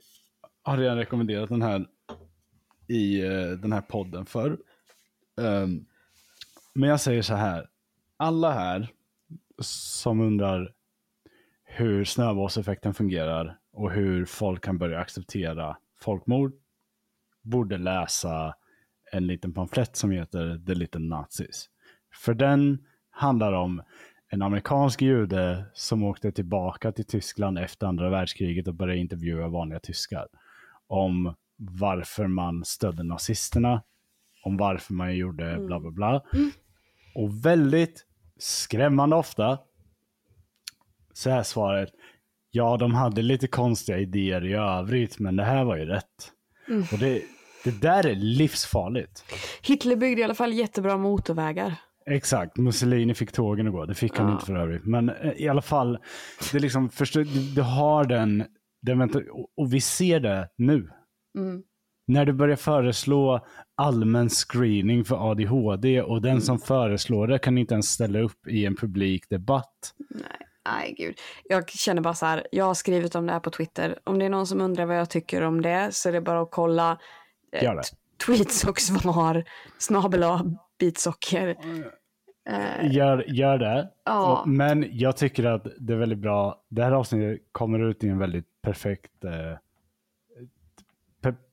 [0.63, 1.85] har redan rekommenderat den här
[2.87, 3.31] i eh,
[3.61, 4.57] den här podden för.
[6.77, 7.67] Men jag säger så här.
[8.17, 8.91] Alla här
[9.59, 10.73] som undrar
[11.63, 16.53] hur snöbollseffekten fungerar och hur folk kan börja acceptera folkmord
[17.41, 18.55] borde läsa
[19.11, 21.69] en liten pamflett som heter The Little Nazis.
[22.13, 23.83] För den handlar om
[24.29, 29.79] en amerikansk jude som åkte tillbaka till Tyskland efter andra världskriget och började intervjua vanliga
[29.79, 30.27] tyskar
[30.87, 33.83] om varför man stödde nazisterna,
[34.43, 36.23] om varför man gjorde bla bla bla.
[37.17, 38.05] Och väldigt
[38.39, 39.59] skrämmande ofta
[41.13, 41.89] så är svaret,
[42.51, 46.31] ja de hade lite konstiga idéer i övrigt men det här var ju rätt.
[46.91, 47.21] Och det,
[47.63, 49.23] det där är livsfarligt.
[49.61, 51.73] Hitler byggde i alla fall jättebra motorvägar.
[52.05, 53.85] Exakt, Mussolini fick tågen att gå.
[53.85, 54.33] Det fick han Ja.
[54.33, 54.85] inte för övrigt.
[54.85, 55.97] Men eh, i alla fall,
[56.51, 58.45] det är liksom, förstå, du, du har den,
[58.81, 60.89] den vänta, och, och vi ser det nu.
[61.37, 61.63] Mm.
[62.07, 67.73] När du börjar föreslå allmän screening för ADHD och den som föreslår det kan inte
[67.73, 69.93] ens ställa upp i en publik debatt.
[70.09, 71.15] Nej, nej gud.
[71.43, 73.99] Jag känner bara så här, jag har skrivit om det här på Twitter.
[74.03, 76.41] Om det är någon som undrar vad jag tycker om det så är det bara
[76.41, 76.97] att kolla
[77.51, 77.73] eh,
[78.25, 79.43] tweets och svar,
[79.77, 80.23] snabel
[80.79, 81.55] bitsocker.
[82.49, 83.89] Eh, Gör, gör det.
[84.05, 84.43] Ja.
[84.45, 86.61] Men jag tycker att det är väldigt bra.
[86.69, 89.23] Det här avsnittet kommer ut i en väldigt perfekt...
[89.23, 89.57] Eh,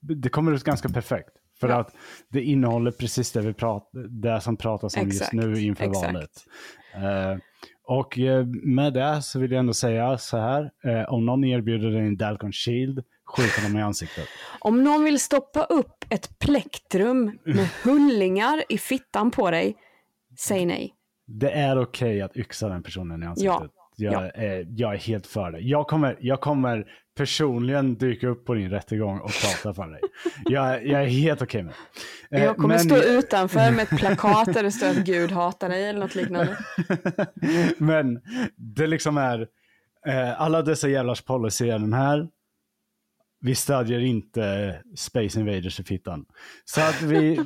[0.01, 1.29] det kommer ut ganska perfekt.
[1.61, 1.77] För Ja.
[1.77, 1.95] att
[2.29, 6.07] det innehåller precis det, vi prat, det som pratas om Exakt, just nu inför exakt.
[6.15, 6.31] valet.
[6.95, 7.39] Eh,
[7.87, 10.71] och eh, med det så vill jag ändå säga så här.
[10.85, 14.25] Eh, om någon erbjuder dig en Dalcon Shield, skjut honom i ansiktet.
[14.61, 19.77] Om någon vill stoppa upp ett plektrum med hullingar i fittan på dig,
[20.39, 20.95] säg nej.
[21.27, 23.71] Det är okej att yxa den personen i ansiktet.
[23.97, 24.31] Jag, Ja.
[24.31, 25.59] Är, jag är helt för det.
[25.61, 30.01] Jag kommer, jag kommer personligen dyka upp på din rättegång och prata för dig.
[30.45, 31.75] Jag, jag är helt okej med
[32.31, 32.37] det.
[32.37, 35.69] Eh, Jag kommer men- stå utanför med ett plakat där det står att Gud hatar
[35.69, 36.57] dig eller något liknande.
[37.79, 38.21] Men
[38.57, 39.47] det liksom är,
[40.07, 42.29] eh, alla dessa jävlars policy är den här.
[43.41, 46.25] Vi stödjer inte Space Invaders i fittan.
[46.65, 47.35] Så att vi...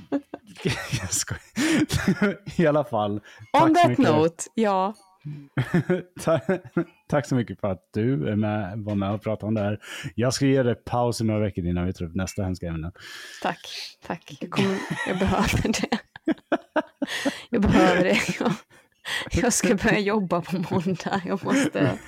[1.00, 2.36] jag skojar.
[2.56, 3.20] I alla fall.
[3.62, 4.94] On that note, ja.
[6.20, 6.40] Ta-
[7.08, 9.78] Tack så mycket för att du är med, var med och pratade om det här.
[10.14, 12.92] Jag ska ge dig paus i några veckor innan vi tar upp nästa hemska ämne.
[13.42, 13.58] Tack,
[14.06, 14.36] tack.
[14.40, 14.76] Jag, kommer,
[15.08, 15.98] jag behöver det.
[17.50, 18.18] Jag behöver det.
[18.40, 18.52] Jag,
[19.42, 21.20] jag ska börja jobba på måndag.
[21.26, 21.98] Jag måste,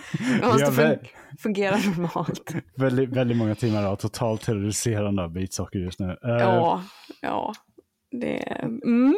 [0.41, 0.99] jag måste
[1.39, 2.55] fungera normalt.
[2.77, 6.07] Väldigt, väldigt många timmar av totalt terroriserande av bitsocker just nu.
[6.25, 6.83] Eh, Ja,
[7.23, 7.55] ja.
[8.21, 9.15] Det, mm.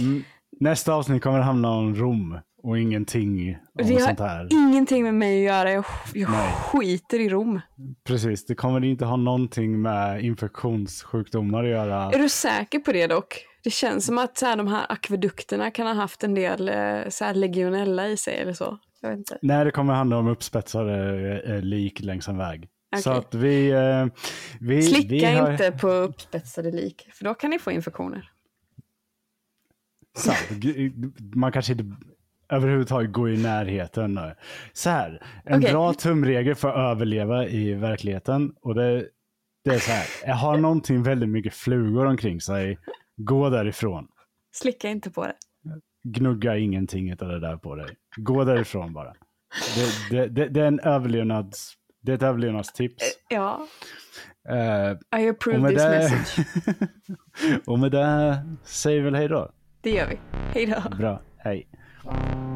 [0.00, 0.24] mm,
[0.60, 4.48] nästa avsnitt kommer att handla om Rom och ingenting om Det sånt har här.
[4.52, 5.72] ingenting med mig att göra.
[5.72, 5.84] Jag,
[6.14, 6.52] jag Nej.
[6.52, 7.60] skiter i Rom.
[8.04, 12.02] Precis, det kommer inte ha någonting med infektionssjukdomar att göra.
[12.12, 13.44] Är du säker på det dock?
[13.64, 17.08] Det känns som att så här, de här akvedukterna kan ha haft en del eh,
[17.08, 18.78] så här, legionella i sig eller så.
[19.00, 19.38] Jag vet inte.
[19.42, 22.68] Nej, det kommer handla om uppspetsade eh, lik längs en väg.
[23.02, 23.18] Så Okej.
[23.18, 23.70] att vi...
[23.70, 24.06] eh,
[24.60, 25.52] vi Slicka vi har...
[25.52, 28.30] inte på uppspetsade lik, för då kan ni få infektioner.
[30.50, 30.92] G-
[31.34, 31.84] Man kanske inte
[32.48, 34.20] överhuvudtaget går i närheten.
[34.72, 35.72] Så här, en Okej.
[35.72, 38.54] bra tumregel för att överleva i verkligheten.
[38.60, 39.08] Och det,
[39.64, 42.78] det är så här, jag har någonting väldigt mycket flugor omkring sig,
[43.16, 44.08] gå därifrån.
[44.54, 45.34] Slicka inte på det.
[46.08, 47.88] Gnugga ingenting av det där på dig.
[48.16, 49.12] Gå därifrån bara.
[49.74, 51.72] Det, det, det, det är en överlevnads...
[52.02, 53.04] Det är ett överlevnadstips.
[53.28, 53.66] Ja,
[54.48, 56.46] Eh, I och, approve med this det, message.
[57.66, 59.50] och med det säger vi väl hej då.
[59.80, 60.18] Det gör vi.
[60.54, 60.96] Hej då.
[60.96, 61.68] Bra, hej.
[62.08, 62.55] Hej,